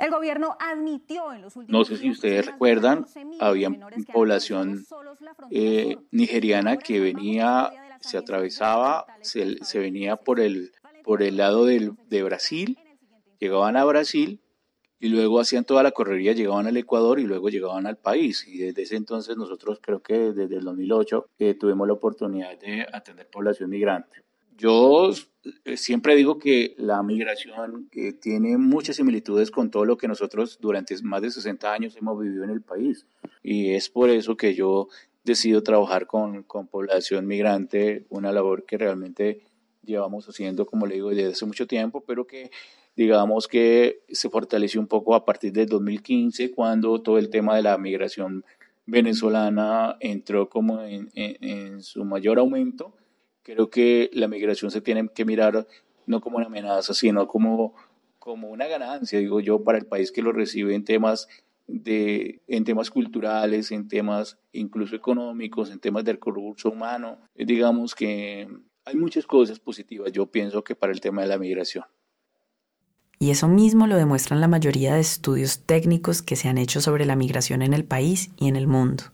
El 0.00 0.10
gobierno 0.10 0.56
admitió 0.58 1.32
en 1.32 1.42
los 1.42 1.56
últimos 1.56 1.78
No 1.78 1.84
sé 1.84 2.00
si 2.00 2.10
ustedes 2.10 2.46
recuerdan, 2.46 3.04
había 3.38 3.70
población 4.12 4.84
eh, 5.50 5.98
nigeriana 6.10 6.78
que 6.78 7.00
venía, 7.00 7.70
se 8.00 8.16
atravesaba, 8.16 9.06
se, 9.20 9.78
venía 9.78 10.16
por 10.16 10.40
el 10.40 10.72
por 11.04 11.22
el 11.22 11.36
lado 11.38 11.64
del, 11.64 11.92
de 12.08 12.22
Brasil, 12.22 12.78
llegaban 13.38 13.76
a 13.76 13.84
Brasil 13.84 14.40
y 14.98 15.08
luego 15.08 15.40
hacían 15.40 15.64
toda 15.64 15.82
la 15.82 15.92
correría, 15.92 16.32
llegaban 16.32 16.66
al 16.66 16.76
Ecuador 16.76 17.18
y 17.18 17.24
luego 17.24 17.48
llegaban 17.48 17.86
al 17.86 17.96
país. 17.96 18.46
Y 18.46 18.58
desde 18.58 18.82
ese 18.82 18.96
entonces 18.96 19.36
nosotros 19.36 19.80
creo 19.82 20.02
que 20.02 20.32
desde 20.32 20.56
el 20.56 20.64
2008 20.64 21.26
eh, 21.38 21.54
tuvimos 21.54 21.86
la 21.86 21.94
oportunidad 21.94 22.58
de 22.58 22.86
atender 22.92 23.28
población 23.28 23.70
migrante. 23.70 24.22
Yo 24.60 25.10
eh, 25.64 25.78
siempre 25.78 26.14
digo 26.16 26.38
que 26.38 26.74
la 26.76 27.02
migración 27.02 27.88
tiene 28.20 28.58
muchas 28.58 28.96
similitudes 28.96 29.50
con 29.50 29.70
todo 29.70 29.86
lo 29.86 29.96
que 29.96 30.06
nosotros 30.06 30.58
durante 30.60 30.94
más 31.02 31.22
de 31.22 31.30
60 31.30 31.72
años 31.72 31.96
hemos 31.96 32.20
vivido 32.20 32.44
en 32.44 32.50
el 32.50 32.60
país. 32.60 33.06
Y 33.42 33.70
es 33.70 33.88
por 33.88 34.10
eso 34.10 34.36
que 34.36 34.54
yo 34.54 34.88
decido 35.24 35.62
trabajar 35.62 36.06
con, 36.06 36.42
con 36.42 36.66
población 36.66 37.26
migrante, 37.26 38.04
una 38.10 38.32
labor 38.32 38.66
que 38.66 38.76
realmente 38.76 39.40
llevamos 39.82 40.28
haciendo, 40.28 40.66
como 40.66 40.86
le 40.86 40.96
digo, 40.96 41.08
desde 41.08 41.32
hace 41.32 41.46
mucho 41.46 41.66
tiempo, 41.66 42.04
pero 42.06 42.26
que 42.26 42.50
digamos 42.96 43.48
que 43.48 44.02
se 44.10 44.28
fortaleció 44.28 44.78
un 44.78 44.88
poco 44.88 45.14
a 45.14 45.24
partir 45.24 45.54
del 45.54 45.68
2015, 45.68 46.50
cuando 46.50 47.00
todo 47.00 47.16
el 47.16 47.30
tema 47.30 47.56
de 47.56 47.62
la 47.62 47.78
migración 47.78 48.44
venezolana 48.84 49.96
entró 50.00 50.50
como 50.50 50.82
en, 50.82 51.82
su 51.82 52.04
mayor 52.04 52.38
aumento. 52.38 52.94
Creo 53.52 53.68
que 53.68 54.10
la 54.12 54.28
migración 54.28 54.70
se 54.70 54.80
tiene 54.80 55.08
que 55.08 55.24
mirar 55.24 55.66
no 56.06 56.20
como 56.20 56.36
una 56.36 56.46
amenaza, 56.46 56.94
sino 56.94 57.26
como, 57.26 57.74
como 58.20 58.48
una 58.48 58.68
ganancia, 58.68 59.18
digo 59.18 59.40
yo, 59.40 59.64
para 59.64 59.76
el 59.76 59.86
país 59.86 60.12
que 60.12 60.22
lo 60.22 60.30
recibe 60.30 60.72
en 60.72 60.84
temas 60.84 61.26
de, 61.66 62.42
en 62.46 62.62
temas 62.62 62.90
culturales, 62.90 63.72
en 63.72 63.88
temas 63.88 64.38
incluso 64.52 64.94
económicos, 64.94 65.70
en 65.72 65.80
temas 65.80 66.04
del 66.04 66.20
recurso 66.22 66.70
humano. 66.70 67.18
Digamos 67.34 67.96
que 67.96 68.48
hay 68.84 68.94
muchas 68.94 69.26
cosas 69.26 69.58
positivas, 69.58 70.12
yo 70.12 70.26
pienso 70.26 70.62
que 70.62 70.76
para 70.76 70.92
el 70.92 71.00
tema 71.00 71.22
de 71.22 71.28
la 71.28 71.38
migración. 71.38 71.84
Y 73.18 73.30
eso 73.30 73.48
mismo 73.48 73.88
lo 73.88 73.96
demuestran 73.96 74.40
la 74.40 74.48
mayoría 74.48 74.94
de 74.94 75.00
estudios 75.00 75.66
técnicos 75.66 76.22
que 76.22 76.36
se 76.36 76.48
han 76.48 76.56
hecho 76.56 76.80
sobre 76.80 77.04
la 77.04 77.16
migración 77.16 77.62
en 77.62 77.74
el 77.74 77.84
país 77.84 78.30
y 78.36 78.46
en 78.46 78.54
el 78.54 78.68
mundo. 78.68 79.04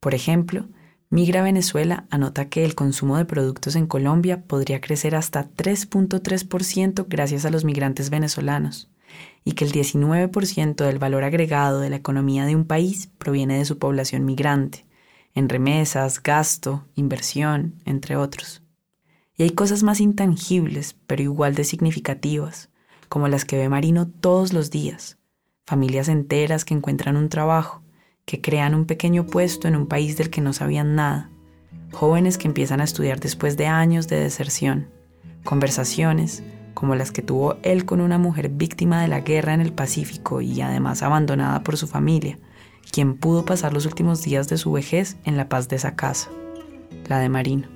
Por 0.00 0.14
ejemplo, 0.14 0.68
Migra 1.12 1.42
Venezuela 1.42 2.06
anota 2.08 2.48
que 2.48 2.64
el 2.64 2.74
consumo 2.74 3.18
de 3.18 3.26
productos 3.26 3.76
en 3.76 3.86
Colombia 3.86 4.44
podría 4.44 4.80
crecer 4.80 5.14
hasta 5.14 5.46
3.3% 5.46 7.04
gracias 7.06 7.44
a 7.44 7.50
los 7.50 7.66
migrantes 7.66 8.08
venezolanos 8.08 8.88
y 9.44 9.52
que 9.52 9.66
el 9.66 9.72
19% 9.72 10.74
del 10.74 10.98
valor 10.98 11.24
agregado 11.24 11.80
de 11.80 11.90
la 11.90 11.96
economía 11.96 12.46
de 12.46 12.56
un 12.56 12.64
país 12.64 13.10
proviene 13.18 13.58
de 13.58 13.66
su 13.66 13.76
población 13.76 14.24
migrante, 14.24 14.86
en 15.34 15.50
remesas, 15.50 16.22
gasto, 16.22 16.86
inversión, 16.94 17.74
entre 17.84 18.16
otros. 18.16 18.62
Y 19.36 19.42
hay 19.42 19.50
cosas 19.50 19.82
más 19.82 20.00
intangibles, 20.00 20.96
pero 21.06 21.22
igual 21.22 21.54
de 21.54 21.64
significativas, 21.64 22.70
como 23.10 23.28
las 23.28 23.44
que 23.44 23.58
ve 23.58 23.68
Marino 23.68 24.08
todos 24.08 24.54
los 24.54 24.70
días, 24.70 25.18
familias 25.66 26.08
enteras 26.08 26.64
que 26.64 26.72
encuentran 26.72 27.18
un 27.18 27.28
trabajo, 27.28 27.81
que 28.24 28.40
crean 28.40 28.74
un 28.74 28.86
pequeño 28.86 29.26
puesto 29.26 29.68
en 29.68 29.76
un 29.76 29.86
país 29.86 30.16
del 30.16 30.30
que 30.30 30.40
no 30.40 30.52
sabían 30.52 30.94
nada, 30.94 31.30
jóvenes 31.92 32.38
que 32.38 32.48
empiezan 32.48 32.80
a 32.80 32.84
estudiar 32.84 33.20
después 33.20 33.56
de 33.56 33.66
años 33.66 34.08
de 34.08 34.16
deserción, 34.16 34.88
conversaciones 35.44 36.42
como 36.74 36.94
las 36.94 37.12
que 37.12 37.22
tuvo 37.22 37.56
él 37.62 37.84
con 37.84 38.00
una 38.00 38.18
mujer 38.18 38.48
víctima 38.48 39.02
de 39.02 39.08
la 39.08 39.20
guerra 39.20 39.54
en 39.54 39.60
el 39.60 39.72
Pacífico 39.72 40.40
y 40.40 40.60
además 40.62 41.02
abandonada 41.02 41.62
por 41.62 41.76
su 41.76 41.86
familia, 41.86 42.38
quien 42.90 43.16
pudo 43.16 43.44
pasar 43.44 43.72
los 43.72 43.86
últimos 43.86 44.22
días 44.22 44.48
de 44.48 44.58
su 44.58 44.72
vejez 44.72 45.16
en 45.24 45.36
la 45.36 45.48
paz 45.48 45.68
de 45.68 45.76
esa 45.76 45.94
casa, 45.94 46.30
la 47.08 47.18
de 47.18 47.28
Marino. 47.28 47.68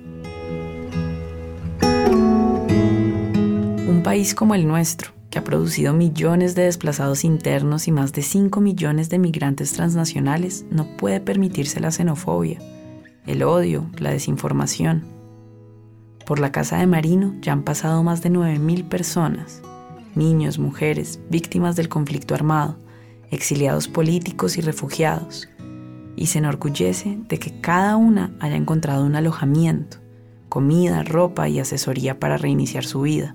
Un 3.88 4.01
país 4.03 4.34
como 4.34 4.55
el 4.55 4.66
nuestro, 4.66 5.12
ha 5.39 5.45
producido 5.45 5.93
millones 5.93 6.55
de 6.55 6.62
desplazados 6.62 7.24
internos 7.24 7.89
y 7.89 7.93
más 7.93 8.12
de 8.12 8.22
5 8.22 8.61
millones 8.61 9.11
de 9.11 9.18
migrantes 9.18 9.72
transnacionales, 9.72 10.64
no 10.70 10.97
puede 10.97 11.20
permitirse 11.20 11.80
la 11.80 11.91
xenofobia, 11.91 12.61
el 13.26 13.43
odio, 13.43 13.91
la 13.99 14.11
desinformación. 14.11 15.05
Por 16.26 16.39
la 16.39 16.53
casa 16.53 16.78
de 16.78 16.87
Marino 16.87 17.34
ya 17.41 17.53
han 17.53 17.62
pasado 17.62 18.03
más 18.03 18.22
de 18.22 18.30
9.000 18.30 18.89
personas, 18.89 19.62
niños, 20.14 20.59
mujeres, 20.59 21.20
víctimas 21.30 21.76
del 21.76 21.89
conflicto 21.89 22.34
armado, 22.34 22.76
exiliados 23.30 23.89
políticos 23.89 24.57
y 24.59 24.61
refugiados, 24.61 25.49
y 26.16 26.26
se 26.26 26.39
enorgullece 26.39 27.18
de 27.28 27.39
que 27.39 27.61
cada 27.61 27.97
una 27.97 28.34
haya 28.41 28.57
encontrado 28.57 29.05
un 29.05 29.16
alojamiento, 29.16 29.99
comida, 30.49 31.03
ropa 31.03 31.49
y 31.49 31.61
asesoría 31.61 32.18
para 32.18 32.37
reiniciar 32.37 32.84
su 32.84 33.03
vida 33.03 33.34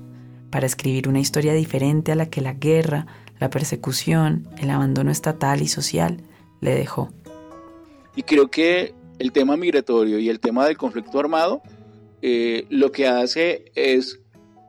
para 0.52 0.66
escribir 0.66 1.08
una 1.08 1.20
historia 1.20 1.54
diferente 1.54 2.12
a 2.12 2.16
la 2.16 2.30
que 2.30 2.42
la 2.42 2.54
guerra, 2.54 3.08
la 3.40 3.50
persecución, 3.50 4.48
el 4.60 4.70
abandono 4.70 5.10
estatal 5.10 5.62
y 5.62 5.68
social 5.68 6.22
le 6.60 6.76
dejó. 6.76 7.12
Y 8.16 8.24
creo 8.24 8.50
que 8.52 8.94
el 9.18 9.32
tema 9.32 9.58
migratorio 9.58 10.20
y 10.20 10.30
el 10.30 10.40
tema 10.40 10.66
del 10.66 10.78
conflicto 10.78 11.20
armado 11.20 11.62
eh, 12.22 12.66
lo 12.70 12.92
que 12.92 13.08
hace 13.08 13.72
es 13.76 14.20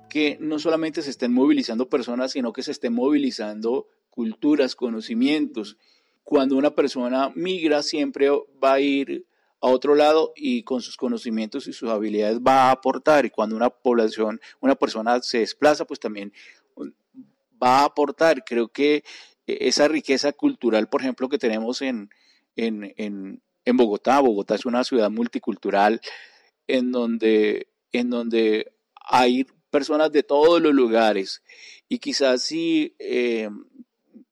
que 0.08 0.38
no 0.40 0.58
solamente 0.58 1.02
se 1.02 1.10
estén 1.10 1.32
movilizando 1.32 1.88
personas, 1.88 2.32
sino 2.32 2.52
que 2.52 2.62
se 2.62 2.70
estén 2.70 2.92
movilizando 2.92 3.88
culturas, 4.10 4.74
conocimientos. 4.74 5.76
Cuando 6.22 6.56
una 6.56 6.70
persona 6.70 7.32
migra 7.34 7.82
siempre 7.82 8.28
va 8.62 8.74
a 8.74 8.80
ir 8.80 9.26
a 9.62 9.68
otro 9.68 9.94
lado 9.94 10.32
y 10.34 10.64
con 10.64 10.82
sus 10.82 10.96
conocimientos 10.96 11.68
y 11.68 11.72
sus 11.72 11.88
habilidades 11.88 12.40
va 12.40 12.68
a 12.68 12.72
aportar. 12.72 13.24
Y 13.24 13.30
cuando 13.30 13.56
una 13.56 13.70
población, 13.70 14.40
una 14.60 14.74
persona 14.74 15.22
se 15.22 15.38
desplaza, 15.38 15.84
pues 15.84 16.00
también 16.00 16.32
va 17.62 17.80
a 17.80 17.84
aportar. 17.84 18.44
Creo 18.44 18.68
que 18.68 19.04
esa 19.46 19.86
riqueza 19.86 20.32
cultural, 20.32 20.88
por 20.88 21.00
ejemplo, 21.00 21.28
que 21.28 21.38
tenemos 21.38 21.80
en, 21.80 22.10
en, 22.56 22.92
en, 22.96 23.40
en 23.64 23.76
Bogotá, 23.76 24.18
Bogotá 24.18 24.56
es 24.56 24.66
una 24.66 24.82
ciudad 24.82 25.10
multicultural 25.10 26.00
en 26.66 26.90
donde, 26.90 27.68
en 27.92 28.10
donde 28.10 28.72
hay 28.96 29.46
personas 29.70 30.10
de 30.10 30.24
todos 30.24 30.60
los 30.60 30.74
lugares. 30.74 31.44
Y 31.88 32.00
quizás 32.00 32.42
si 32.42 32.96
eh, 32.98 33.48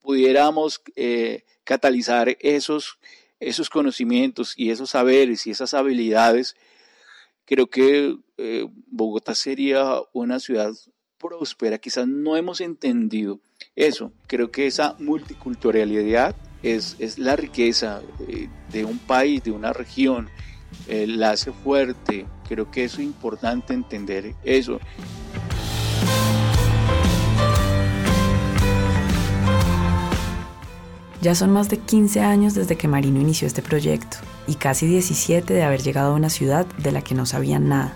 pudiéramos 0.01 0.83
eh, 0.97 1.45
catalizar 1.62 2.37
esos 2.41 2.99
esos 3.41 3.70
conocimientos 3.70 4.55
y 4.57 4.70
esos 4.70 4.91
saberes 4.91 5.47
y 5.47 5.51
esas 5.51 5.74
habilidades, 5.74 6.57
creo 7.47 7.66
que 7.68 8.16
eh, 8.36 8.66
Bogotá 8.86 9.34
sería 9.34 10.01
una 10.12 10.38
ciudad 10.38 10.72
próspera. 11.18 11.78
Quizás 11.78 12.07
no 12.07 12.36
hemos 12.36 12.61
entendido 12.61 13.41
eso. 13.74 14.12
Creo 14.26 14.51
que 14.51 14.66
esa 14.66 14.95
multiculturalidad 14.99 16.36
es, 16.62 16.97
es 16.99 17.18
la 17.18 17.36
riqueza 17.36 18.03
eh, 18.28 18.49
de 18.70 18.84
un 18.84 18.99
país, 18.99 19.43
de 19.43 19.51
una 19.51 19.72
región, 19.72 20.28
eh, 20.88 21.07
la 21.07 21.32
hace 21.32 21.53
fuerte. 21.53 22.26
Creo 22.49 22.70
que 22.70 22.84
es 22.84 22.99
importante 22.99 23.74
entender 23.74 24.34
eso. 24.45 24.80
Ya 31.23 31.35
son 31.35 31.51
más 31.51 31.68
de 31.68 31.79
15 31.79 32.21
años 32.21 32.55
desde 32.55 32.77
que 32.77 32.89
Marino 32.89 33.21
inició 33.21 33.47
este 33.47 33.61
proyecto 33.61 34.16
y 34.47 34.55
casi 34.55 34.87
17 34.87 35.53
de 35.53 35.62
haber 35.62 35.83
llegado 35.83 36.12
a 36.12 36.16
una 36.16 36.31
ciudad 36.31 36.64
de 36.79 36.93
la 36.93 37.03
que 37.03 37.14
no 37.14 37.27
sabían 37.27 37.68
nada. 37.68 37.95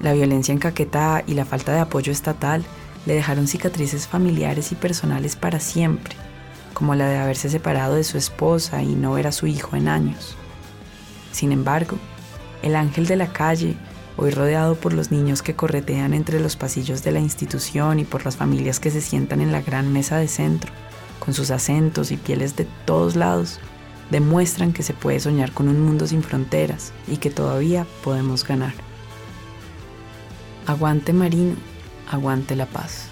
La 0.00 0.12
violencia 0.12 0.50
en 0.50 0.58
Caquetá 0.58 1.22
y 1.24 1.34
la 1.34 1.44
falta 1.44 1.72
de 1.72 1.78
apoyo 1.78 2.10
estatal 2.10 2.64
le 3.06 3.14
dejaron 3.14 3.46
cicatrices 3.46 4.08
familiares 4.08 4.72
y 4.72 4.74
personales 4.74 5.36
para 5.36 5.60
siempre, 5.60 6.16
como 6.74 6.96
la 6.96 7.06
de 7.06 7.18
haberse 7.18 7.48
separado 7.48 7.94
de 7.94 8.02
su 8.02 8.18
esposa 8.18 8.82
y 8.82 8.96
no 8.96 9.12
ver 9.12 9.28
a 9.28 9.32
su 9.32 9.46
hijo 9.46 9.76
en 9.76 9.86
años. 9.86 10.36
Sin 11.30 11.52
embargo, 11.52 11.96
el 12.62 12.74
ángel 12.74 13.06
de 13.06 13.16
la 13.16 13.32
calle, 13.32 13.76
hoy 14.16 14.32
rodeado 14.32 14.74
por 14.74 14.94
los 14.94 15.12
niños 15.12 15.42
que 15.42 15.54
corretean 15.54 16.12
entre 16.12 16.40
los 16.40 16.56
pasillos 16.56 17.04
de 17.04 17.12
la 17.12 17.20
institución 17.20 18.00
y 18.00 18.04
por 18.04 18.24
las 18.24 18.36
familias 18.36 18.80
que 18.80 18.90
se 18.90 19.00
sientan 19.00 19.40
en 19.40 19.52
la 19.52 19.62
gran 19.62 19.92
mesa 19.92 20.16
de 20.16 20.26
centro, 20.26 20.72
con 21.24 21.34
sus 21.34 21.52
acentos 21.52 22.10
y 22.10 22.16
pieles 22.16 22.56
de 22.56 22.66
todos 22.84 23.14
lados, 23.14 23.60
demuestran 24.10 24.72
que 24.72 24.82
se 24.82 24.92
puede 24.92 25.20
soñar 25.20 25.52
con 25.52 25.68
un 25.68 25.80
mundo 25.80 26.08
sin 26.08 26.20
fronteras 26.20 26.92
y 27.06 27.18
que 27.18 27.30
todavía 27.30 27.86
podemos 28.02 28.44
ganar. 28.44 28.72
Aguante 30.66 31.12
Marino, 31.12 31.54
aguante 32.10 32.56
la 32.56 32.66
paz. 32.66 33.06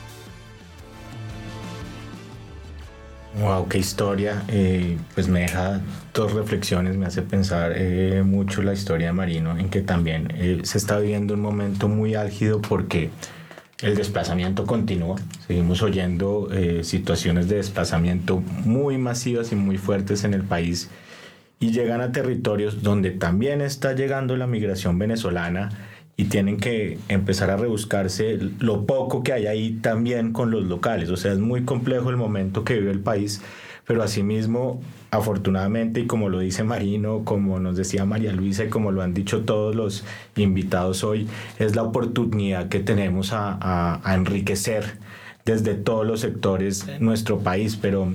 Wow, 3.41 3.69
qué 3.69 3.79
historia. 3.79 4.43
Eh, 4.49 4.99
pues 5.15 5.29
me 5.29 5.43
deja 5.43 5.81
dos 6.13 6.33
reflexiones, 6.33 6.97
me 6.97 7.07
hace 7.07 7.23
pensar 7.23 7.75
eh, 7.77 8.25
mucho 8.25 8.61
la 8.61 8.73
historia 8.73 9.07
de 9.09 9.13
Marino, 9.13 9.57
en 9.57 9.71
que 9.71 9.83
también 9.83 10.33
eh, 10.35 10.63
se 10.65 10.79
está 10.79 10.99
viviendo 10.99 11.35
un 11.35 11.41
momento 11.43 11.87
muy 11.87 12.17
álgido 12.17 12.61
porque 12.61 13.11
el 13.83 13.97
desplazamiento 13.97 14.66
continúa. 14.66 15.16
Seguimos 15.47 15.83
oyendo 15.83 16.49
eh, 16.53 16.85
situaciones 16.85 17.49
de 17.49 17.57
desplazamiento 17.57 18.43
muy 18.64 18.99
masivas 18.99 19.53
y 19.53 19.57
muy 19.57 19.78
fuertes 19.78 20.24
en 20.24 20.35
el 20.35 20.43
país 20.43 20.91
y 21.61 21.72
llegan 21.72 22.01
a 22.01 22.12
territorios 22.12 22.83
donde 22.83 23.11
también 23.11 23.61
está 23.61 23.93
llegando 23.95 24.37
la 24.37 24.47
migración 24.47 24.99
venezolana 24.99 25.68
y 26.16 26.24
tienen 26.24 26.59
que 26.59 26.99
empezar 27.09 27.51
a 27.51 27.57
rebuscarse 27.57 28.39
lo 28.59 28.85
poco 28.85 29.22
que 29.22 29.33
hay 29.33 29.47
ahí 29.47 29.78
también 29.81 30.33
con 30.33 30.51
los 30.51 30.64
locales. 30.64 31.09
O 31.11 31.16
sea, 31.16 31.33
es 31.33 31.39
muy 31.39 31.64
complejo 31.64 32.11
el 32.11 32.16
momento 32.16 32.64
que 32.64 32.74
vive 32.74 32.91
el 32.91 33.01
país, 33.01 33.41
pero 33.91 34.05
asimismo, 34.05 34.80
afortunadamente, 35.11 35.99
y 35.99 36.07
como 36.07 36.28
lo 36.28 36.38
dice 36.38 36.62
Marino, 36.62 37.24
como 37.24 37.59
nos 37.59 37.76
decía 37.76 38.05
María 38.05 38.30
Luisa 38.30 38.62
y 38.62 38.68
como 38.68 38.93
lo 38.93 39.03
han 39.03 39.14
dicho 39.14 39.41
todos 39.41 39.74
los 39.74 40.05
invitados 40.36 41.03
hoy, 41.03 41.26
es 41.59 41.74
la 41.74 41.82
oportunidad 41.82 42.68
que 42.68 42.78
tenemos 42.78 43.32
a, 43.32 43.59
a 44.09 44.14
enriquecer 44.14 44.84
desde 45.45 45.74
todos 45.74 46.07
los 46.07 46.20
sectores 46.20 46.86
nuestro 47.01 47.41
país, 47.41 47.74
pero 47.74 48.12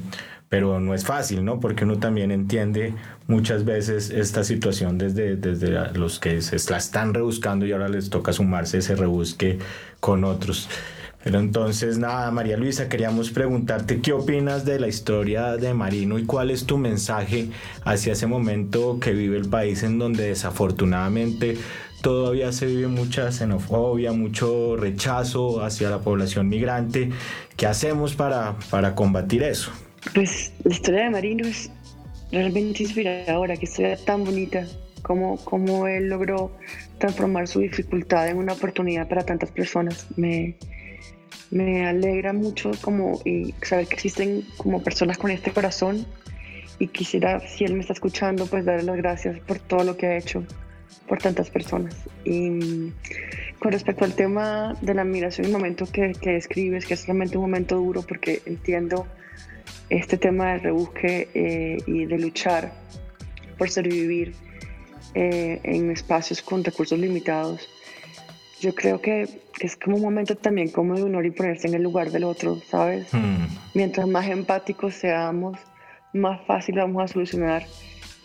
pero 0.48 0.80
no 0.80 0.94
es 0.94 1.04
fácil, 1.04 1.44
¿no? 1.44 1.60
Porque 1.60 1.84
uno 1.84 1.98
también 1.98 2.32
entiende 2.32 2.94
muchas 3.28 3.66
veces 3.66 4.12
esta 4.12 4.46
situación 4.46 4.98
desde, 4.98 5.36
desde 5.36 5.92
los 5.98 6.20
que 6.20 6.42
se 6.42 6.72
la 6.72 6.78
están 6.78 7.14
rebuscando 7.14 7.66
y 7.66 7.74
ahora 7.74 7.90
les 7.90 8.10
toca 8.10 8.32
sumarse 8.32 8.78
ese 8.78 8.96
rebusque 8.96 9.60
con 10.00 10.24
otros. 10.24 10.70
Pero 11.26 11.40
entonces, 11.40 11.98
nada, 11.98 12.30
María 12.30 12.56
Luisa, 12.56 12.88
queríamos 12.88 13.32
preguntarte 13.32 14.00
qué 14.00 14.14
opinas 14.14 14.64
de 14.64 14.80
la 14.80 14.88
historia 14.88 15.58
de 15.58 15.74
Marino 15.74 16.20
y 16.20 16.26
cuál 16.26 16.52
es 16.52 16.68
tu 16.68 16.78
mensaje 16.78 17.50
hacia 17.84 18.14
ese 18.14 18.28
momento 18.28 19.00
que 19.00 19.12
vive 19.12 19.36
el 19.36 19.50
país 19.50 19.82
en 19.82 19.98
donde 19.98 20.28
desafortunadamente 20.28 21.58
todavía 22.04 22.52
se 22.52 22.68
vive 22.68 22.90
mucha 22.90 23.32
xenofobia, 23.32 24.12
mucho 24.12 24.76
rechazo 24.76 25.64
hacia 25.64 25.90
la 25.90 25.98
población 25.98 26.48
migrante. 26.48 27.10
¿Qué 27.58 27.66
hacemos 27.66 28.14
para, 28.14 28.56
para 28.70 28.94
combatir 28.94 29.42
eso? 29.42 29.72
Pues 30.14 30.54
la 30.64 30.76
historia 30.76 31.06
de 31.06 31.10
Marino 31.10 31.48
es 31.48 31.72
realmente 32.32 32.84
inspiradora, 32.84 33.58
que 33.58 33.66
historia 33.66 33.98
tan 34.06 34.26
bonita, 34.26 34.68
como, 35.02 35.38
como 35.38 35.88
él 35.88 36.08
logró 36.08 36.52
transformar 37.00 37.48
su 37.48 37.62
dificultad 37.62 38.30
en 38.30 38.38
una 38.38 38.54
oportunidad 38.54 39.08
para 39.08 39.26
tantas 39.26 39.50
personas. 39.50 40.06
Me, 40.18 40.56
me 41.52 41.88
alegra 41.88 42.34
mucho 42.34 42.72
como 42.82 43.22
y 43.26 43.54
saber 43.62 43.88
que 43.88 43.96
existen 43.96 44.46
como 44.58 44.84
personas 44.84 45.18
con 45.18 45.32
este 45.32 45.52
corazón 45.52 46.06
y 46.80 46.88
quisiera, 46.88 47.40
si 47.40 47.64
él 47.64 47.74
me 47.74 47.82
está 47.82 47.94
escuchando, 47.94 48.48
pues 48.48 48.66
darle 48.66 48.84
las 48.84 48.98
gracias 48.98 49.40
por 49.40 49.60
todo 49.60 49.84
lo 49.84 49.96
que 49.98 50.08
ha 50.08 50.18
hecho 50.18 50.44
por 51.08 51.20
tantas 51.20 51.50
personas. 51.50 51.96
Y 52.24 52.92
con 53.60 53.72
respecto 53.72 54.06
al 54.06 54.14
tema 54.14 54.76
de 54.82 54.94
la 54.94 55.04
migración, 55.04 55.46
el 55.48 55.54
momento 55.54 55.86
que, 55.86 56.14
que 56.14 56.32
describes, 56.32 56.86
que 56.86 56.96
es 56.96 57.06
realmente 57.06 57.38
un 57.38 57.44
momento 57.44 57.76
duro 57.76 58.02
porque 58.02 58.42
entiendo 58.46 59.08
este 59.90 60.18
tema 60.18 60.54
de 60.54 60.60
rebusque 60.60 61.30
eh, 61.34 61.78
y 61.86 62.06
de 62.06 62.18
luchar 62.18 62.74
por 63.58 63.70
sobrevivir 63.70 64.34
eh, 65.14 65.60
en 65.64 65.92
espacios 65.92 66.42
con 66.42 66.64
recursos 66.64 67.00
limitados, 67.00 67.70
yo 68.60 68.74
creo 68.74 69.02
que, 69.02 69.28
es 69.60 69.76
como 69.76 69.98
un 69.98 70.04
momento 70.04 70.36
también 70.36 70.70
como 70.70 70.96
de 70.96 71.04
honor 71.04 71.26
y 71.26 71.32
ponerse 71.32 71.68
en 71.68 71.76
el 71.76 71.84
lugar 71.84 72.12
del 72.12 72.24
otro, 72.24 72.60
¿sabes? 72.70 73.14
Hmm. 73.14 73.46
Mientras 73.74 74.08
más 74.08 74.28
empáticos 74.28 74.96
seamos, 74.96 75.58
más 76.14 76.46
fácil 76.46 76.76
vamos 76.76 77.04
a 77.04 77.08
solucionar 77.08 77.66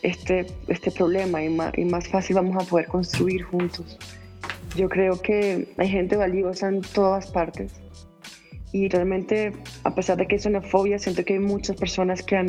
este, 0.02 0.46
este 0.68 0.90
problema 0.90 1.42
y 1.42 1.48
más, 1.48 1.76
y 1.76 1.84
más 1.84 2.08
fácil 2.08 2.36
vamos 2.36 2.62
a 2.62 2.68
poder 2.68 2.86
construir 2.86 3.42
juntos. 3.42 3.98
Yo 4.76 4.88
creo 4.88 5.20
que 5.20 5.68
hay 5.76 5.88
gente 5.88 6.16
valiosa 6.16 6.68
en 6.68 6.80
todas 6.80 7.30
partes 7.30 7.72
y 8.72 8.88
realmente, 8.88 9.52
a 9.84 9.94
pesar 9.94 10.16
de 10.16 10.26
que 10.26 10.36
es 10.36 10.46
una 10.46 10.62
fobia, 10.62 10.98
siento 10.98 11.24
que 11.24 11.34
hay 11.34 11.40
muchas 11.40 11.76
personas 11.76 12.22
que 12.22 12.36
han 12.36 12.46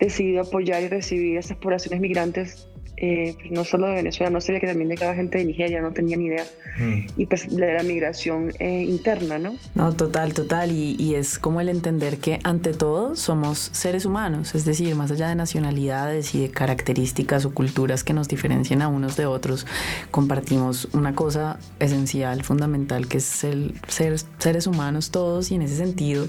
decidido 0.00 0.42
apoyar 0.42 0.82
y 0.82 0.88
recibir 0.88 1.36
a 1.36 1.40
estas 1.40 1.56
poblaciones 1.56 2.00
migrantes 2.00 2.68
eh, 2.96 3.34
pues 3.38 3.50
no 3.50 3.64
solo 3.64 3.88
de 3.88 3.94
Venezuela, 3.94 4.30
no 4.30 4.40
sabía 4.40 4.60
que 4.60 4.66
también 4.66 4.88
llegaba 4.88 5.14
gente 5.14 5.38
de 5.38 5.44
Nigeria, 5.44 5.80
no 5.80 5.92
tenía 5.92 6.16
ni 6.16 6.26
idea. 6.26 6.44
Mm. 6.78 7.06
Y 7.16 7.26
pues 7.26 7.50
la 7.52 7.82
migración 7.82 8.52
eh, 8.58 8.82
interna, 8.82 9.38
¿no? 9.38 9.56
No, 9.74 9.92
total, 9.92 10.34
total. 10.34 10.70
Y, 10.70 10.96
y, 10.98 11.14
es 11.14 11.38
como 11.38 11.60
el 11.60 11.68
entender 11.68 12.18
que 12.18 12.40
ante 12.44 12.72
todo 12.72 13.16
somos 13.16 13.70
seres 13.72 14.04
humanos, 14.04 14.54
es 14.54 14.64
decir, 14.64 14.94
más 14.94 15.10
allá 15.10 15.28
de 15.28 15.34
nacionalidades 15.34 16.34
y 16.34 16.42
de 16.42 16.50
características 16.50 17.44
o 17.44 17.54
culturas 17.54 18.04
que 18.04 18.12
nos 18.12 18.28
diferencian 18.28 18.82
a 18.82 18.88
unos 18.88 19.16
de 19.16 19.26
otros, 19.26 19.66
compartimos 20.10 20.88
una 20.92 21.14
cosa 21.14 21.58
esencial, 21.80 22.42
fundamental, 22.42 23.08
que 23.08 23.18
es 23.18 23.44
el 23.44 23.74
ser 23.88 24.18
seres 24.38 24.66
humanos 24.66 25.10
todos 25.10 25.50
y 25.50 25.54
en 25.54 25.62
ese 25.62 25.76
sentido 25.76 26.26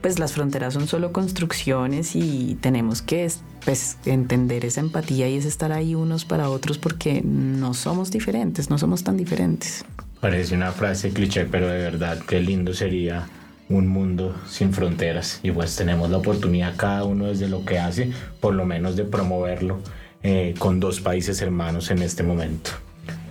pues 0.00 0.18
las 0.18 0.32
fronteras 0.32 0.74
son 0.74 0.86
solo 0.86 1.12
construcciones 1.12 2.14
y 2.14 2.56
tenemos 2.60 3.02
que 3.02 3.30
pues, 3.64 3.98
entender 4.06 4.64
esa 4.64 4.80
empatía 4.80 5.28
y 5.28 5.36
es 5.36 5.44
estar 5.44 5.72
ahí 5.72 5.94
unos 5.94 6.24
para 6.24 6.50
otros 6.50 6.78
porque 6.78 7.22
no 7.22 7.74
somos 7.74 8.10
diferentes, 8.10 8.70
no 8.70 8.78
somos 8.78 9.04
tan 9.04 9.16
diferentes. 9.16 9.84
Parece 10.20 10.54
una 10.54 10.72
frase 10.72 11.10
cliché, 11.10 11.44
pero 11.44 11.68
de 11.68 11.78
verdad 11.78 12.18
qué 12.26 12.40
lindo 12.40 12.74
sería 12.74 13.28
un 13.68 13.86
mundo 13.86 14.34
sin 14.48 14.72
fronteras 14.72 15.40
y 15.42 15.50
pues 15.50 15.76
tenemos 15.76 16.10
la 16.10 16.18
oportunidad 16.18 16.74
cada 16.76 17.04
uno 17.04 17.26
desde 17.26 17.48
lo 17.48 17.64
que 17.64 17.78
hace, 17.78 18.12
por 18.40 18.54
lo 18.54 18.64
menos 18.64 18.96
de 18.96 19.04
promoverlo 19.04 19.80
eh, 20.22 20.54
con 20.58 20.80
dos 20.80 21.00
países 21.00 21.40
hermanos 21.42 21.90
en 21.90 22.02
este 22.02 22.22
momento. 22.22 22.70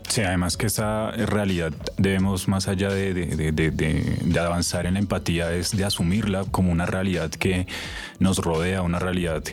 Sí, 0.07 0.21
además 0.21 0.55
que 0.55 0.67
esa 0.67 1.11
realidad 1.11 1.73
debemos, 1.97 2.47
más 2.47 2.67
allá 2.67 2.89
de, 2.89 3.13
de, 3.13 3.51
de, 3.51 3.71
de, 3.71 4.39
avanzar 4.39 4.85
en 4.85 4.93
la 4.93 4.99
empatía, 4.99 5.51
es 5.53 5.75
de 5.75 5.83
asumirla 5.83 6.45
como 6.49 6.71
una 6.71 6.85
realidad 6.85 7.29
que 7.29 7.67
nos 8.19 8.37
rodea, 8.37 8.81
una 8.81 8.99
realidad 8.99 9.43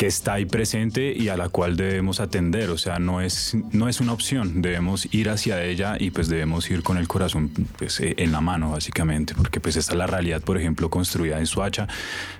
que 0.00 0.06
está 0.06 0.32
ahí 0.32 0.46
presente 0.46 1.12
y 1.14 1.28
a 1.28 1.36
la 1.36 1.50
cual 1.50 1.76
debemos 1.76 2.20
atender, 2.20 2.70
o 2.70 2.78
sea, 2.78 2.98
no 2.98 3.20
es, 3.20 3.54
no 3.70 3.86
es 3.86 4.00
una 4.00 4.14
opción, 4.14 4.62
debemos 4.62 5.06
ir 5.12 5.28
hacia 5.28 5.62
ella 5.62 5.96
y 6.00 6.10
pues 6.10 6.28
debemos 6.28 6.70
ir 6.70 6.82
con 6.82 6.96
el 6.96 7.06
corazón 7.06 7.50
pues, 7.76 8.00
eh, 8.00 8.14
en 8.16 8.32
la 8.32 8.40
mano 8.40 8.70
básicamente, 8.70 9.34
porque 9.34 9.60
pues 9.60 9.76
esta 9.76 9.92
es 9.92 9.98
la 9.98 10.06
realidad, 10.06 10.40
por 10.40 10.56
ejemplo, 10.56 10.88
construida 10.88 11.38
en 11.38 11.44
Suacha, 11.44 11.86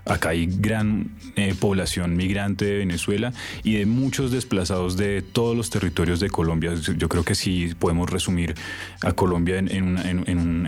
acá 0.07 0.31
hay 0.31 0.47
gran 0.47 1.11
eh, 1.37 1.55
población 1.55 2.17
migrante 2.17 2.65
de 2.65 2.79
Venezuela 2.79 3.35
y 3.63 3.75
de 3.75 3.85
muchos 3.85 4.31
desplazados 4.31 4.97
de 4.97 5.21
todos 5.21 5.55
los 5.55 5.69
territorios 5.69 6.19
de 6.19 6.31
Colombia, 6.31 6.73
yo 6.73 7.11
creo 7.11 7.25
que 7.25 7.35
si 7.35 7.75
podemos 7.75 8.09
resumir 8.09 8.55
a 9.03 9.13
Colombia 9.13 9.59
en, 9.59 9.99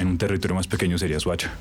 un 0.07 0.19
territorio 0.19 0.57
más 0.57 0.67
pequeño 0.67 0.99
sería 0.99 1.19
Suacha. 1.19 1.53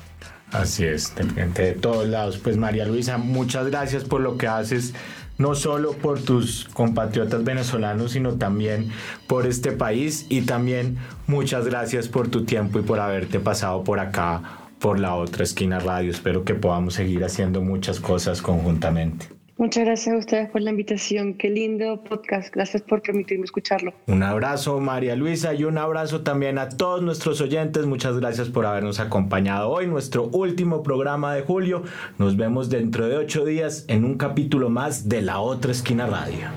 Así 0.50 0.84
es, 0.84 1.14
de, 1.14 1.46
de 1.46 1.72
todos 1.72 2.06
lados. 2.06 2.36
Pues 2.36 2.58
María 2.58 2.84
Luisa, 2.84 3.16
muchas 3.16 3.68
gracias 3.68 4.04
por 4.04 4.20
lo 4.20 4.36
que 4.36 4.46
haces 4.46 4.92
no 5.42 5.56
solo 5.56 5.92
por 5.92 6.20
tus 6.20 6.68
compatriotas 6.72 7.42
venezolanos, 7.42 8.12
sino 8.12 8.34
también 8.34 8.90
por 9.26 9.44
este 9.46 9.72
país 9.72 10.24
y 10.28 10.42
también 10.42 10.98
muchas 11.26 11.66
gracias 11.66 12.06
por 12.06 12.28
tu 12.28 12.44
tiempo 12.44 12.78
y 12.78 12.82
por 12.82 13.00
haberte 13.00 13.40
pasado 13.40 13.82
por 13.82 13.98
acá, 13.98 14.40
por 14.78 15.00
la 15.00 15.16
otra 15.16 15.42
esquina 15.42 15.80
radio. 15.80 16.12
Espero 16.12 16.44
que 16.44 16.54
podamos 16.54 16.94
seguir 16.94 17.24
haciendo 17.24 17.60
muchas 17.60 17.98
cosas 17.98 18.40
conjuntamente. 18.40 19.41
Muchas 19.62 19.84
gracias 19.84 20.12
a 20.12 20.18
ustedes 20.18 20.50
por 20.50 20.60
la 20.60 20.70
invitación. 20.70 21.34
Qué 21.34 21.48
lindo 21.48 22.02
podcast. 22.02 22.52
Gracias 22.52 22.82
por 22.82 23.00
permitirme 23.00 23.44
escucharlo. 23.44 23.94
Un 24.08 24.24
abrazo, 24.24 24.80
María 24.80 25.14
Luisa, 25.14 25.54
y 25.54 25.62
un 25.62 25.78
abrazo 25.78 26.22
también 26.22 26.58
a 26.58 26.68
todos 26.68 27.00
nuestros 27.00 27.40
oyentes. 27.40 27.86
Muchas 27.86 28.18
gracias 28.18 28.48
por 28.48 28.66
habernos 28.66 28.98
acompañado 28.98 29.70
hoy, 29.70 29.86
nuestro 29.86 30.24
último 30.32 30.82
programa 30.82 31.32
de 31.32 31.42
julio. 31.42 31.84
Nos 32.18 32.36
vemos 32.36 32.70
dentro 32.70 33.06
de 33.06 33.16
ocho 33.18 33.44
días 33.44 33.84
en 33.86 34.04
un 34.04 34.16
capítulo 34.18 34.68
más 34.68 35.08
de 35.08 35.22
La 35.22 35.38
Otra 35.38 35.70
Esquina 35.70 36.08
Radio. 36.08 36.48